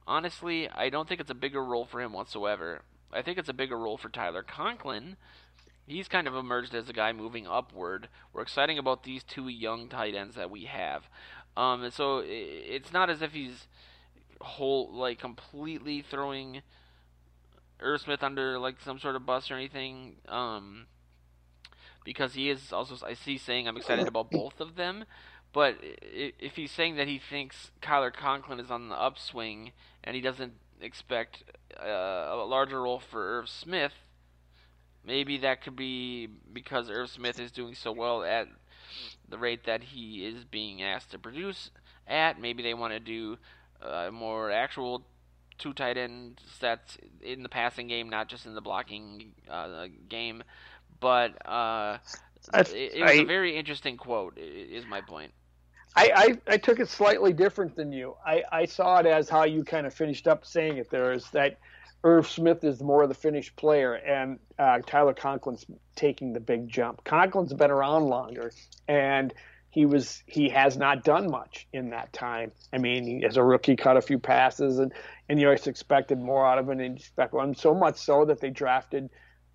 honestly, 0.05 0.69
I 0.69 0.89
don't 0.89 1.07
think 1.07 1.21
it's 1.21 1.31
a 1.31 1.35
bigger 1.35 1.63
role 1.63 1.85
for 1.85 2.01
him 2.01 2.11
whatsoever. 2.13 2.81
I 3.13 3.21
think 3.21 3.37
it's 3.37 3.49
a 3.49 3.53
bigger 3.53 3.77
role 3.77 3.97
for 3.97 4.09
Tyler 4.09 4.43
Conklin. 4.43 5.15
He's 5.87 6.07
kind 6.07 6.27
of 6.27 6.35
emerged 6.35 6.73
as 6.75 6.89
a 6.89 6.93
guy 6.93 7.13
moving 7.13 7.47
upward. 7.47 8.09
We're 8.33 8.41
exciting 8.41 8.77
about 8.77 9.03
these 9.03 9.23
two 9.23 9.47
young 9.47 9.87
tight 9.87 10.15
ends 10.15 10.35
that 10.35 10.49
we 10.51 10.65
have. 10.65 11.03
Um, 11.57 11.89
so 11.91 12.21
it's 12.25 12.91
not 12.91 13.09
as 13.09 13.21
if 13.21 13.33
he's 13.33 13.67
whole 14.41 14.91
like 14.93 15.19
completely 15.19 16.01
throwing 16.01 16.61
Irv 17.79 18.01
Smith 18.01 18.23
under 18.23 18.59
like 18.59 18.81
some 18.81 18.99
sort 18.99 19.15
of 19.15 19.25
bus 19.25 19.49
or 19.49 19.55
anything. 19.55 20.17
Um, 20.27 20.87
because 22.03 22.35
he 22.35 22.49
is 22.49 22.71
also 22.71 23.03
I 23.05 23.13
see 23.13 23.37
saying 23.37 23.67
I'm 23.67 23.77
excited 23.77 24.07
about 24.07 24.31
both 24.31 24.59
of 24.61 24.75
them. 24.75 25.05
But 25.51 25.77
if 25.81 26.57
he's 26.57 26.71
saying 26.71 26.97
that 26.97 27.07
he 27.07 27.17
thinks 27.17 27.71
Tyler 27.81 28.11
Conklin 28.11 28.59
is 28.59 28.69
on 28.69 28.89
the 28.89 28.95
upswing 28.95 29.71
and 30.03 30.13
he 30.13 30.21
doesn't 30.21 30.53
expect 30.81 31.43
uh, 31.81 31.87
a 31.87 32.45
larger 32.45 32.81
role 32.81 32.99
for 32.99 33.39
Irv 33.39 33.47
Smith, 33.47 33.93
maybe 35.05 35.37
that 35.37 35.61
could 35.61 35.77
be 35.77 36.27
because 36.51 36.89
Irv 36.89 37.09
Smith 37.09 37.39
is 37.39 37.51
doing 37.51 37.73
so 37.73 37.93
well 37.93 38.23
at 38.23 38.49
the 39.29 39.37
rate 39.37 39.65
that 39.65 39.83
he 39.83 40.25
is 40.25 40.43
being 40.45 40.81
asked 40.81 41.11
to 41.11 41.19
produce 41.19 41.71
at. 42.07 42.39
Maybe 42.39 42.63
they 42.63 42.73
want 42.73 42.93
to 42.93 42.99
do 42.99 43.37
uh, 43.81 44.09
more 44.11 44.51
actual 44.51 45.05
two 45.57 45.73
tight 45.73 45.97
end 45.97 46.41
sets 46.59 46.97
in 47.21 47.43
the 47.43 47.49
passing 47.49 47.87
game, 47.87 48.09
not 48.09 48.27
just 48.27 48.45
in 48.45 48.55
the 48.55 48.61
blocking 48.61 49.31
uh, 49.49 49.87
game. 50.09 50.43
But 50.99 51.45
uh, 51.47 51.97
it, 52.53 52.73
it, 52.73 53.01
was 53.01 53.11
I, 53.11 53.13
a 53.15 53.25
very 53.25 53.55
interesting 53.57 53.97
quote. 53.97 54.37
Is 54.37 54.85
my 54.85 55.01
point. 55.01 55.31
I, 55.97 56.37
I, 56.47 56.53
I, 56.53 56.57
took 56.57 56.81
it 56.81 56.89
slightly 56.89 57.31
different 57.31 57.73
than 57.75 57.93
you. 57.93 58.15
I, 58.25 58.43
I 58.51 58.65
saw 58.65 58.97
it 58.97 59.05
as 59.05 59.29
how 59.29 59.45
you 59.45 59.63
kind 59.63 59.87
of 59.87 59.93
finished 59.93 60.27
up 60.27 60.45
saying 60.45 60.77
it 60.77 60.89
there 60.89 61.13
is 61.13 61.29
that 61.29 61.57
Irv 62.05 62.27
Smith 62.27 62.63
is 62.63 62.83
more 62.83 63.01
of 63.01 63.09
the 63.09 63.15
finished 63.15 63.55
player, 63.55 63.95
and 63.95 64.37
uh, 64.59 64.77
Tyler 64.85 65.15
Conklin's 65.15 65.65
taking 65.95 66.33
the 66.33 66.39
big 66.39 66.69
jump. 66.69 67.03
Conklin's 67.03 67.51
been 67.51 67.71
around 67.71 68.03
longer, 68.03 68.51
and 68.87 69.33
he 69.71 69.87
was 69.87 70.21
he 70.27 70.47
has 70.49 70.77
not 70.77 71.03
done 71.03 71.31
much 71.31 71.67
in 71.73 71.89
that 71.89 72.13
time. 72.13 72.51
I 72.71 72.77
mean, 72.77 73.03
he, 73.05 73.25
as 73.25 73.37
a 73.37 73.43
rookie, 73.43 73.75
caught 73.75 73.97
a 73.97 74.03
few 74.03 74.19
passes, 74.19 74.77
and 74.77 74.93
and 75.27 75.39
you 75.39 75.47
always 75.47 75.65
expected 75.65 76.19
more 76.19 76.45
out 76.45 76.59
of 76.59 76.69
him, 76.69 76.79
and 76.79 76.95
expect 76.95 77.33
one 77.33 77.55
so 77.55 77.73
much 77.73 77.97
so 77.97 78.23
that 78.25 78.39
they 78.39 78.51
drafted 78.51 79.09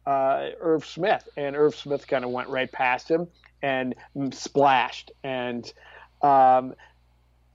uh, 0.05 0.49
Irv 0.61 0.85
Smith, 0.85 1.29
and 1.37 1.55
Irv 1.55 1.77
Smith 1.77 2.09
kind 2.09 2.25
of 2.25 2.33
went 2.33 2.49
right 2.49 2.71
past 2.71 3.09
him 3.09 3.29
and 3.63 3.95
splashed, 4.33 5.13
and 5.23 5.73
um, 6.21 6.75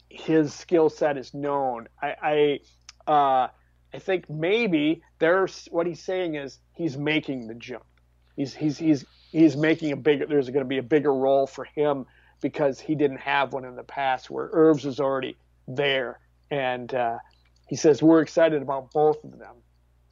his 0.08 0.54
skill 0.54 0.90
set 0.90 1.18
is 1.18 1.34
known. 1.34 1.90
I. 2.02 2.60
I 3.08 3.12
uh, 3.12 3.48
I 3.94 4.00
think 4.00 4.30
maybe 4.30 5.02
there's 5.20 5.68
what 5.72 5.88
he's 5.88 6.04
saying 6.04 6.36
is 6.36 6.60
he's 6.74 6.98
making 6.98 7.48
the 7.48 7.54
jump. 7.54 7.84
He's 8.36 8.54
he's 8.54 8.78
he's 8.78 9.06
he's 9.32 9.56
making 9.56 9.92
a 9.92 9.96
bigger. 9.96 10.26
There's 10.26 10.50
going 10.50 10.64
to 10.66 10.70
be 10.70 10.78
a 10.78 10.84
bigger 10.84 11.14
role 11.14 11.48
for 11.48 11.64
him 11.64 12.06
because 12.42 12.80
he 12.80 12.96
didn't 12.96 13.20
have 13.20 13.54
one 13.54 13.66
in 13.66 13.76
the 13.76 13.84
past 13.84 14.30
where 14.30 14.50
Irvs 14.50 14.86
is 14.86 15.00
already 15.00 15.38
there, 15.68 16.20
and 16.52 16.94
uh, 16.94 17.18
he 17.68 17.76
says 17.76 18.04
we're 18.04 18.22
excited 18.22 18.62
about 18.62 18.92
both 18.92 19.24
of 19.24 19.40
them. 19.40 19.56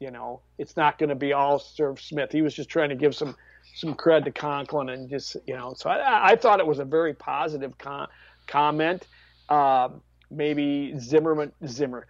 You 0.00 0.10
know, 0.10 0.40
it's 0.58 0.76
not 0.76 0.98
going 0.98 1.10
to 1.10 1.14
be 1.14 1.32
all 1.32 1.62
Irv 1.78 2.00
Smith. 2.00 2.32
He 2.32 2.42
was 2.42 2.54
just 2.54 2.68
trying 2.68 2.88
to 2.88 2.96
give 2.96 3.14
some 3.14 3.36
some 3.76 3.94
cred 3.94 4.24
to 4.24 4.30
Conklin 4.30 4.88
and 4.88 5.08
just 5.08 5.36
you 5.46 5.54
know. 5.54 5.74
So 5.76 5.90
I, 5.90 6.32
I 6.32 6.36
thought 6.36 6.60
it 6.60 6.66
was 6.66 6.78
a 6.78 6.84
very 6.84 7.14
positive 7.14 7.74
comment. 8.46 9.06
Um, 9.48 10.00
maybe 10.30 10.98
Zimmerman 10.98 11.52
Zimmer 11.66 12.06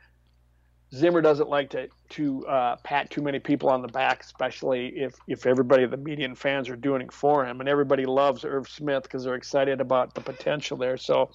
Zimmer 0.94 1.20
doesn't 1.20 1.48
like 1.48 1.70
to 1.70 1.88
to 2.10 2.46
uh, 2.46 2.76
pat 2.84 3.10
too 3.10 3.20
many 3.20 3.40
people 3.40 3.68
on 3.68 3.82
the 3.82 3.88
back, 3.88 4.22
especially 4.22 4.88
if 4.96 5.16
if 5.26 5.44
everybody, 5.44 5.86
the 5.86 5.96
media 5.96 6.24
and 6.24 6.38
fans, 6.38 6.68
are 6.68 6.76
doing 6.76 7.02
it 7.02 7.12
for 7.12 7.44
him, 7.44 7.58
and 7.60 7.68
everybody 7.68 8.04
loves 8.06 8.44
Irv 8.44 8.68
Smith 8.68 9.02
because 9.02 9.24
they're 9.24 9.34
excited 9.34 9.80
about 9.80 10.14
the 10.14 10.20
potential 10.20 10.76
there. 10.76 10.96
So, 10.96 11.30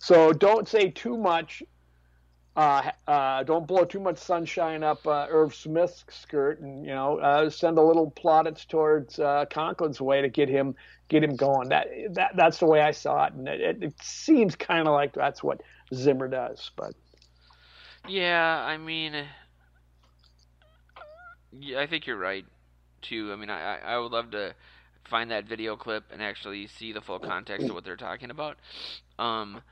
so 0.00 0.32
don't 0.32 0.66
say 0.66 0.90
too 0.90 1.18
much. 1.18 1.62
Uh, 2.56 2.92
uh, 3.06 3.42
don't 3.42 3.66
blow 3.66 3.84
too 3.84 3.98
much 4.00 4.16
sunshine 4.16 4.82
up 4.82 5.06
uh, 5.06 5.26
Irv 5.28 5.54
Smith's 5.54 6.04
skirt, 6.08 6.60
and 6.60 6.86
you 6.86 6.94
know, 6.94 7.18
uh, 7.18 7.50
send 7.50 7.76
a 7.76 7.82
little 7.82 8.10
plaudits 8.10 8.64
towards 8.64 9.18
uh, 9.18 9.44
Conklin's 9.50 10.00
way 10.00 10.22
to 10.22 10.30
get 10.30 10.48
him 10.48 10.74
get 11.08 11.22
him 11.22 11.36
going. 11.36 11.68
That 11.68 11.88
that 12.12 12.36
that's 12.36 12.58
the 12.58 12.66
way 12.66 12.80
I 12.80 12.92
saw 12.92 13.26
it, 13.26 13.34
and 13.34 13.48
it, 13.48 13.60
it, 13.60 13.82
it 13.82 13.94
seems 14.02 14.56
kind 14.56 14.88
of 14.88 14.94
like 14.94 15.12
that's 15.12 15.42
what 15.42 15.60
Zimmer 15.92 16.28
does, 16.28 16.70
but. 16.74 16.94
Yeah, 18.06 18.62
I 18.64 18.76
mean, 18.78 19.26
yeah, 21.52 21.80
I 21.80 21.86
think 21.86 22.06
you're 22.06 22.16
right 22.18 22.44
too. 23.02 23.30
I 23.32 23.36
mean, 23.36 23.50
I 23.50 23.78
I 23.78 23.98
would 23.98 24.12
love 24.12 24.30
to 24.32 24.54
find 25.04 25.30
that 25.30 25.44
video 25.46 25.76
clip 25.76 26.04
and 26.12 26.22
actually 26.22 26.66
see 26.66 26.92
the 26.92 27.00
full 27.00 27.20
context 27.20 27.68
of 27.68 27.74
what 27.74 27.84
they're 27.84 27.96
talking 27.96 28.30
about. 28.30 28.58
Um, 29.18 29.62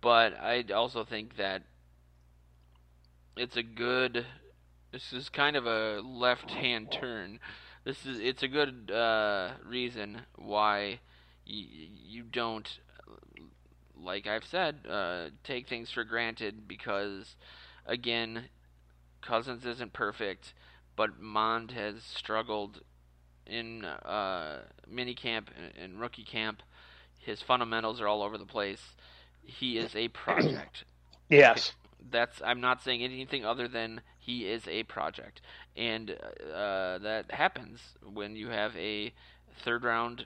but 0.00 0.34
I 0.40 0.62
also 0.74 1.04
think 1.04 1.36
that 1.36 1.62
it's 3.36 3.56
a 3.56 3.62
good. 3.62 4.26
This 4.92 5.12
is 5.12 5.28
kind 5.28 5.56
of 5.56 5.66
a 5.66 6.00
left-hand 6.00 6.90
turn. 6.90 7.38
This 7.84 8.04
is 8.06 8.18
it's 8.20 8.42
a 8.42 8.48
good 8.48 8.90
uh, 8.90 9.52
reason 9.64 10.22
why 10.36 11.00
y- 11.46 11.66
you 12.08 12.22
don't, 12.22 12.68
like 13.96 14.26
I've 14.26 14.44
said, 14.44 14.86
uh, 14.88 15.26
take 15.44 15.68
things 15.68 15.90
for 15.90 16.04
granted 16.04 16.66
because 16.66 17.36
again, 17.86 18.44
Cousins 19.22 19.64
isn't 19.66 19.92
perfect, 19.92 20.54
but 20.96 21.20
Mond 21.20 21.72
has 21.72 22.02
struggled 22.02 22.80
in 23.46 23.84
uh, 23.84 24.60
mini 24.88 25.14
camp 25.14 25.50
and 25.78 26.00
rookie 26.00 26.24
camp. 26.24 26.62
His 27.18 27.42
fundamentals 27.42 28.00
are 28.00 28.08
all 28.08 28.22
over 28.22 28.38
the 28.38 28.46
place. 28.46 28.94
He 29.42 29.78
is 29.78 29.94
a 29.94 30.08
project. 30.08 30.84
yes. 31.28 31.72
That's 32.10 32.40
I'm 32.42 32.60
not 32.60 32.82
saying 32.82 33.02
anything 33.02 33.44
other 33.44 33.68
than 33.68 34.00
he 34.18 34.46
is 34.46 34.66
a 34.66 34.84
project, 34.84 35.42
and 35.76 36.10
uh, 36.10 36.96
that 36.98 37.26
happens 37.30 37.80
when 38.02 38.36
you 38.36 38.48
have 38.48 38.74
a 38.76 39.12
third 39.62 39.84
round 39.84 40.24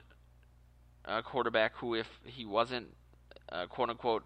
uh, 1.03 1.21
quarterback 1.21 1.75
who, 1.75 1.95
if 1.95 2.07
he 2.23 2.45
wasn't 2.45 2.87
uh, 3.51 3.65
quote 3.67 3.89
unquote 3.89 4.23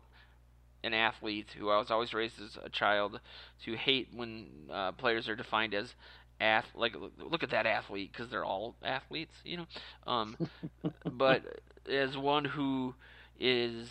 an 0.83 0.93
athlete 0.93 1.47
who 1.57 1.69
I 1.69 1.77
was 1.77 1.91
always 1.91 2.13
raised 2.13 2.41
as 2.41 2.57
a 2.63 2.69
child 2.69 3.19
to 3.65 3.73
hate 3.75 4.09
when 4.13 4.47
uh, 4.71 4.91
players 4.93 5.27
are 5.27 5.35
defined 5.35 5.73
as 5.73 5.93
ath 6.41 6.67
like 6.73 6.95
look 7.19 7.43
at 7.43 7.49
that 7.49 7.65
athlete 7.65 8.11
because 8.11 8.29
they're 8.29 8.45
all 8.45 8.75
athletes, 8.83 9.35
you 9.43 9.57
know. 9.57 9.65
Um, 10.07 10.37
but 11.11 11.43
as 11.89 12.17
one 12.17 12.45
who 12.45 12.95
is 13.39 13.89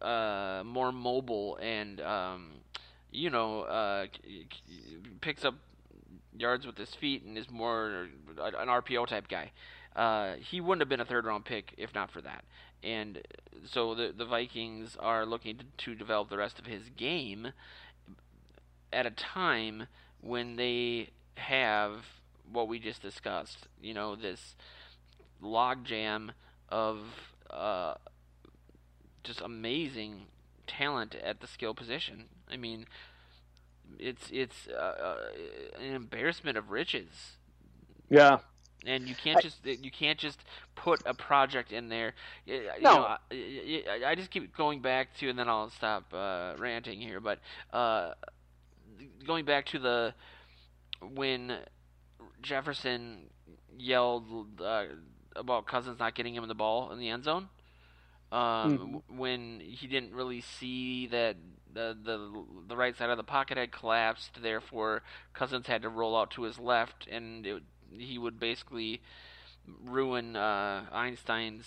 uh, 0.00 0.62
more 0.64 0.92
mobile 0.92 1.56
and 1.60 2.00
um, 2.00 2.50
you 3.10 3.30
know 3.30 3.62
uh, 3.62 4.06
picks 5.20 5.44
up 5.44 5.54
yards 6.36 6.66
with 6.66 6.78
his 6.78 6.94
feet 6.94 7.24
and 7.24 7.36
is 7.36 7.50
more 7.50 8.08
an 8.38 8.68
RPO 8.68 9.06
type 9.06 9.28
guy. 9.28 9.50
Uh, 9.96 10.34
he 10.34 10.60
wouldn't 10.60 10.80
have 10.80 10.88
been 10.88 11.00
a 11.00 11.04
third 11.04 11.24
round 11.24 11.44
pick 11.44 11.74
if 11.76 11.94
not 11.94 12.10
for 12.10 12.20
that 12.20 12.44
and 12.82 13.22
so 13.64 13.94
the 13.94 14.12
the 14.16 14.24
Vikings 14.24 14.96
are 14.98 15.26
looking 15.26 15.58
to, 15.58 15.64
to 15.78 15.94
develop 15.94 16.30
the 16.30 16.38
rest 16.38 16.58
of 16.58 16.66
his 16.66 16.88
game 16.96 17.52
at 18.92 19.06
a 19.06 19.10
time 19.10 19.86
when 20.20 20.56
they 20.56 21.10
have 21.34 22.04
what 22.50 22.68
we 22.68 22.78
just 22.78 23.02
discussed. 23.02 23.68
You 23.82 23.94
know, 23.94 24.14
this 24.14 24.54
logjam 25.42 26.30
of 26.68 27.00
uh, 27.50 27.94
just 29.24 29.40
amazing 29.40 30.26
talent 30.66 31.14
at 31.16 31.40
the 31.40 31.46
skill 31.46 31.74
position. 31.74 32.24
I 32.50 32.56
mean, 32.56 32.86
it's 33.98 34.30
it's 34.32 34.68
uh, 34.68 34.72
uh 34.80 35.16
an 35.80 35.94
embarrassment 35.94 36.56
of 36.56 36.70
riches. 36.70 37.36
Yeah, 38.08 38.38
and 38.86 39.08
you 39.08 39.14
can't 39.14 39.42
just 39.42 39.64
you 39.64 39.90
can't 39.90 40.18
just 40.18 40.44
put 40.74 41.02
a 41.06 41.14
project 41.14 41.72
in 41.72 41.88
there. 41.88 42.14
You 42.46 42.62
no, 42.80 42.94
know, 42.94 43.16
I, 43.30 44.00
I, 44.06 44.14
just 44.14 44.30
keep 44.30 44.56
going 44.56 44.80
back 44.80 45.14
to, 45.18 45.28
and 45.28 45.38
then 45.38 45.48
I'll 45.48 45.70
stop 45.70 46.12
uh, 46.12 46.54
ranting 46.58 47.00
here. 47.00 47.20
But 47.20 47.40
uh, 47.72 48.12
going 49.26 49.44
back 49.44 49.66
to 49.66 49.78
the 49.78 50.14
when 51.14 51.58
Jefferson 52.42 53.30
yelled 53.76 54.60
uh, 54.60 54.84
about 55.34 55.66
Cousins 55.66 55.98
not 55.98 56.14
getting 56.14 56.34
him 56.34 56.42
in 56.42 56.48
the 56.48 56.54
ball 56.54 56.92
in 56.92 56.98
the 56.98 57.08
end 57.08 57.24
zone, 57.24 57.48
um, 58.30 58.40
mm-hmm. 58.40 59.18
when 59.18 59.60
he 59.60 59.86
didn't 59.86 60.12
really 60.12 60.40
see 60.40 61.06
that 61.08 61.36
the 61.72 61.96
the 62.02 62.44
the 62.68 62.76
right 62.76 62.96
side 62.96 63.10
of 63.10 63.16
the 63.16 63.24
pocket 63.24 63.58
had 63.58 63.72
collapsed, 63.72 64.40
therefore 64.42 65.02
Cousins 65.34 65.66
had 65.66 65.82
to 65.82 65.88
roll 65.88 66.16
out 66.16 66.30
to 66.32 66.42
his 66.42 66.58
left, 66.58 67.06
and 67.08 67.46
it 67.46 67.62
he 67.96 68.18
would 68.18 68.38
basically 68.38 69.00
ruin 69.84 70.36
uh, 70.36 70.84
Einstein's 70.92 71.66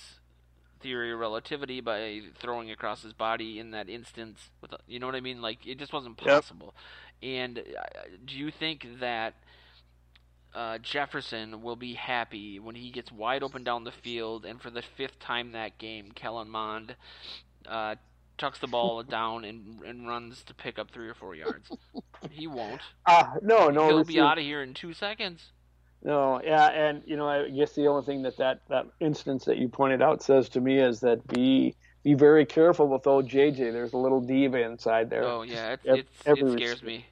theory 0.81 1.13
of 1.13 1.19
relativity 1.19 1.79
by 1.81 2.21
throwing 2.39 2.71
across 2.71 3.03
his 3.03 3.13
body 3.13 3.59
in 3.59 3.71
that 3.71 3.89
instance. 3.89 4.49
With 4.61 4.73
you 4.87 4.99
know 4.99 5.05
what 5.05 5.15
I 5.15 5.21
mean? 5.21 5.41
Like 5.41 5.65
it 5.65 5.77
just 5.77 5.93
wasn't 5.93 6.17
possible. 6.17 6.73
Yep. 7.21 7.31
And 7.31 7.59
uh, 7.59 7.83
do 8.25 8.35
you 8.35 8.51
think 8.51 8.87
that 8.99 9.35
uh, 10.53 10.79
Jefferson 10.79 11.61
will 11.61 11.75
be 11.75 11.93
happy 11.93 12.59
when 12.59 12.75
he 12.75 12.89
gets 12.89 13.11
wide 13.11 13.43
open 13.43 13.63
down 13.63 13.83
the 13.83 13.91
field, 13.91 14.45
and 14.45 14.61
for 14.61 14.69
the 14.69 14.81
fifth 14.81 15.19
time 15.19 15.51
that 15.51 15.77
game, 15.77 16.11
Kellen 16.13 16.49
Mond 16.49 16.95
uh, 17.67 17.95
tucks 18.37 18.59
the 18.59 18.67
ball 18.67 19.03
down 19.09 19.45
and 19.45 19.81
and 19.83 20.07
runs 20.07 20.43
to 20.43 20.53
pick 20.53 20.79
up 20.79 20.91
three 20.91 21.07
or 21.07 21.13
four 21.13 21.35
yards. 21.35 21.71
he 22.31 22.47
won't. 22.47 22.81
Uh, 23.05 23.25
no, 23.41 23.69
no. 23.69 23.87
He'll 23.87 24.03
be 24.03 24.19
out 24.19 24.37
of 24.37 24.43
here 24.43 24.61
in 24.61 24.73
two 24.73 24.93
seconds. 24.93 25.51
No, 26.03 26.41
yeah, 26.43 26.67
and 26.67 27.03
you 27.05 27.15
know, 27.15 27.27
I 27.27 27.49
guess 27.49 27.73
the 27.73 27.87
only 27.87 28.05
thing 28.05 28.23
that 28.23 28.37
that 28.37 28.61
that 28.69 28.87
instance 28.99 29.45
that 29.45 29.57
you 29.57 29.69
pointed 29.69 30.01
out 30.01 30.23
says 30.23 30.49
to 30.49 30.61
me 30.61 30.79
is 30.79 30.99
that 31.01 31.25
be 31.27 31.75
be 32.03 32.15
very 32.15 32.45
careful 32.45 32.87
with 32.87 33.05
old 33.05 33.29
JJ. 33.29 33.71
There's 33.71 33.93
a 33.93 33.97
little 33.97 34.21
diva 34.21 34.61
inside 34.63 35.09
there. 35.09 35.23
Oh 35.23 35.43
yeah, 35.43 35.75
it's, 35.83 36.09
it's, 36.25 36.41
it 36.41 36.51
scares 36.53 36.83
me. 36.83 37.05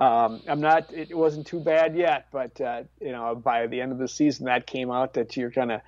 Um, 0.00 0.40
I'm 0.48 0.60
not. 0.60 0.92
It 0.92 1.16
wasn't 1.16 1.46
too 1.46 1.60
bad 1.60 1.96
yet, 1.96 2.28
but 2.32 2.58
uh, 2.60 2.84
you 3.00 3.12
know, 3.12 3.34
by 3.34 3.66
the 3.66 3.80
end 3.80 3.92
of 3.92 3.98
the 3.98 4.08
season, 4.08 4.46
that 4.46 4.66
came 4.66 4.90
out 4.90 5.14
that 5.14 5.36
you're 5.36 5.50
kind 5.50 5.72
of 5.72 5.80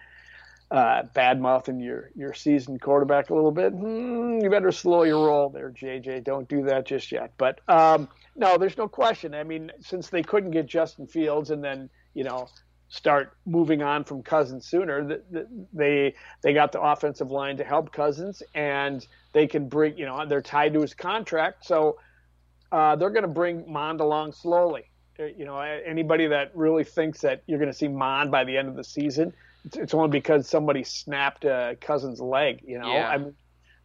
uh, 0.70 1.04
bad 1.14 1.40
mouthing 1.40 1.80
your 1.80 2.10
your 2.14 2.34
seasoned 2.34 2.82
quarterback 2.82 3.30
a 3.30 3.34
little 3.34 3.52
bit. 3.52 3.72
Hmm, 3.72 4.40
you 4.40 4.50
better 4.50 4.72
slow 4.72 5.04
your 5.04 5.26
roll 5.26 5.48
there, 5.48 5.70
JJ. 5.70 6.24
Don't 6.24 6.48
do 6.48 6.64
that 6.64 6.86
just 6.86 7.12
yet. 7.12 7.32
But 7.38 7.60
um, 7.68 8.08
no, 8.36 8.58
there's 8.58 8.76
no 8.76 8.88
question. 8.88 9.34
I 9.34 9.44
mean, 9.44 9.72
since 9.80 10.08
they 10.08 10.22
couldn't 10.22 10.50
get 10.50 10.66
Justin 10.66 11.06
Fields, 11.06 11.50
and 11.50 11.62
then 11.62 11.88
you 12.14 12.24
know 12.24 12.48
start 12.88 13.36
moving 13.46 13.82
on 13.82 14.04
from 14.04 14.22
Cousins 14.22 14.66
sooner. 14.66 15.20
They 15.72 16.14
they 16.42 16.52
got 16.52 16.72
the 16.72 16.80
offensive 16.80 17.30
line 17.30 17.56
to 17.56 17.64
help 17.64 17.92
Cousins, 17.92 18.42
and 18.54 19.06
they 19.32 19.46
can 19.46 19.68
bring 19.68 19.96
you 19.96 20.06
know 20.06 20.26
they're 20.26 20.42
tied 20.42 20.74
to 20.74 20.80
his 20.80 20.92
contract, 20.92 21.64
so 21.64 21.98
uh, 22.72 22.96
they're 22.96 23.10
going 23.10 23.22
to 23.22 23.28
bring 23.28 23.70
Mond 23.70 24.00
along 24.00 24.32
slowly. 24.32 24.90
Uh, 25.18 25.24
you 25.24 25.44
know, 25.44 25.58
anybody 25.58 26.26
that 26.26 26.54
really 26.54 26.84
thinks 26.84 27.20
that 27.20 27.42
you're 27.46 27.58
going 27.58 27.70
to 27.70 27.76
see 27.76 27.88
Mond 27.88 28.30
by 28.30 28.44
the 28.44 28.56
end 28.56 28.68
of 28.68 28.76
the 28.76 28.84
season, 28.84 29.32
it's, 29.64 29.76
it's 29.76 29.94
only 29.94 30.08
because 30.08 30.48
somebody 30.48 30.82
snapped 30.84 31.44
uh, 31.44 31.74
Cousins' 31.80 32.20
leg. 32.20 32.60
You 32.64 32.78
know, 32.78 32.92
yeah. 32.92 33.08
I 33.08 33.18
mean, 33.18 33.34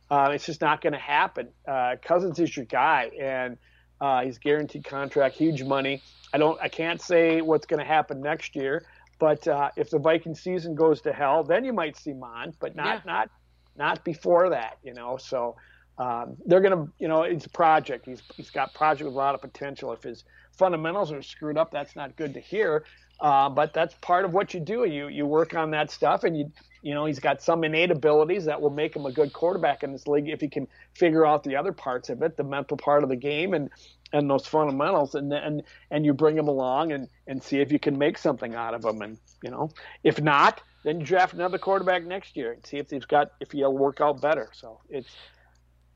uh, 0.09 0.29
it's 0.33 0.45
just 0.45 0.61
not 0.61 0.81
going 0.81 0.93
to 0.93 0.99
happen. 0.99 1.49
Uh, 1.67 1.95
Cousins 2.01 2.39
is 2.39 2.55
your 2.55 2.65
guy, 2.65 3.11
and 3.19 3.57
uh, 4.01 4.21
he's 4.21 4.37
guaranteed 4.37 4.83
contract, 4.83 5.35
huge 5.35 5.63
money. 5.63 6.01
I 6.33 6.37
don't, 6.37 6.59
I 6.61 6.67
can't 6.67 7.01
say 7.01 7.41
what's 7.41 7.65
going 7.65 7.79
to 7.79 7.85
happen 7.85 8.21
next 8.21 8.55
year. 8.55 8.85
But 9.19 9.47
uh, 9.47 9.69
if 9.77 9.89
the 9.89 9.99
Viking 9.99 10.35
season 10.35 10.75
goes 10.75 11.01
to 11.01 11.13
hell, 11.13 11.43
then 11.43 11.63
you 11.63 11.73
might 11.73 11.97
see 11.97 12.13
Mond, 12.13 12.55
but 12.59 12.75
not 12.75 13.01
yeah. 13.05 13.13
not 13.13 13.29
not 13.77 14.03
before 14.03 14.49
that, 14.49 14.77
you 14.83 14.93
know. 14.93 15.17
So 15.17 15.55
um, 15.97 16.35
they're 16.45 16.59
gonna, 16.61 16.87
you 16.99 17.07
know, 17.07 17.23
it's 17.23 17.45
a 17.45 17.49
project. 17.49 18.05
He's 18.05 18.21
he's 18.35 18.49
got 18.49 18.73
project 18.73 19.05
with 19.05 19.13
a 19.13 19.17
lot 19.17 19.33
of 19.33 19.41
potential. 19.41 19.93
If 19.93 20.03
his 20.03 20.25
fundamentals 20.57 21.11
are 21.11 21.21
screwed 21.21 21.57
up, 21.57 21.71
that's 21.71 21.95
not 21.95 22.15
good 22.17 22.33
to 22.33 22.41
hear. 22.41 22.83
Uh, 23.19 23.49
but 23.49 23.73
that's 23.73 23.93
part 23.95 24.25
of 24.25 24.33
what 24.33 24.53
you 24.53 24.59
do. 24.59 24.85
You 24.85 25.07
you 25.07 25.25
work 25.25 25.53
on 25.53 25.71
that 25.71 25.91
stuff, 25.91 26.23
and 26.23 26.37
you 26.37 26.51
you 26.81 26.93
know 26.93 27.05
he's 27.05 27.19
got 27.19 27.41
some 27.41 27.63
innate 27.63 27.91
abilities 27.91 28.45
that 28.45 28.61
will 28.61 28.69
make 28.69 28.95
him 28.95 29.05
a 29.05 29.11
good 29.11 29.33
quarterback 29.33 29.83
in 29.83 29.91
this 29.91 30.07
league 30.07 30.29
if 30.29 30.41
he 30.41 30.47
can 30.47 30.67
figure 30.93 31.25
out 31.25 31.43
the 31.43 31.55
other 31.55 31.71
parts 31.71 32.09
of 32.09 32.21
it, 32.21 32.37
the 32.37 32.43
mental 32.43 32.77
part 32.77 33.03
of 33.03 33.09
the 33.09 33.15
game, 33.15 33.53
and 33.53 33.69
and 34.11 34.29
those 34.29 34.45
fundamentals. 34.45 35.15
And 35.15 35.31
and 35.31 35.63
and 35.91 36.05
you 36.05 36.13
bring 36.13 36.37
him 36.37 36.47
along 36.47 36.91
and 36.91 37.07
and 37.27 37.41
see 37.41 37.59
if 37.61 37.71
you 37.71 37.79
can 37.79 37.97
make 37.97 38.17
something 38.17 38.53
out 38.53 38.73
of 38.73 38.83
him, 38.83 39.01
and 39.01 39.17
you 39.43 39.51
know 39.51 39.71
if 40.03 40.21
not 40.21 40.61
then 40.85 40.99
you 40.99 41.05
draft 41.05 41.33
another 41.33 41.57
quarterback 41.57 42.05
next 42.05 42.37
year 42.37 42.51
and 42.51 42.63
see 42.65 42.77
if 42.77 42.91
he's 42.91 43.05
got 43.05 43.31
if 43.39 43.51
he'll 43.51 43.73
work 43.73 43.99
out 43.99 44.21
better. 44.21 44.49
So 44.53 44.79
it's 44.87 45.09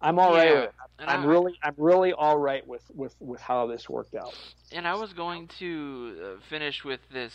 I'm 0.02 0.20
all 0.20 0.36
yeah, 0.36 0.44
right 0.44 0.56
with 0.56 0.64
it. 0.66 0.72
I'm 1.00 1.22
I, 1.22 1.26
really 1.26 1.54
I'm 1.64 1.76
really 1.78 2.14
all 2.14 2.38
right 2.38 2.66
with 2.68 2.84
with 2.94 3.16
with 3.20 3.42
how 3.42 3.68
this 3.68 3.90
worked 3.90 4.16
out 4.16 4.34
and 4.72 4.88
I 4.88 4.96
was 4.96 5.14
going 5.14 5.48
to 5.60 6.16
uh, 6.38 6.42
finish 6.50 6.84
with 6.84 7.00
this 7.12 7.34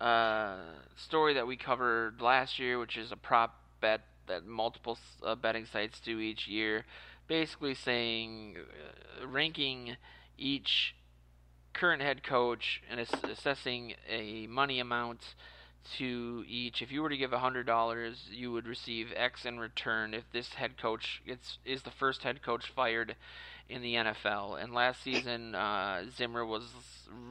uh, 0.00 0.56
story 0.96 1.34
that 1.34 1.46
we 1.46 1.56
covered 1.56 2.20
last 2.20 2.58
year 2.58 2.78
which 2.78 2.96
is 2.96 3.12
a 3.12 3.16
prop 3.16 3.54
bet 3.80 4.02
that 4.26 4.46
multiple 4.46 4.98
uh, 5.24 5.34
betting 5.34 5.66
sites 5.66 6.00
do 6.00 6.18
each 6.20 6.46
year 6.46 6.84
basically 7.28 7.74
saying, 7.74 8.56
uh, 8.58 9.26
ranking 9.26 9.96
each 10.36 10.96
current 11.74 12.02
head 12.02 12.24
coach 12.24 12.82
and 12.90 12.98
ass- 12.98 13.22
assessing 13.30 13.94
a 14.08 14.46
money 14.48 14.80
amount 14.80 15.34
to 15.96 16.44
each. 16.46 16.82
If 16.82 16.92
you 16.92 17.02
were 17.02 17.08
to 17.08 17.16
give 17.16 17.30
$100, 17.30 18.16
you 18.30 18.52
would 18.52 18.66
receive 18.66 19.12
X 19.16 19.44
in 19.44 19.58
return 19.58 20.14
if 20.14 20.24
this 20.32 20.54
head 20.54 20.76
coach 20.76 21.22
gets, 21.26 21.58
is 21.64 21.82
the 21.82 21.90
first 21.90 22.22
head 22.22 22.42
coach 22.42 22.70
fired 22.74 23.16
in 23.68 23.82
the 23.82 23.94
NFL. 23.94 24.62
And 24.62 24.72
last 24.72 25.02
season, 25.02 25.54
uh, 25.54 26.04
Zimmer 26.16 26.44
was 26.44 26.64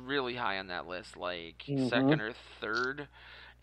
really 0.05 0.35
high 0.35 0.59
on 0.59 0.67
that 0.67 0.87
list, 0.87 1.17
like 1.17 1.63
mm-hmm. 1.67 1.87
second 1.87 2.21
or 2.21 2.33
third. 2.61 3.07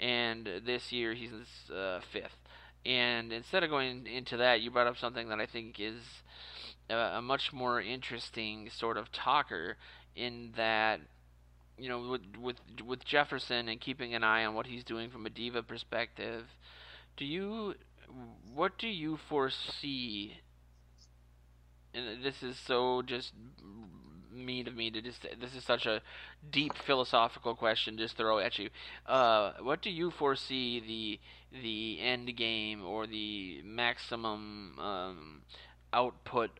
And 0.01 0.49
this 0.65 0.93
year, 0.93 1.15
he's 1.15 1.31
uh, 1.75 2.01
fifth. 2.13 2.37
And 2.85 3.33
instead 3.33 3.63
of 3.63 3.71
going 3.71 4.07
into 4.07 4.37
that, 4.39 4.61
you 4.61 4.71
brought 4.71 4.87
up 4.87 4.99
something 4.99 5.29
that 5.29 5.41
I 5.41 5.47
think 5.47 5.81
is 5.81 6.03
a, 6.91 6.95
a 6.95 7.23
much 7.23 7.53
more 7.53 7.81
interesting 7.81 8.69
sort 8.71 8.97
of 8.97 9.11
talker 9.13 9.77
in 10.17 10.53
that 10.57 11.01
you 11.79 11.89
know 11.89 12.09
with 12.09 12.23
with 12.41 12.57
with 12.85 13.05
Jefferson 13.05 13.69
and 13.69 13.81
keeping 13.81 14.15
an 14.15 14.25
eye 14.25 14.45
on 14.45 14.55
what 14.55 14.67
he's 14.67 14.85
doing 14.85 15.11
from 15.11 15.27
a 15.27 15.31
diva 15.31 15.63
perspective 15.63 16.45
do 17.17 17.25
you 17.25 17.75
what 18.55 18.79
do 18.79 18.89
you 18.89 19.19
foresee 19.29 20.39
and 21.93 22.23
this 22.23 22.43
is 22.43 22.57
so 22.59 23.03
just 23.03 23.33
mean 24.33 24.67
of 24.67 24.75
me 24.75 24.91
to 24.91 25.01
just 25.01 25.23
this 25.41 25.55
is 25.55 25.63
such 25.65 25.87
a 25.87 26.03
deep 26.51 26.77
philosophical 26.77 27.55
question 27.55 27.97
just 27.97 28.17
throw 28.17 28.39
at 28.39 28.59
you 28.59 28.69
uh, 29.07 29.53
what 29.63 29.81
do 29.81 29.91
you 29.91 30.11
foresee 30.11 30.81
the 30.81 31.61
the 31.63 32.01
end 32.01 32.37
game 32.37 32.85
or 32.85 33.07
the 33.07 33.63
maximum 33.65 34.77
um, 34.81 35.43
output 35.93 36.51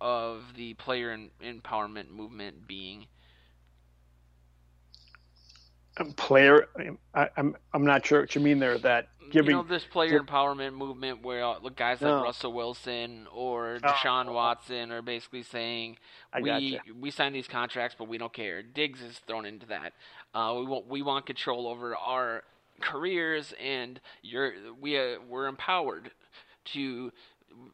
of 0.00 0.42
the 0.56 0.74
player 0.74 1.16
empowerment 1.42 2.10
movement 2.10 2.66
being? 2.66 3.06
Player, 6.04 6.68
I, 7.14 7.28
I'm 7.36 7.56
I'm 7.72 7.84
not 7.84 8.06
sure 8.06 8.20
what 8.20 8.34
you 8.34 8.40
mean 8.40 8.58
there. 8.58 8.78
That 8.78 9.08
giving 9.30 9.50
you 9.50 9.56
know 9.56 9.62
this 9.62 9.84
player 9.84 10.20
empowerment 10.20 10.74
movement 10.74 11.22
where 11.22 11.44
uh, 11.44 11.58
guys 11.74 12.00
like 12.00 12.10
no. 12.10 12.22
Russell 12.22 12.52
Wilson 12.52 13.26
or 13.32 13.78
oh. 13.82 13.86
Deshaun 13.86 14.26
oh. 14.26 14.32
Watson 14.32 14.90
are 14.92 15.02
basically 15.02 15.42
saying 15.42 15.98
I 16.32 16.40
we 16.40 16.48
gotcha. 16.48 16.82
we 16.98 17.10
signed 17.10 17.34
these 17.34 17.48
contracts, 17.48 17.96
but 17.98 18.08
we 18.08 18.18
don't 18.18 18.32
care. 18.32 18.62
Diggs 18.62 19.02
is 19.02 19.18
thrown 19.26 19.44
into 19.44 19.66
that. 19.66 19.92
Uh, 20.34 20.54
we 20.58 20.66
want 20.66 20.88
we 20.88 21.02
want 21.02 21.26
control 21.26 21.66
over 21.66 21.96
our 21.96 22.42
careers, 22.80 23.54
and 23.62 24.00
you're 24.22 24.52
we 24.80 24.98
uh, 24.98 25.16
we're 25.28 25.46
empowered 25.46 26.10
to 26.72 27.12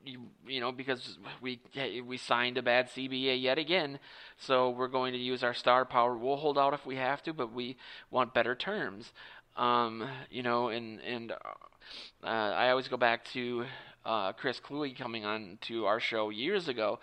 you, 0.04 0.20
you 0.46 0.60
know, 0.60 0.72
because 0.72 1.18
we 1.40 1.60
we 2.06 2.16
signed 2.16 2.58
a 2.58 2.62
bad 2.62 2.88
CBA 2.90 3.40
yet 3.40 3.58
again, 3.58 3.98
so 4.38 4.70
we're 4.70 4.88
going 4.88 5.12
to 5.12 5.18
use 5.18 5.42
our 5.42 5.54
star 5.54 5.84
power. 5.84 6.16
We'll 6.16 6.36
hold 6.36 6.58
out 6.58 6.74
if 6.74 6.84
we 6.86 6.96
have 6.96 7.22
to, 7.24 7.32
but 7.32 7.52
we 7.52 7.76
want 8.10 8.34
better 8.34 8.54
terms. 8.54 9.12
Um, 9.56 10.08
you 10.30 10.42
know, 10.42 10.68
and 10.68 11.00
and 11.00 11.32
uh, 11.32 12.26
I 12.26 12.70
always 12.70 12.88
go 12.88 12.96
back 12.96 13.24
to 13.32 13.64
uh, 14.04 14.32
Chris 14.32 14.60
Kluwe 14.60 14.96
coming 14.96 15.24
on 15.24 15.58
to 15.62 15.86
our 15.86 16.00
show 16.00 16.30
years 16.30 16.68
ago, 16.68 16.98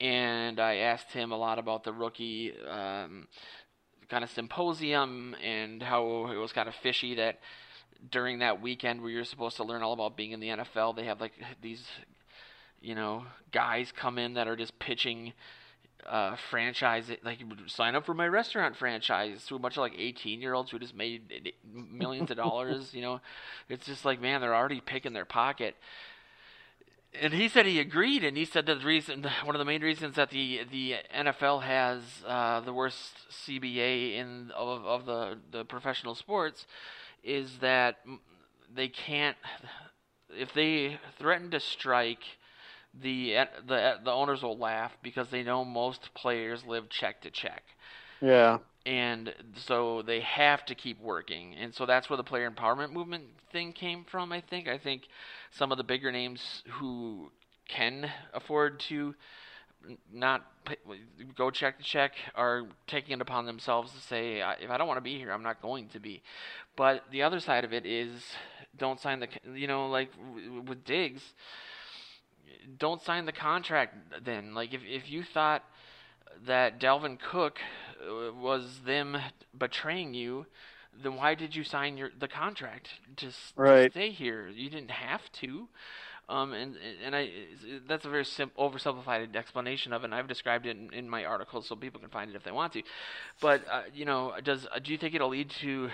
and 0.00 0.60
I 0.60 0.76
asked 0.76 1.12
him 1.12 1.32
a 1.32 1.36
lot 1.36 1.58
about 1.58 1.84
the 1.84 1.92
rookie 1.92 2.52
um, 2.68 3.28
kind 4.08 4.24
of 4.24 4.30
symposium 4.30 5.34
and 5.42 5.82
how 5.82 6.30
it 6.30 6.36
was 6.36 6.52
kind 6.52 6.68
of 6.68 6.74
fishy 6.76 7.14
that 7.14 7.40
during 8.10 8.40
that 8.40 8.60
weekend 8.60 9.00
where 9.00 9.10
you're 9.10 9.24
supposed 9.24 9.56
to 9.56 9.64
learn 9.64 9.82
all 9.82 9.92
about 9.92 10.16
being 10.16 10.32
in 10.32 10.40
the 10.40 10.48
NFL, 10.48 10.96
they 10.96 11.04
have 11.04 11.20
like 11.20 11.32
these, 11.62 11.84
you 12.80 12.94
know, 12.94 13.24
guys 13.52 13.92
come 13.92 14.18
in 14.18 14.34
that 14.34 14.48
are 14.48 14.56
just 14.56 14.78
pitching 14.78 15.32
uh, 16.06 16.36
franchise, 16.50 17.10
like 17.24 17.42
sign 17.66 17.94
up 17.94 18.04
for 18.04 18.14
my 18.14 18.28
restaurant 18.28 18.76
franchise 18.76 19.44
to 19.46 19.56
a 19.56 19.58
bunch 19.58 19.74
of 19.74 19.80
like 19.80 19.94
18 19.96 20.40
year 20.40 20.54
olds 20.54 20.70
who 20.70 20.78
just 20.78 20.94
made 20.94 21.52
millions 21.72 22.30
of 22.30 22.36
dollars. 22.36 22.92
You 22.92 23.02
know, 23.02 23.20
it's 23.68 23.86
just 23.86 24.04
like 24.04 24.20
man, 24.20 24.40
they're 24.40 24.54
already 24.54 24.80
picking 24.80 25.12
their 25.12 25.24
pocket. 25.24 25.76
And 27.20 27.32
he 27.32 27.48
said 27.48 27.64
he 27.64 27.78
agreed, 27.78 28.24
and 28.24 28.36
he 28.36 28.44
said 28.44 28.66
that 28.66 28.80
the 28.80 28.86
reason, 28.86 29.24
one 29.44 29.54
of 29.54 29.60
the 29.60 29.64
main 29.64 29.82
reasons 29.82 30.16
that 30.16 30.30
the 30.30 30.62
the 30.70 30.96
NFL 31.16 31.62
has 31.62 32.02
uh, 32.26 32.60
the 32.60 32.72
worst 32.72 33.14
CBA 33.46 34.16
in 34.16 34.50
of, 34.50 34.84
of 34.84 35.06
the 35.06 35.38
the 35.52 35.64
professional 35.64 36.14
sports 36.14 36.66
is 37.24 37.58
that 37.60 37.96
they 38.74 38.88
can't 38.88 39.36
if 40.30 40.52
they 40.52 40.98
threaten 41.18 41.50
to 41.50 41.60
strike 41.60 42.24
the 43.02 43.34
the 43.66 43.98
the 44.04 44.10
owners 44.10 44.42
will 44.42 44.58
laugh 44.58 44.96
because 45.02 45.28
they 45.30 45.42
know 45.42 45.64
most 45.64 46.10
players 46.14 46.64
live 46.64 46.88
check 46.88 47.20
to 47.22 47.30
check. 47.30 47.62
Yeah. 48.20 48.58
And 48.86 49.34
so 49.56 50.02
they 50.02 50.20
have 50.20 50.64
to 50.66 50.74
keep 50.74 51.00
working. 51.00 51.54
And 51.54 51.74
so 51.74 51.86
that's 51.86 52.10
where 52.10 52.18
the 52.18 52.24
player 52.24 52.50
empowerment 52.50 52.92
movement 52.92 53.24
thing 53.50 53.72
came 53.72 54.04
from, 54.04 54.30
I 54.30 54.42
think. 54.42 54.68
I 54.68 54.76
think 54.76 55.08
some 55.50 55.72
of 55.72 55.78
the 55.78 55.84
bigger 55.84 56.12
names 56.12 56.62
who 56.68 57.30
can 57.66 58.10
afford 58.34 58.80
to 58.80 59.14
not 60.12 60.46
go 61.36 61.50
check 61.50 61.78
to 61.78 61.84
check 61.84 62.12
are 62.34 62.62
taking 62.86 63.12
it 63.12 63.20
upon 63.20 63.46
themselves 63.46 63.92
to 63.92 64.00
say 64.00 64.42
if 64.60 64.70
I 64.70 64.76
don't 64.76 64.88
want 64.88 64.98
to 64.98 65.02
be 65.02 65.18
here 65.18 65.30
I'm 65.30 65.42
not 65.42 65.60
going 65.60 65.88
to 65.88 66.00
be 66.00 66.22
but 66.76 67.04
the 67.10 67.22
other 67.22 67.40
side 67.40 67.64
of 67.64 67.72
it 67.72 67.84
is 67.84 68.22
don't 68.76 68.98
sign 69.00 69.20
the 69.20 69.28
you 69.54 69.66
know 69.66 69.88
like 69.88 70.10
with 70.66 70.84
Diggs 70.84 71.34
don't 72.78 73.02
sign 73.02 73.26
the 73.26 73.32
contract 73.32 74.24
then. 74.24 74.54
Like 74.54 74.74
if 74.74 74.82
if 74.84 75.10
you 75.10 75.22
thought 75.22 75.64
that 76.46 76.80
Dalvin 76.80 77.18
Cook 77.18 77.58
uh, 78.00 78.32
was 78.32 78.80
them 78.84 79.16
betraying 79.56 80.14
you, 80.14 80.46
then 81.02 81.16
why 81.16 81.34
did 81.34 81.54
you 81.54 81.64
sign 81.64 81.96
your 81.96 82.10
the 82.18 82.28
contract 82.28 82.88
to, 83.16 83.30
right. 83.56 83.84
to 83.84 83.90
stay 83.90 84.10
here? 84.10 84.48
You 84.48 84.70
didn't 84.70 84.90
have 84.90 85.30
to. 85.40 85.68
Um, 86.28 86.52
and 86.52 86.76
and 87.04 87.14
I 87.14 87.30
that's 87.86 88.06
a 88.06 88.08
very 88.08 88.24
sim- 88.24 88.50
oversimplified 88.58 89.36
explanation 89.36 89.92
of 89.92 90.02
it. 90.02 90.06
and 90.06 90.14
I've 90.14 90.26
described 90.26 90.66
it 90.66 90.76
in, 90.76 90.92
in, 90.94 91.08
my 91.08 91.24
articles, 91.24 91.66
so 91.68 91.76
people 91.76 92.00
can 92.00 92.08
find 92.08 92.30
it 92.30 92.36
if 92.36 92.44
they 92.44 92.50
want 92.50 92.72
to. 92.74 92.82
But 93.40 93.62
uh, 93.70 93.82
you 93.94 94.06
know, 94.06 94.32
does 94.42 94.66
do 94.82 94.92
you 94.92 94.98
think 94.98 95.14
it'll 95.14 95.28
lead 95.28 95.50
to 95.60 95.90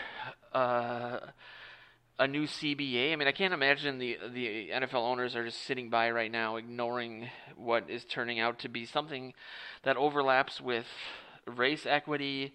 uh, 0.53 1.18
a 2.20 2.28
new 2.28 2.45
CBA? 2.45 3.12
I 3.12 3.16
mean, 3.16 3.26
I 3.26 3.33
can't 3.33 3.53
imagine 3.53 3.99
the 3.99 4.18
the 4.33 4.68
NFL 4.72 5.03
owners 5.03 5.35
are 5.35 5.45
just 5.45 5.62
sitting 5.64 5.91
by 5.91 6.12
right 6.12 6.31
now, 6.31 6.57
ignoring 6.57 7.28
what 7.57 7.91
is 7.91 8.05
turning 8.05 8.39
out 8.39 8.61
to 8.61 8.68
be 8.68 8.87
something 8.87 9.35
that 9.83 9.97
overlaps 9.97 10.61
with 10.61 10.87
race 11.47 11.87
equity, 11.87 12.55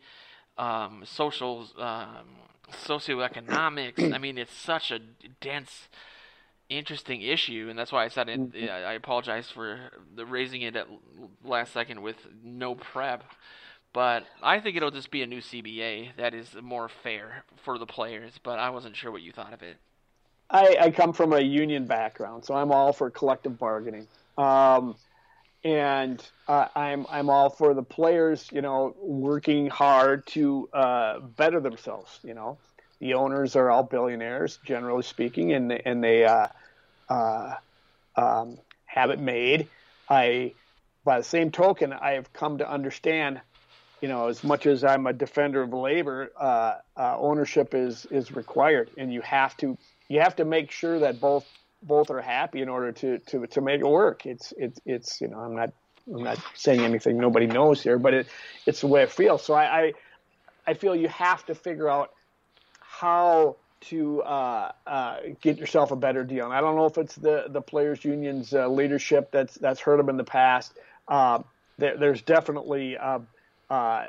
um, 0.58 1.04
social, 1.06 1.68
um, 1.78 2.28
socioeconomics. 2.72 4.14
I 4.14 4.18
mean, 4.18 4.38
it's 4.38 4.56
such 4.56 4.92
a 4.92 5.00
dense 5.42 5.90
interesting 6.70 7.22
issue, 7.22 7.68
and 7.70 7.78
that's 7.78 7.92
why 7.92 8.06
I 8.06 8.08
said 8.08 8.30
it. 8.30 8.40
Mm-hmm. 8.40 8.88
I 8.88 8.94
apologize 8.94 9.50
for 9.50 9.80
the 10.16 10.26
raising 10.26 10.62
it 10.62 10.76
at 10.76 10.88
last 11.44 11.74
second 11.74 12.02
with 12.02 12.18
no 12.44 12.76
prep. 12.76 13.24
But 13.94 14.26
I 14.44 14.60
think 14.60 14.76
it'll 14.76 14.92
just 14.92 15.10
be 15.10 15.22
a 15.22 15.26
new 15.26 15.40
CBA 15.40 16.18
that 16.18 16.34
is 16.34 16.54
more 16.62 16.90
fair 16.90 17.46
for 17.64 17.78
the 17.78 17.86
players. 17.86 18.34
But 18.44 18.60
I 18.60 18.70
wasn't 18.70 18.96
sure 18.98 19.10
what 19.10 19.22
you 19.22 19.32
thought 19.32 19.54
of 19.54 19.62
it. 19.62 19.78
I, 20.50 20.78
I 20.80 20.92
come 20.92 21.14
from 21.14 21.34
a 21.34 21.40
union 21.40 21.86
background, 21.86 22.46
so 22.46 22.56
I'm 22.56 22.72
all 22.72 22.94
for 22.94 23.10
collective 23.10 23.58
bargaining. 23.58 24.08
Um, 24.38 24.96
and 25.64 26.24
uh, 26.48 26.68
I'm 26.76 27.08
I'm 27.10 27.30
all 27.30 27.50
for 27.50 27.74
the 27.74 27.82
players, 27.82 28.48
you 28.52 28.62
know, 28.62 28.96
working 29.00 29.68
hard 29.68 30.28
to 30.28 30.70
uh, 30.74 31.20
better 31.20 31.60
themselves. 31.60 32.20
You 32.24 32.36
know, 32.36 32.58
the 33.00 33.16
owners 33.16 33.56
are 33.56 33.70
all 33.70 33.84
billionaires, 33.84 34.60
generally 34.66 35.04
speaking, 35.04 35.54
and 35.54 35.72
and 35.72 36.04
they 36.04 36.26
uh, 36.26 36.48
uh, 37.10 37.56
um, 38.16 38.58
have 38.86 39.10
it 39.10 39.20
made. 39.20 39.68
I, 40.10 40.54
by 41.04 41.20
the 41.20 41.24
same 41.24 41.52
token, 41.52 41.94
I 41.94 42.12
have 42.12 42.32
come 42.32 42.60
to 42.60 42.70
understand, 42.70 43.42
you 44.02 44.08
know, 44.08 44.28
as 44.28 44.44
much 44.44 44.66
as 44.66 44.84
I'm 44.84 45.08
a 45.08 45.14
defender 45.14 45.62
of 45.62 45.74
labor, 45.74 46.32
uh, 46.40 46.76
uh, 46.96 47.18
ownership 47.20 47.74
is 47.74 48.06
is 48.12 48.32
required, 48.32 48.92
and 48.98 49.14
you 49.14 49.22
have 49.22 49.56
to 49.58 49.78
you 50.08 50.22
have 50.22 50.36
to 50.38 50.46
make 50.46 50.72
sure 50.72 51.00
that 51.00 51.20
both 51.20 51.46
both 51.84 52.10
are 52.10 52.22
happy 52.22 52.62
in 52.62 52.70
order 52.70 52.92
to 52.92 53.20
to 53.20 53.46
to 53.48 53.62
make 53.62 53.82
it 53.82 53.88
work. 53.88 54.26
It's 54.26 54.54
it's 54.58 54.80
it's 54.86 55.22
you 55.22 55.28
know 55.28 55.40
I'm 55.40 55.56
not 55.56 55.72
I'm 56.14 56.24
not 56.24 56.40
saying 56.54 56.82
anything 56.82 57.18
nobody 57.18 57.48
knows 57.48 57.82
here, 57.82 58.00
but 58.00 58.14
it 58.14 58.28
it's 58.66 58.82
the 58.82 58.88
way 58.88 59.04
I 59.04 59.08
feel. 59.08 59.38
So 59.38 59.54
I 59.54 59.80
I, 59.80 59.94
I 60.68 60.74
feel 60.74 60.96
you 60.96 61.10
have 61.10 61.46
to 61.48 61.56
figure 61.56 61.90
out 61.90 62.15
how 63.00 63.58
to 63.82 64.22
uh, 64.24 64.72
uh, 64.88 65.18
get 65.42 65.58
yourself 65.58 65.92
a 65.92 65.96
better 65.96 66.24
deal. 66.24 66.46
And 66.46 66.54
I 66.54 66.62
don't 66.62 66.76
know 66.76 66.86
if 66.86 66.98
it's 66.98 67.16
the 67.16 67.46
the 67.50 67.62
players' 67.62 68.04
union's 68.04 68.54
uh, 68.54 68.68
leadership 68.68 69.32
that's 69.32 69.56
that's 69.56 69.80
hurt 69.80 69.98
them 69.98 70.10
in 70.10 70.18
the 70.18 70.24
past. 70.24 70.74
Um, 71.08 71.44
there, 71.78 71.98
there's 71.98 72.22
definitely 72.22 72.98
uh, 72.98 73.20
uh, 73.70 74.06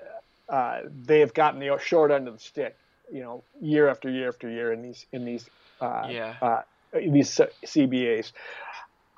uh, 0.49 0.81
they 1.05 1.21
have 1.21 1.35
gotten 1.35 1.61
the 1.61 1.77
short 1.79 2.11
end 2.11 2.29
of 2.29 2.35
the 2.35 2.41
stick, 2.41 2.77
you 3.13 3.23
know, 3.23 3.43
year 3.61 3.89
after 3.89 4.09
year 4.09 4.29
after 4.29 4.49
year 4.49 4.73
in 4.73 4.83
these 4.83 5.05
in 5.13 5.25
these 5.25 5.49
yeah. 5.81 6.63
these 6.93 7.41
CBAs. 7.65 8.33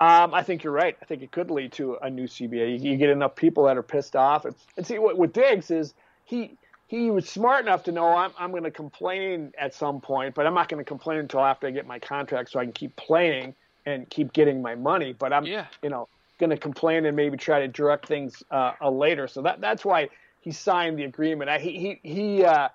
Um, 0.00 0.32
I 0.32 0.44
think 0.44 0.62
you're 0.62 0.72
right. 0.72 0.96
I 1.02 1.04
think 1.04 1.22
it 1.22 1.32
could 1.32 1.50
lead 1.50 1.72
to 1.72 1.96
a 1.96 2.08
new 2.08 2.26
CBA. 2.26 2.80
You, 2.80 2.92
you 2.92 2.96
get 2.96 3.10
enough 3.10 3.34
people 3.34 3.64
that 3.64 3.76
are 3.76 3.82
pissed 3.82 4.16
off, 4.16 4.44
and, 4.44 4.54
and 4.76 4.86
see 4.86 4.98
what 4.98 5.18
with 5.18 5.32
Diggs 5.32 5.70
is 5.70 5.92
he 6.24 6.56
he 6.88 7.10
was 7.10 7.28
smart 7.28 7.64
enough 7.64 7.84
to 7.84 7.92
know 7.92 8.08
I'm, 8.08 8.32
I'm 8.38 8.50
going 8.50 8.64
to 8.64 8.70
complain 8.70 9.52
at 9.58 9.74
some 9.74 10.00
point, 10.00 10.34
but 10.34 10.46
I'm 10.46 10.54
not 10.54 10.68
going 10.68 10.82
to 10.82 10.88
complain 10.88 11.18
until 11.18 11.40
after 11.40 11.66
I 11.66 11.70
get 11.70 11.86
my 11.86 11.98
contract 11.98 12.50
so 12.50 12.58
I 12.58 12.64
can 12.64 12.72
keep 12.72 12.96
playing 12.96 13.54
and 13.84 14.08
keep 14.08 14.32
getting 14.32 14.62
my 14.62 14.74
money. 14.74 15.12
But 15.12 15.34
I'm, 15.34 15.44
yeah. 15.44 15.66
you 15.82 15.90
know, 15.90 16.08
going 16.38 16.50
to 16.50 16.56
complain 16.56 17.04
and 17.04 17.14
maybe 17.14 17.36
try 17.36 17.60
to 17.60 17.68
direct 17.68 18.06
things 18.06 18.42
uh, 18.50 18.72
uh, 18.80 18.90
later. 18.90 19.28
So 19.28 19.42
that 19.42 19.60
that's 19.60 19.84
why 19.84 20.08
he 20.40 20.50
signed 20.50 20.98
the 20.98 21.04
agreement. 21.04 21.50
I, 21.50 21.58
he 21.58 21.98
he 22.02 22.08
he 22.08 22.44
uh, 22.44 22.68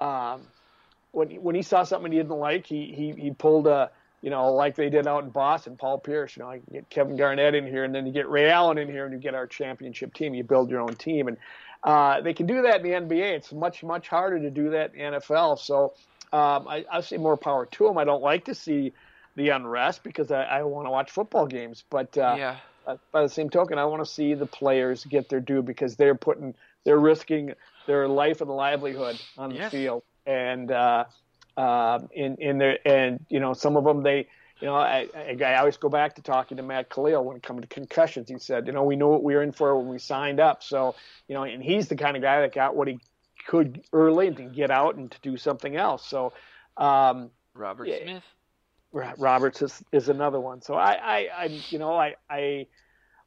um, 0.00 0.42
when 1.12 1.30
when 1.36 1.54
he 1.54 1.62
saw 1.62 1.84
something 1.84 2.10
he 2.10 2.18
didn't 2.18 2.36
like, 2.36 2.66
he 2.66 2.92
he 2.92 3.12
he 3.12 3.30
pulled 3.30 3.68
a 3.68 3.90
you 4.20 4.30
know 4.30 4.52
like 4.52 4.74
they 4.74 4.90
did 4.90 5.06
out 5.06 5.22
in 5.22 5.30
Boston, 5.30 5.76
Paul 5.76 5.98
Pierce. 5.98 6.36
You 6.36 6.42
know, 6.42 6.50
I 6.50 6.60
get 6.72 6.90
Kevin 6.90 7.16
Garnett 7.16 7.54
in 7.54 7.66
here, 7.66 7.84
and 7.84 7.94
then 7.94 8.04
you 8.04 8.12
get 8.12 8.28
Ray 8.28 8.50
Allen 8.50 8.78
in 8.78 8.88
here, 8.88 9.04
and 9.04 9.12
you 9.12 9.20
get 9.20 9.34
our 9.34 9.46
championship 9.46 10.12
team. 10.12 10.34
You 10.34 10.42
build 10.42 10.70
your 10.70 10.80
own 10.80 10.94
team, 10.96 11.28
and 11.28 11.36
uh, 11.84 12.20
they 12.22 12.32
can 12.32 12.46
do 12.46 12.62
that 12.62 12.76
in 12.76 12.82
the 12.82 13.14
NBA. 13.14 13.36
It's 13.36 13.52
much 13.52 13.82
much 13.82 14.08
harder 14.08 14.40
to 14.40 14.50
do 14.50 14.70
that 14.70 14.94
in 14.94 15.12
the 15.12 15.18
NFL. 15.18 15.58
So 15.58 15.92
um, 16.32 16.66
I, 16.66 16.84
I 16.90 17.00
say 17.02 17.18
more 17.18 17.36
power 17.36 17.66
to 17.66 17.84
them. 17.84 17.98
I 17.98 18.04
don't 18.04 18.22
like 18.22 18.46
to 18.46 18.54
see 18.54 18.92
the 19.36 19.50
unrest 19.50 20.02
because 20.02 20.30
I, 20.30 20.44
I 20.44 20.62
want 20.62 20.86
to 20.86 20.90
watch 20.90 21.10
football 21.10 21.46
games. 21.46 21.84
But 21.88 22.16
uh, 22.16 22.36
yeah. 22.38 22.56
Uh, 22.86 22.98
by 23.12 23.22
the 23.22 23.28
same 23.30 23.48
token, 23.48 23.78
I 23.78 23.86
want 23.86 24.04
to 24.04 24.10
see 24.10 24.34
the 24.34 24.44
players 24.44 25.06
get 25.06 25.30
their 25.30 25.40
due 25.40 25.62
because 25.62 25.96
they're 25.96 26.14
putting 26.14 26.54
they're 26.84 26.98
risking 26.98 27.54
their 27.86 28.08
life 28.08 28.42
and 28.42 28.50
livelihood 28.50 29.18
on 29.38 29.54
the 29.54 29.70
field, 29.70 30.02
and 30.26 30.70
uh, 30.70 31.04
uh, 31.56 32.00
in 32.12 32.36
in 32.36 32.58
their 32.58 32.78
and 32.86 33.24
you 33.30 33.40
know 33.40 33.54
some 33.54 33.78
of 33.78 33.84
them 33.84 34.02
they 34.02 34.28
you 34.64 34.70
know, 34.70 34.76
I, 34.76 35.06
I, 35.14 35.36
I 35.44 35.58
always 35.58 35.76
go 35.76 35.90
back 35.90 36.14
to 36.14 36.22
talking 36.22 36.56
to 36.56 36.62
Matt 36.62 36.88
Kalil 36.88 37.22
when 37.22 37.36
it 37.36 37.42
comes 37.42 37.60
to 37.60 37.66
concussions. 37.66 38.30
He 38.30 38.38
said, 38.38 38.66
you 38.66 38.72
know, 38.72 38.82
we 38.82 38.96
knew 38.96 39.08
what 39.08 39.22
we 39.22 39.34
were 39.34 39.42
in 39.42 39.52
for 39.52 39.76
when 39.76 39.88
we 39.88 39.98
signed 39.98 40.40
up. 40.40 40.62
So, 40.62 40.94
you 41.28 41.34
know, 41.34 41.42
and 41.42 41.62
he's 41.62 41.88
the 41.88 41.96
kind 41.96 42.16
of 42.16 42.22
guy 42.22 42.40
that 42.40 42.54
got 42.54 42.74
what 42.74 42.88
he 42.88 42.98
could 43.46 43.84
early 43.92 44.28
and 44.28 44.36
to 44.38 44.44
get 44.44 44.70
out 44.70 44.94
and 44.94 45.10
to 45.10 45.18
do 45.20 45.36
something 45.36 45.76
else. 45.76 46.06
So, 46.06 46.32
um, 46.78 47.30
Robert 47.52 47.88
yeah, 47.88 48.04
Smith. 48.04 48.24
Roberts 49.18 49.60
is, 49.60 49.84
is 49.92 50.08
another 50.08 50.40
one. 50.40 50.62
So 50.62 50.72
I, 50.72 50.92
I, 50.92 51.28
I 51.36 51.44
you 51.68 51.78
know, 51.78 51.94
I, 51.94 52.14
I, 52.30 52.66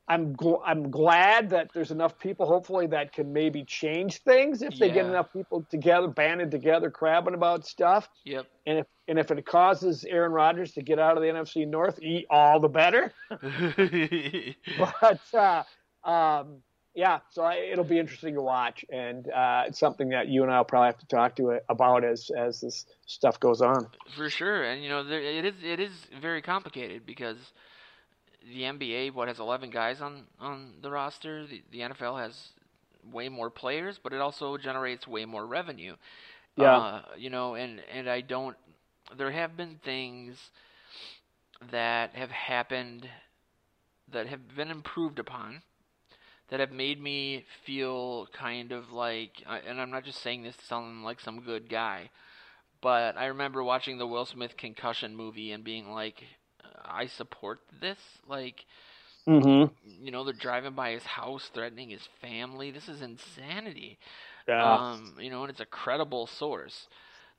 I'm 0.10 0.36
gl- 0.36 0.62
I'm 0.66 0.89
glad 0.89 1.49
that 1.49 1.72
there's 1.74 1.91
enough 1.91 2.18
people, 2.18 2.45
hopefully, 2.45 2.88
that 2.88 3.12
can 3.12 3.34
maybe 3.34 3.64
change 3.66 4.20
things 4.24 4.62
if 4.62 4.78
they 4.80 4.88
Yeah. 4.88 4.93
get 4.93 5.05
enough 5.05 5.34
people 5.34 5.66
together, 5.70 6.08
banded 6.08 6.49
together, 6.51 6.89
crabbing 6.89 7.34
about 7.34 7.66
stuff. 7.66 8.10
Yep. 8.24 8.45
And 8.66 8.80
if 8.80 8.88
and 9.10 9.20
if 9.20 9.32
it 9.32 9.45
causes 9.45 10.03
Aaron 10.05 10.32
Rodgers 10.32 10.74
to 10.74 10.82
get 10.82 10.97
out 10.99 11.18
of 11.18 11.24
the 11.24 11.30
NFC 11.30 11.66
North, 11.68 12.01
e- 12.01 12.26
all 12.30 12.60
the 12.60 12.70
better. 12.70 13.14
But 14.78 15.22
uh, 15.34 15.64
um, 16.10 16.62
yeah, 16.95 17.20
so 17.30 17.43
I, 17.43 17.55
it'll 17.72 17.84
be 17.86 17.99
interesting 17.99 18.34
to 18.36 18.41
watch, 18.41 18.84
and 18.89 19.30
uh, 19.30 19.64
it's 19.68 19.80
something 19.80 20.10
that 20.10 20.30
you 20.30 20.43
and 20.43 20.51
I 20.51 20.58
will 20.58 20.66
probably 20.66 20.88
have 20.88 20.97
to 20.99 21.08
talk 21.08 21.36
to 21.36 21.60
about 21.70 22.03
as 22.03 22.32
as 22.36 22.62
this 22.62 22.86
stuff 23.05 23.39
goes 23.39 23.62
on. 23.62 23.88
For 24.16 24.30
sure, 24.30 24.64
and 24.64 24.82
you 24.84 24.89
know, 24.89 25.03
there, 25.03 25.22
it 25.22 25.45
is 25.45 25.55
it 25.64 25.80
is 25.80 25.91
very 26.20 26.41
complicated 26.41 27.05
because 27.05 27.38
the 28.53 28.63
NBA 28.63 29.13
what 29.13 29.27
has 29.27 29.39
11 29.39 29.69
guys 29.69 30.01
on 30.01 30.23
on 30.39 30.73
the 30.81 30.91
roster. 30.91 31.45
The, 31.45 31.63
the 31.71 31.79
NFL 31.79 32.19
has 32.19 32.49
way 33.11 33.29
more 33.29 33.49
players, 33.49 33.99
but 34.01 34.13
it 34.13 34.21
also 34.21 34.57
generates 34.57 35.07
way 35.07 35.25
more 35.25 35.45
revenue. 35.45 35.95
Yeah. 36.55 36.77
Uh, 36.77 37.01
you 37.17 37.29
know, 37.29 37.55
and 37.55 37.81
and 37.93 38.09
I 38.09 38.21
don't. 38.21 38.55
There 39.15 39.31
have 39.31 39.55
been 39.55 39.79
things 39.83 40.51
that 41.71 42.13
have 42.13 42.31
happened 42.31 43.09
that 44.11 44.27
have 44.27 44.55
been 44.55 44.71
improved 44.71 45.19
upon 45.19 45.61
that 46.49 46.59
have 46.59 46.71
made 46.71 47.01
me 47.01 47.45
feel 47.65 48.27
kind 48.33 48.71
of 48.71 48.91
like 48.91 49.43
and 49.67 49.81
I'm 49.81 49.91
not 49.91 50.05
just 50.05 50.21
saying 50.21 50.43
this 50.43 50.55
to 50.57 50.65
sound 50.65 51.03
like 51.03 51.19
some 51.19 51.41
good 51.41 51.69
guy 51.69 52.09
but 52.79 53.17
I 53.17 53.25
remember 53.25 53.63
watching 53.63 53.97
the 53.97 54.07
Will 54.07 54.25
Smith 54.25 54.55
concussion 54.55 55.15
movie 55.15 55.51
and 55.51 55.63
being 55.63 55.91
like 55.91 56.23
I 56.89 57.07
support 57.07 57.59
this 57.81 57.99
like 58.27 58.65
Mm-hmm. 59.27 59.73
you 60.01 60.11
know 60.11 60.23
they're 60.23 60.33
driving 60.33 60.73
by 60.73 60.91
his 60.91 61.03
house 61.03 61.49
threatening 61.53 61.89
his 61.89 62.07
family 62.21 62.71
this 62.71 62.88
is 62.89 63.01
insanity 63.01 63.97
Yeah. 64.47 64.79
um, 64.89 65.15
you 65.19 65.29
know, 65.29 65.43
and 65.43 65.49
it's 65.49 65.59
a 65.59 65.65
credible 65.65 66.27
source. 66.27 66.88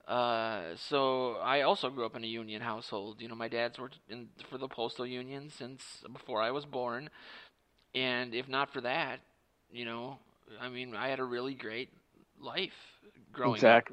Uh, 0.07 0.75
so 0.77 1.35
I 1.43 1.63
also 1.63 1.91
grew 1.91 2.05
up 2.05 2.17
in 2.17 2.25
a 2.25 2.27
union 2.27 2.61
household. 2.63 3.21
You 3.21 3.29
know, 3.29 3.35
my 3.35 3.49
dad's 3.49 3.79
worked 3.79 3.99
in 4.09 4.29
for 4.51 4.59
the 4.59 4.69
postal 4.69 5.07
union 5.07 5.51
since 5.51 5.83
before 6.13 6.43
I 6.43 6.51
was 6.51 6.65
born, 6.65 7.09
and 7.95 8.35
if 8.35 8.49
not 8.49 8.73
for 8.73 8.81
that, 8.83 9.21
you 9.71 9.85
know, 9.85 10.19
I 10.61 10.69
mean, 10.69 10.95
I 10.95 11.09
had 11.09 11.21
a 11.21 11.25
really 11.25 11.55
great 11.55 11.91
life 12.41 12.73
growing 13.33 13.67
exactly. 13.67 13.93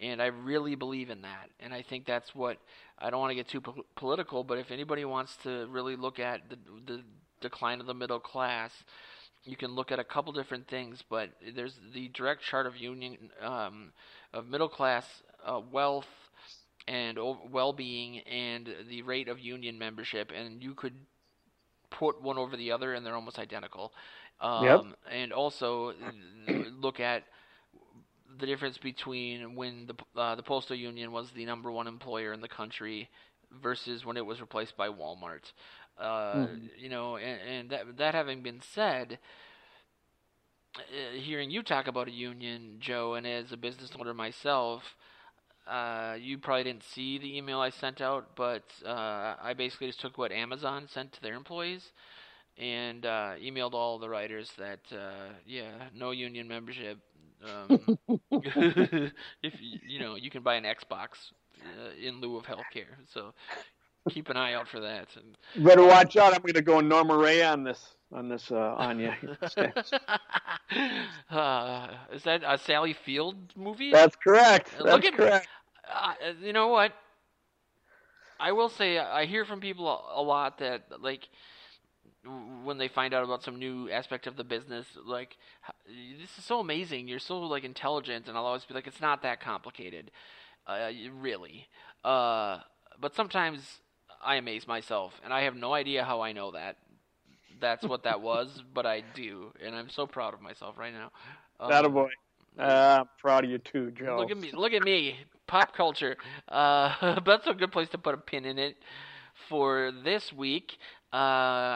and 0.00 0.22
I 0.22 0.26
really 0.26 0.74
believe 0.74 1.10
in 1.10 1.22
that. 1.22 1.50
And 1.60 1.74
I 1.74 1.82
think 1.82 2.06
that's 2.06 2.34
what 2.34 2.58
I 3.00 3.10
don't 3.10 3.20
want 3.20 3.30
to 3.30 3.34
get 3.34 3.48
too 3.48 3.60
po- 3.60 3.86
political, 3.96 4.44
but 4.44 4.58
if 4.58 4.70
anybody 4.70 5.04
wants 5.04 5.36
to 5.44 5.66
really 5.68 5.96
look 5.96 6.18
at 6.18 6.48
the 6.50 6.56
the 6.86 7.02
decline 7.40 7.80
of 7.80 7.86
the 7.86 7.94
middle 7.94 8.20
class, 8.20 8.72
you 9.44 9.56
can 9.56 9.70
look 9.74 9.90
at 9.90 9.98
a 9.98 10.04
couple 10.04 10.32
different 10.32 10.68
things, 10.68 11.02
but 11.08 11.30
there's 11.54 11.78
the 11.94 12.08
direct 12.08 12.42
chart 12.42 12.66
of 12.66 12.76
union 12.76 13.30
um, 13.42 13.92
of 14.32 14.48
middle 14.48 14.68
class 14.68 15.06
uh, 15.44 15.60
wealth 15.72 16.08
and 16.88 17.18
well-being 17.50 18.20
and 18.20 18.68
the 18.88 19.02
rate 19.02 19.28
of 19.28 19.38
union 19.38 19.78
membership, 19.78 20.32
and 20.34 20.62
you 20.62 20.74
could 20.74 20.94
put 21.90 22.20
one 22.22 22.38
over 22.38 22.56
the 22.56 22.72
other 22.72 22.94
and 22.94 23.04
they're 23.04 23.14
almost 23.14 23.38
identical. 23.38 23.92
Um, 24.40 24.64
Yep. 24.64 24.80
And 25.12 25.32
also 25.32 25.92
look 26.80 27.00
at 27.00 27.24
the 28.40 28.46
difference 28.46 28.78
between 28.78 29.54
when 29.56 29.86
the 29.86 30.20
uh, 30.20 30.34
the 30.36 30.42
postal 30.42 30.76
union 30.76 31.12
was 31.12 31.30
the 31.32 31.44
number 31.46 31.70
one 31.70 31.86
employer 31.88 32.32
in 32.32 32.40
the 32.40 32.48
country 32.48 33.10
versus 33.62 34.04
when 34.04 34.16
it 34.16 34.26
was 34.26 34.40
replaced 34.40 34.76
by 34.76 34.88
Walmart. 34.88 35.52
Uh, 35.98 36.48
Mhm. 36.48 36.70
You 36.78 36.88
know, 36.90 37.16
and, 37.16 37.40
and 37.42 37.70
that 37.70 37.96
that 37.98 38.14
having 38.14 38.42
been 38.42 38.60
said, 38.60 39.18
uh, 40.76 41.12
hearing 41.18 41.50
you 41.50 41.62
talk 41.62 41.86
about 41.86 42.08
a 42.08 42.12
union, 42.12 42.76
Joe, 42.80 43.14
and 43.14 43.26
as 43.26 43.52
a 43.52 43.56
business 43.56 43.90
owner 43.98 44.14
myself, 44.14 44.82
uh, 45.66 46.16
you 46.20 46.38
probably 46.38 46.64
didn't 46.64 46.84
see 46.84 47.18
the 47.18 47.36
email 47.36 47.60
I 47.60 47.70
sent 47.70 48.00
out, 48.00 48.36
but 48.36 48.64
uh, 48.86 49.36
I 49.42 49.54
basically 49.56 49.88
just 49.88 50.00
took 50.00 50.18
what 50.18 50.32
Amazon 50.32 50.88
sent 50.90 51.12
to 51.12 51.22
their 51.22 51.34
employees 51.34 51.92
and 52.58 53.04
uh, 53.06 53.32
emailed 53.42 53.74
all 53.74 53.98
the 53.98 54.08
writers 54.08 54.52
that 54.58 54.80
uh, 54.92 55.32
yeah, 55.46 55.88
no 55.94 56.10
union 56.10 56.48
membership. 56.48 56.98
Um, 57.44 57.80
if 59.42 59.60
you, 59.60 59.78
you 59.86 59.98
know, 60.00 60.14
you 60.16 60.30
can 60.30 60.42
buy 60.42 60.54
an 60.56 60.64
Xbox 60.64 61.32
uh, 61.62 61.90
in 62.00 62.20
lieu 62.20 62.36
of 62.36 62.44
healthcare, 62.46 62.96
so 63.06 63.32
keep 64.08 64.28
an 64.28 64.36
eye 64.36 64.54
out 64.54 64.68
for 64.68 64.80
that. 64.80 65.08
And, 65.16 65.36
Better 65.64 65.84
watch 65.84 66.16
out. 66.16 66.32
I'm 66.34 66.40
going 66.42 66.54
to 66.54 66.62
go 66.62 66.80
Norma 66.80 67.16
Rae 67.16 67.42
on 67.42 67.64
this 67.64 67.96
on 68.12 68.28
this 68.28 68.50
uh, 68.50 68.74
Anya. 68.78 69.16
uh, 71.30 71.88
is 72.12 72.22
that 72.24 72.42
a 72.44 72.58
Sally 72.58 72.92
Field 72.92 73.36
movie? 73.56 73.90
That's 73.90 74.16
correct. 74.16 74.70
Uh, 74.78 74.84
That's 74.84 74.94
look 74.96 75.04
at- 75.04 75.14
correct. 75.16 75.48
uh, 75.92 76.14
you 76.40 76.52
know 76.52 76.68
what? 76.68 76.92
I 78.38 78.52
will 78.52 78.68
say 78.68 78.98
I 78.98 79.26
hear 79.26 79.44
from 79.44 79.60
people 79.60 79.88
a 79.88 80.20
a 80.20 80.22
lot 80.22 80.58
that 80.58 81.00
like 81.02 81.28
w- 81.28 81.49
when 82.64 82.78
they 82.78 82.88
find 82.88 83.14
out 83.14 83.24
about 83.24 83.42
some 83.42 83.58
new 83.58 83.90
aspect 83.90 84.26
of 84.26 84.36
the 84.36 84.44
business, 84.44 84.86
like 85.04 85.36
this 86.20 86.30
is 86.38 86.44
so 86.44 86.60
amazing. 86.60 87.08
You're 87.08 87.18
so 87.18 87.40
like 87.40 87.64
intelligent, 87.64 88.28
and 88.28 88.36
I'll 88.36 88.46
always 88.46 88.64
be 88.64 88.74
like, 88.74 88.86
it's 88.86 89.00
not 89.00 89.22
that 89.22 89.40
complicated, 89.40 90.10
uh, 90.66 90.90
really. 91.18 91.66
Uh, 92.04 92.58
but 93.00 93.14
sometimes 93.14 93.80
I 94.22 94.36
amaze 94.36 94.66
myself, 94.66 95.14
and 95.24 95.32
I 95.32 95.42
have 95.42 95.56
no 95.56 95.72
idea 95.72 96.04
how 96.04 96.20
I 96.20 96.32
know 96.32 96.50
that. 96.52 96.76
That's 97.60 97.84
what 97.84 98.04
that 98.04 98.20
was, 98.22 98.62
but 98.74 98.86
I 98.86 99.02
do, 99.14 99.52
and 99.64 99.74
I'm 99.74 99.88
so 99.88 100.06
proud 100.06 100.34
of 100.34 100.42
myself 100.42 100.76
right 100.78 100.92
now. 100.92 101.10
Um, 101.58 101.70
That 101.70 101.84
a 101.84 101.88
boy. 101.88 102.08
Uh, 102.58 102.98
I'm 103.00 103.08
proud 103.18 103.44
of 103.44 103.50
you 103.50 103.58
too, 103.58 103.92
Joe. 103.92 104.16
Look 104.18 104.30
at 104.30 104.36
me! 104.36 104.50
Look 104.52 104.72
at 104.72 104.82
me! 104.82 105.16
Pop 105.46 105.74
culture. 105.74 106.16
Uh, 106.48 107.20
that's 107.24 107.46
a 107.46 107.54
good 107.54 107.72
place 107.72 107.88
to 107.90 107.98
put 107.98 108.14
a 108.14 108.18
pin 108.18 108.44
in 108.44 108.58
it 108.58 108.76
for 109.48 109.92
this 110.04 110.32
week. 110.32 110.76
Uh, 111.12 111.16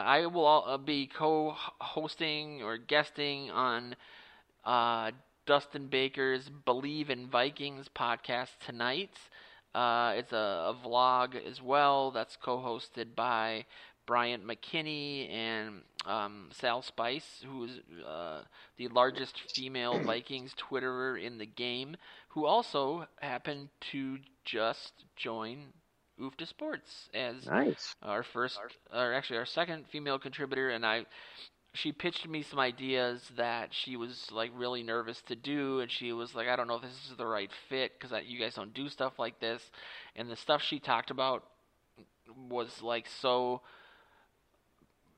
I 0.05 0.25
will 0.27 0.63
uh, 0.65 0.77
be 0.77 1.07
co-hosting 1.07 2.63
or 2.63 2.77
guesting 2.77 3.51
on 3.51 3.95
uh, 4.65 5.11
Dustin 5.45 5.87
Baker's 5.87 6.49
"Believe 6.49 7.09
in 7.09 7.27
Vikings" 7.27 7.87
podcast 7.95 8.51
tonight. 8.65 9.11
Uh, 9.75 10.13
it's 10.17 10.33
a, 10.33 10.73
a 10.73 10.75
vlog 10.85 11.35
as 11.45 11.61
well 11.61 12.11
that's 12.11 12.37
co-hosted 12.37 13.15
by 13.15 13.65
Bryant 14.05 14.45
McKinney 14.47 15.29
and 15.31 15.81
um, 16.05 16.49
Sal 16.51 16.81
Spice, 16.81 17.43
who 17.45 17.65
is 17.65 17.79
uh, 18.07 18.43
the 18.77 18.87
largest 18.89 19.41
female 19.53 19.99
Vikings 20.03 20.53
Twitterer 20.55 21.21
in 21.21 21.37
the 21.37 21.45
game, 21.45 21.97
who 22.29 22.45
also 22.45 23.07
happened 23.21 23.69
to 23.91 24.19
just 24.45 25.05
join 25.15 25.73
Oofta 26.19 26.47
Sports 26.47 27.09
as 27.13 27.49
Nice. 27.49 27.95
our 28.01 28.23
first, 28.23 28.59
or 28.93 29.13
actually 29.13 29.37
our 29.37 29.45
second 29.45 29.85
female 29.89 30.19
contributor, 30.19 30.69
and 30.69 30.85
I. 30.85 31.05
She 31.73 31.91
pitched 31.91 32.27
me 32.27 32.41
some 32.41 32.59
ideas 32.59 33.29
that 33.35 33.73
she 33.73 33.97
was 33.97 34.31
like 34.31 34.51
really 34.55 34.81
nervous 34.81 35.21
to 35.23 35.35
do, 35.35 35.81
and 35.81 35.91
she 35.91 36.13
was 36.13 36.33
like, 36.33 36.47
"I 36.47 36.55
don't 36.55 36.67
know 36.67 36.75
if 36.75 36.81
this 36.83 37.09
is 37.11 37.17
the 37.17 37.25
right 37.25 37.51
fit 37.69 37.99
because 37.99 38.17
you 38.25 38.39
guys 38.39 38.55
don't 38.55 38.73
do 38.73 38.89
stuff 38.89 39.19
like 39.19 39.39
this." 39.39 39.61
And 40.15 40.29
the 40.29 40.37
stuff 40.37 40.61
she 40.61 40.79
talked 40.79 41.11
about 41.11 41.43
was 42.49 42.81
like 42.81 43.07
so 43.07 43.61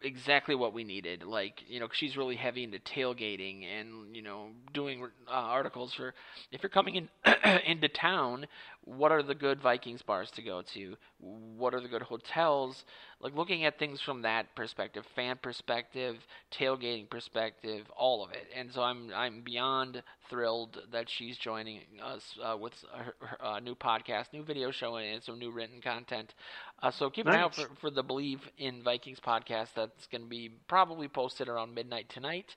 exactly 0.01 0.55
what 0.55 0.73
we 0.73 0.83
needed. 0.83 1.23
Like, 1.23 1.63
you 1.67 1.79
know, 1.79 1.87
she's 1.91 2.17
really 2.17 2.35
heavy 2.35 2.63
into 2.63 2.79
tailgating 2.79 3.65
and, 3.65 4.15
you 4.15 4.21
know, 4.21 4.49
doing 4.73 5.03
uh, 5.27 5.31
articles 5.31 5.93
for 5.93 6.13
if 6.51 6.61
you're 6.61 6.69
coming 6.69 6.95
in 6.95 7.09
into 7.65 7.87
town, 7.87 8.45
what 8.87 9.11
are 9.11 9.21
the 9.21 9.35
good 9.35 9.61
Vikings 9.61 10.01
bars 10.01 10.31
to 10.31 10.41
go 10.41 10.61
to? 10.73 10.95
What 11.19 11.73
are 11.73 11.81
the 11.81 11.89
good 11.89 12.03
hotels? 12.03 12.85
Like 13.19 13.35
looking 13.35 13.65
at 13.65 13.77
things 13.77 13.99
from 13.99 14.21
that 14.21 14.55
perspective, 14.55 15.05
fan 15.13 15.37
perspective, 15.41 16.15
tailgating 16.51 17.09
perspective, 17.09 17.85
all 17.97 18.23
of 18.23 18.31
it. 18.31 18.47
And 18.55 18.71
so 18.71 18.81
I'm 18.81 19.11
I'm 19.13 19.41
beyond 19.41 20.03
thrilled 20.29 20.79
that 20.91 21.09
she's 21.09 21.37
joining 21.37 21.81
us 22.01 22.23
uh, 22.41 22.55
with 22.57 22.73
her, 22.95 23.13
her 23.19 23.45
uh, 23.45 23.59
new 23.59 23.75
podcast, 23.75 24.31
new 24.31 24.43
video 24.43 24.71
show, 24.71 24.95
and 24.95 25.21
some 25.21 25.37
new 25.37 25.51
written 25.51 25.81
content. 25.81 26.33
Uh, 26.81 26.91
so 26.91 27.09
keep 27.09 27.27
an 27.27 27.33
eye 27.33 27.41
out 27.41 27.55
for, 27.55 27.67
for 27.81 27.89
the 27.89 28.03
Believe 28.03 28.39
in 28.57 28.83
Vikings 28.83 29.19
podcast. 29.19 29.69
That's 29.75 30.07
going 30.07 30.23
to 30.23 30.29
be 30.29 30.49
probably 30.67 31.09
posted 31.09 31.49
around 31.49 31.73
midnight 31.73 32.07
tonight. 32.09 32.55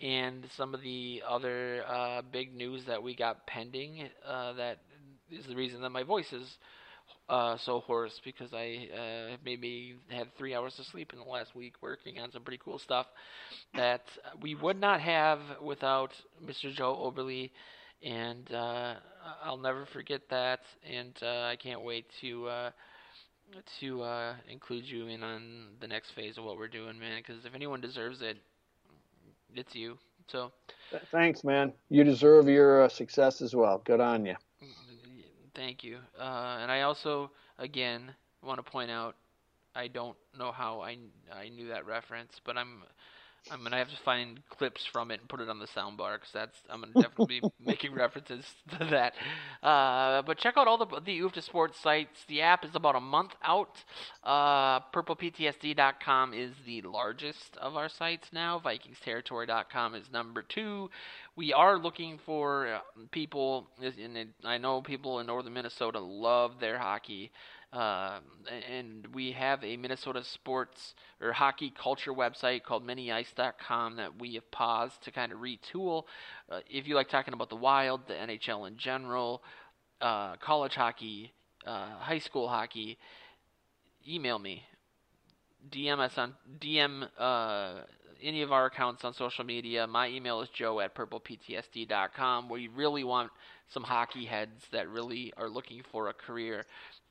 And 0.00 0.48
some 0.56 0.74
of 0.74 0.82
the 0.82 1.22
other 1.26 1.84
uh, 1.88 2.22
big 2.30 2.54
news 2.54 2.84
that 2.86 3.02
we 3.02 3.14
got 3.14 3.46
pending 3.46 4.08
uh, 4.26 4.52
that 4.54 4.78
is 5.32 5.46
the 5.46 5.56
reason 5.56 5.82
that 5.82 5.90
my 5.90 6.02
voice 6.02 6.32
is 6.32 6.58
uh, 7.28 7.56
so 7.56 7.80
hoarse 7.80 8.20
because 8.24 8.52
I 8.52 8.88
uh, 8.94 9.36
maybe 9.44 9.96
had 10.08 10.34
three 10.36 10.54
hours 10.54 10.78
of 10.78 10.86
sleep 10.86 11.12
in 11.12 11.18
the 11.18 11.24
last 11.24 11.54
week 11.54 11.74
working 11.80 12.18
on 12.18 12.30
some 12.32 12.42
pretty 12.42 12.60
cool 12.62 12.78
stuff 12.78 13.06
that 13.74 14.02
we 14.40 14.54
would 14.54 14.80
not 14.80 15.00
have 15.00 15.40
without 15.62 16.12
Mr. 16.44 16.72
Joe 16.72 16.96
Oberly. 17.02 17.52
And 18.02 18.52
uh, 18.52 18.94
I'll 19.44 19.56
never 19.56 19.86
forget 19.86 20.22
that. 20.30 20.60
And 20.88 21.16
uh, 21.22 21.42
I 21.42 21.56
can't 21.56 21.82
wait 21.82 22.06
to 22.20 22.48
uh, 22.48 22.70
to 23.80 24.02
uh, 24.02 24.34
include 24.48 24.84
you 24.86 25.06
in 25.06 25.22
on 25.22 25.68
the 25.80 25.86
next 25.86 26.10
phase 26.10 26.36
of 26.36 26.44
what 26.44 26.58
we're 26.58 26.68
doing, 26.68 26.98
man. 26.98 27.22
Because 27.24 27.44
if 27.44 27.54
anyone 27.54 27.80
deserves 27.80 28.20
it, 28.22 28.38
it's 29.54 29.74
you. 29.74 29.98
So 30.28 30.52
Thanks, 31.10 31.44
man. 31.44 31.72
You 31.88 32.04
deserve 32.04 32.48
your 32.48 32.88
success 32.88 33.40
as 33.40 33.54
well. 33.54 33.80
Good 33.84 34.00
on 34.00 34.26
you. 34.26 34.34
Thank 35.54 35.84
you. 35.84 35.98
Uh, 36.18 36.58
and 36.60 36.70
I 36.70 36.82
also, 36.82 37.30
again, 37.58 38.14
want 38.42 38.64
to 38.64 38.70
point 38.70 38.90
out, 38.90 39.16
I 39.74 39.88
don't 39.88 40.16
know 40.38 40.52
how 40.52 40.80
I, 40.80 40.98
I 41.34 41.48
knew 41.48 41.68
that 41.68 41.86
reference, 41.86 42.40
but 42.44 42.58
I'm 42.58 42.82
I'm 43.50 43.62
gonna 43.62 43.76
have 43.76 43.90
to 43.90 43.96
find 43.96 44.40
clips 44.48 44.86
from 44.86 45.10
it 45.10 45.20
and 45.20 45.28
put 45.28 45.40
it 45.40 45.48
on 45.48 45.58
the 45.58 45.66
soundbar 45.66 46.14
because 46.14 46.30
that's 46.32 46.56
I'm 46.70 46.80
gonna 46.80 46.94
definitely 46.94 47.40
be 47.40 47.48
making 47.60 47.92
references 47.92 48.44
to 48.78 48.84
that. 48.86 49.14
Uh, 49.66 50.22
but 50.22 50.38
check 50.38 50.56
out 50.56 50.68
all 50.68 50.78
the 50.78 50.86
the 51.00 51.20
Oofta 51.20 51.42
Sports 51.42 51.78
sites. 51.80 52.24
The 52.28 52.40
app 52.40 52.64
is 52.64 52.74
about 52.74 52.94
a 52.94 53.00
month 53.00 53.34
out. 53.42 53.82
Uh, 54.22 54.80
PurplePTSD.com 54.94 56.32
is 56.34 56.52
the 56.64 56.82
largest 56.82 57.56
of 57.56 57.76
our 57.76 57.88
sites 57.88 58.28
now. 58.32 58.60
VikingsTerritory.com 58.64 59.94
is 59.96 60.10
number 60.12 60.42
two. 60.42 60.88
We 61.34 61.52
are 61.52 61.78
looking 61.78 62.18
for 62.24 62.68
uh, 62.68 62.78
people, 63.10 63.68
and 63.80 64.34
I 64.44 64.58
know 64.58 64.82
people 64.82 65.18
in 65.18 65.26
northern 65.26 65.52
Minnesota 65.52 65.98
love 65.98 66.60
their 66.60 66.78
hockey. 66.78 67.32
Uh, 67.72 68.18
and 68.70 69.06
we 69.14 69.32
have 69.32 69.64
a 69.64 69.78
Minnesota 69.78 70.22
sports 70.22 70.94
or 71.22 71.32
hockey 71.32 71.72
culture 71.74 72.12
website 72.12 72.62
called 72.64 72.86
minyice.com 72.86 73.96
that 73.96 74.20
we 74.20 74.34
have 74.34 74.50
paused 74.50 75.02
to 75.02 75.10
kind 75.10 75.32
of 75.32 75.38
retool. 75.38 76.04
Uh, 76.50 76.60
if 76.68 76.86
you 76.86 76.94
like 76.94 77.08
talking 77.08 77.32
about 77.32 77.48
the 77.48 77.56
Wild, 77.56 78.06
the 78.08 78.14
NHL 78.14 78.68
in 78.68 78.76
general, 78.76 79.42
uh, 80.02 80.36
college 80.36 80.74
hockey, 80.74 81.32
uh, 81.66 81.96
high 81.98 82.18
school 82.18 82.46
hockey, 82.46 82.98
email 84.06 84.38
me. 84.38 84.64
DM 85.70 85.98
us 85.98 86.18
on 86.18 86.34
DM 86.60 87.08
uh, 87.18 87.82
any 88.22 88.42
of 88.42 88.52
our 88.52 88.66
accounts 88.66 89.04
on 89.04 89.14
social 89.14 89.44
media. 89.44 89.86
My 89.86 90.08
email 90.08 90.42
is 90.42 90.48
joe 90.50 90.80
at 90.80 90.94
purpleptsd.com. 90.94 92.48
We 92.48 92.68
really 92.68 93.04
want 93.04 93.30
some 93.68 93.84
hockey 93.84 94.26
heads 94.26 94.64
that 94.72 94.88
really 94.88 95.32
are 95.36 95.48
looking 95.48 95.82
for 95.90 96.08
a 96.08 96.12
career 96.12 96.66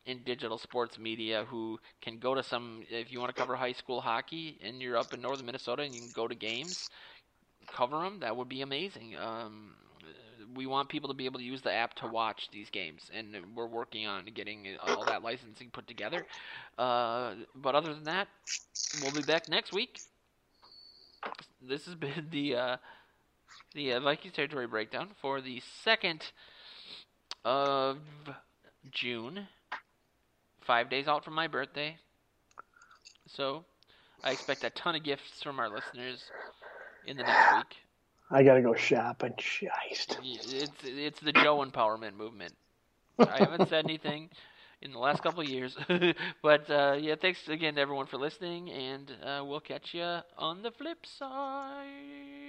in 0.05 0.19
digital 0.23 0.57
sports 0.57 0.97
media 0.97 1.45
who 1.49 1.79
can 2.01 2.17
go 2.17 2.33
to 2.33 2.43
some 2.43 2.83
if 2.89 3.11
you 3.11 3.19
want 3.19 3.33
to 3.33 3.39
cover 3.39 3.55
high 3.55 3.71
school 3.73 4.01
hockey 4.01 4.57
and 4.63 4.81
you're 4.81 4.97
up 4.97 5.13
in 5.13 5.21
northern 5.21 5.45
Minnesota 5.45 5.83
and 5.83 5.93
you 5.93 6.01
can 6.01 6.11
go 6.13 6.27
to 6.27 6.35
games 6.35 6.89
cover 7.67 7.99
them 7.99 8.19
that 8.19 8.35
would 8.35 8.49
be 8.49 8.61
amazing. 8.61 9.15
Um, 9.17 9.73
we 10.53 10.65
want 10.65 10.89
people 10.89 11.07
to 11.09 11.15
be 11.15 11.25
able 11.25 11.39
to 11.39 11.45
use 11.45 11.61
the 11.61 11.71
app 11.71 11.93
to 11.95 12.07
watch 12.07 12.49
these 12.51 12.69
games 12.69 13.09
and 13.13 13.35
we're 13.55 13.67
working 13.67 14.07
on 14.07 14.25
getting 14.33 14.67
all 14.85 15.05
that 15.05 15.23
licensing 15.23 15.69
put 15.71 15.87
together. 15.87 16.25
Uh, 16.77 17.33
but 17.55 17.75
other 17.75 17.93
than 17.93 18.03
that 18.03 18.27
we'll 19.01 19.13
be 19.13 19.21
back 19.21 19.47
next 19.47 19.71
week. 19.71 19.99
This 21.61 21.85
has 21.85 21.95
been 21.95 22.27
the 22.31 22.55
uh, 22.55 22.77
the 23.73 23.93
uh, 23.93 23.99
Vikings 23.99 24.33
territory 24.33 24.67
breakdown 24.67 25.09
for 25.21 25.39
the 25.39 25.61
second 25.83 26.31
of 27.45 27.99
June 28.89 29.47
five 30.71 30.89
days 30.89 31.05
out 31.05 31.25
from 31.25 31.33
my 31.33 31.47
birthday. 31.47 31.97
So, 33.27 33.65
I 34.23 34.31
expect 34.31 34.63
a 34.63 34.69
ton 34.69 34.95
of 34.95 35.03
gifts 35.03 35.43
from 35.43 35.59
our 35.59 35.69
listeners 35.69 36.31
in 37.05 37.17
the 37.17 37.23
next 37.23 37.51
week. 37.57 37.75
I 38.29 38.41
gotta 38.43 38.61
go 38.61 38.73
shopping. 38.73 39.33
Shiced. 39.37 40.17
It's 40.23 40.81
it's 40.85 41.19
the 41.19 41.33
Joe 41.33 41.57
empowerment 41.57 42.15
movement. 42.15 42.53
I 43.19 43.39
haven't 43.39 43.67
said 43.67 43.83
anything 43.83 44.29
in 44.81 44.93
the 44.93 44.99
last 44.99 45.21
couple 45.21 45.41
of 45.41 45.49
years, 45.49 45.75
but 46.41 46.69
uh, 46.69 46.95
yeah, 46.97 47.15
thanks 47.19 47.49
again 47.49 47.75
to 47.75 47.81
everyone 47.81 48.05
for 48.05 48.17
listening, 48.17 48.69
and 48.71 49.11
uh, 49.21 49.43
we'll 49.45 49.59
catch 49.59 49.93
you 49.93 50.19
on 50.37 50.61
the 50.61 50.71
flip 50.71 51.05
side. 51.05 52.40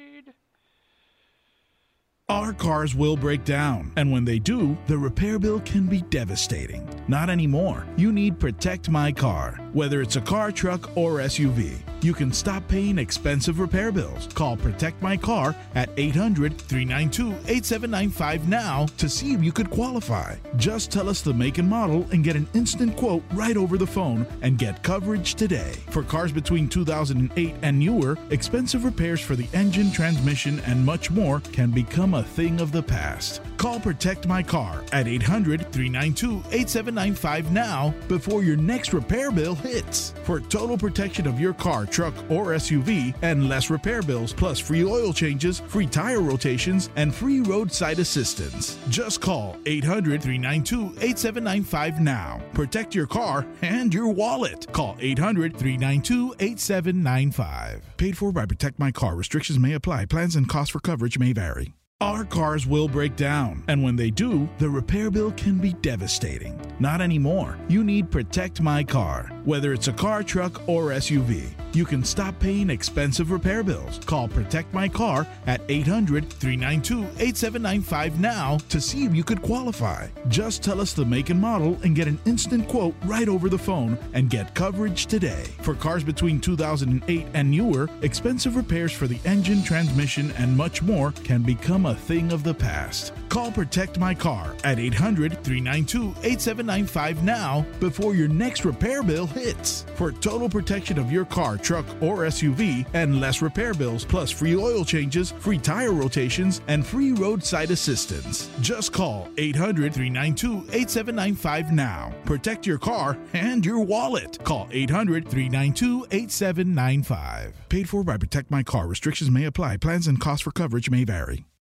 Our 2.32 2.54
cars 2.54 2.94
will 2.94 3.14
break 3.14 3.44
down, 3.44 3.92
and 3.96 4.10
when 4.10 4.24
they 4.24 4.38
do, 4.38 4.74
the 4.86 4.96
repair 4.96 5.38
bill 5.38 5.60
can 5.60 5.86
be 5.86 6.00
devastating. 6.08 6.88
Not 7.06 7.28
anymore. 7.28 7.86
You 7.98 8.10
need 8.10 8.40
Protect 8.40 8.88
My 8.88 9.12
Car. 9.12 9.61
Whether 9.72 10.02
it's 10.02 10.16
a 10.16 10.20
car, 10.20 10.52
truck, 10.52 10.94
or 10.98 11.20
SUV, 11.20 11.78
you 12.02 12.12
can 12.12 12.30
stop 12.30 12.66
paying 12.68 12.98
expensive 12.98 13.58
repair 13.58 13.90
bills. 13.90 14.28
Call 14.34 14.54
Protect 14.54 15.00
My 15.00 15.16
Car 15.16 15.56
at 15.74 15.88
800 15.96 16.58
392 16.58 17.30
8795 17.50 18.48
now 18.48 18.86
to 18.98 19.08
see 19.08 19.32
if 19.32 19.42
you 19.42 19.50
could 19.50 19.70
qualify. 19.70 20.34
Just 20.56 20.90
tell 20.90 21.08
us 21.08 21.22
the 21.22 21.32
make 21.32 21.56
and 21.56 21.68
model 21.68 22.06
and 22.12 22.22
get 22.22 22.36
an 22.36 22.48
instant 22.52 22.96
quote 22.96 23.22
right 23.32 23.56
over 23.56 23.78
the 23.78 23.86
phone 23.86 24.26
and 24.42 24.58
get 24.58 24.82
coverage 24.82 25.36
today. 25.36 25.72
For 25.88 26.02
cars 26.02 26.32
between 26.32 26.68
2008 26.68 27.54
and 27.62 27.78
newer, 27.78 28.18
expensive 28.28 28.84
repairs 28.84 29.20
for 29.22 29.36
the 29.36 29.48
engine, 29.54 29.90
transmission, 29.90 30.60
and 30.66 30.84
much 30.84 31.10
more 31.10 31.40
can 31.52 31.70
become 31.70 32.12
a 32.12 32.22
thing 32.22 32.60
of 32.60 32.72
the 32.72 32.82
past. 32.82 33.40
Call 33.56 33.80
Protect 33.80 34.26
My 34.26 34.42
Car 34.42 34.84
at 34.92 35.08
800 35.08 35.72
392 35.72 36.42
8795 36.50 37.52
now 37.52 37.94
before 38.08 38.42
your 38.42 38.56
next 38.56 38.92
repair 38.92 39.30
bill 39.30 39.56
hits. 39.62 40.14
For 40.24 40.40
total 40.40 40.76
protection 40.76 41.26
of 41.26 41.40
your 41.40 41.54
car, 41.54 41.86
truck, 41.86 42.14
or 42.30 42.46
SUV 42.48 43.14
and 43.22 43.48
less 43.48 43.70
repair 43.70 44.02
bills, 44.02 44.32
plus 44.32 44.58
free 44.58 44.84
oil 44.84 45.12
changes, 45.12 45.60
free 45.60 45.86
tire 45.86 46.20
rotations, 46.20 46.90
and 46.96 47.14
free 47.14 47.40
roadside 47.40 47.98
assistance. 47.98 48.78
Just 48.88 49.20
call 49.20 49.56
800 49.66 50.22
392 50.22 50.94
8795 51.00 52.00
now. 52.00 52.40
Protect 52.54 52.94
your 52.94 53.06
car 53.06 53.46
and 53.62 53.92
your 53.92 54.08
wallet. 54.08 54.70
Call 54.72 54.96
800 55.00 55.56
392 55.56 56.34
8795. 56.38 57.96
Paid 57.96 58.18
for 58.18 58.32
by 58.32 58.46
Protect 58.46 58.78
My 58.78 58.90
Car. 58.90 59.14
Restrictions 59.16 59.58
may 59.58 59.74
apply. 59.74 60.06
Plans 60.06 60.36
and 60.36 60.48
costs 60.48 60.72
for 60.72 60.80
coverage 60.80 61.18
may 61.18 61.32
vary. 61.32 61.74
Our 62.02 62.24
cars 62.24 62.66
will 62.66 62.88
break 62.88 63.14
down, 63.14 63.62
and 63.68 63.80
when 63.80 63.94
they 63.94 64.10
do, 64.10 64.48
the 64.58 64.68
repair 64.68 65.08
bill 65.08 65.30
can 65.30 65.58
be 65.58 65.72
devastating. 65.74 66.60
Not 66.80 67.00
anymore. 67.00 67.56
You 67.68 67.84
need 67.84 68.10
Protect 68.10 68.60
My 68.60 68.82
Car. 68.82 69.30
Whether 69.44 69.72
it's 69.72 69.86
a 69.86 69.92
car, 69.92 70.24
truck, 70.24 70.68
or 70.68 70.86
SUV, 70.86 71.50
you 71.74 71.84
can 71.84 72.04
stop 72.04 72.38
paying 72.38 72.70
expensive 72.70 73.30
repair 73.30 73.62
bills. 73.62 74.00
Call 74.04 74.28
Protect 74.28 74.74
My 74.74 74.88
Car 74.88 75.26
at 75.46 75.62
800 75.68 76.28
392 76.28 77.04
8795 77.22 78.20
now 78.20 78.58
to 78.68 78.80
see 78.80 79.04
if 79.04 79.14
you 79.14 79.24
could 79.24 79.40
qualify. 79.40 80.08
Just 80.28 80.62
tell 80.62 80.80
us 80.80 80.92
the 80.92 81.04
make 81.04 81.30
and 81.30 81.40
model 81.40 81.78
and 81.82 81.96
get 81.96 82.08
an 82.08 82.18
instant 82.26 82.68
quote 82.68 82.94
right 83.04 83.28
over 83.28 83.48
the 83.48 83.56
phone 83.56 83.96
and 84.12 84.28
get 84.28 84.54
coverage 84.54 85.06
today. 85.06 85.44
For 85.62 85.74
cars 85.74 86.04
between 86.04 86.40
2008 86.40 87.26
and 87.32 87.50
newer, 87.50 87.88
expensive 88.02 88.56
repairs 88.56 88.92
for 88.92 89.06
the 89.06 89.20
engine, 89.24 89.62
transmission, 89.62 90.32
and 90.32 90.56
much 90.56 90.82
more 90.82 91.12
can 91.24 91.42
become 91.42 91.86
a 91.92 91.94
thing 91.94 92.32
of 92.32 92.42
the 92.42 92.54
past. 92.54 93.12
Call 93.28 93.52
Protect 93.52 93.98
My 93.98 94.14
Car 94.14 94.56
at 94.64 94.78
800 94.78 95.44
392 95.44 96.14
8795 96.22 97.22
now 97.22 97.66
before 97.80 98.14
your 98.14 98.28
next 98.28 98.64
repair 98.64 99.02
bill 99.02 99.26
hits. 99.26 99.84
For 99.94 100.10
total 100.10 100.48
protection 100.48 100.98
of 100.98 101.12
your 101.12 101.26
car, 101.26 101.58
truck, 101.58 101.84
or 102.00 102.24
SUV 102.26 102.86
and 102.94 103.20
less 103.20 103.42
repair 103.42 103.74
bills, 103.74 104.04
plus 104.04 104.30
free 104.30 104.56
oil 104.56 104.84
changes, 104.84 105.32
free 105.32 105.58
tire 105.58 105.92
rotations, 105.92 106.62
and 106.66 106.84
free 106.84 107.12
roadside 107.12 107.70
assistance. 107.70 108.50
Just 108.60 108.92
call 108.92 109.28
800 109.36 109.92
392 109.92 110.68
8795 110.72 111.72
now. 111.72 112.12
Protect 112.24 112.66
your 112.66 112.78
car 112.78 113.18
and 113.34 113.64
your 113.64 113.80
wallet. 113.80 114.42
Call 114.44 114.66
800 114.70 115.28
392 115.28 116.06
8795. 116.10 117.68
Paid 117.68 117.88
for 117.88 118.02
by 118.02 118.16
Protect 118.16 118.50
My 118.50 118.62
Car. 118.62 118.86
Restrictions 118.86 119.30
may 119.30 119.44
apply. 119.44 119.76
Plans 119.76 120.06
and 120.06 120.18
costs 120.18 120.44
for 120.44 120.52
coverage 120.52 120.88
may 120.88 121.04
vary. 121.04 121.44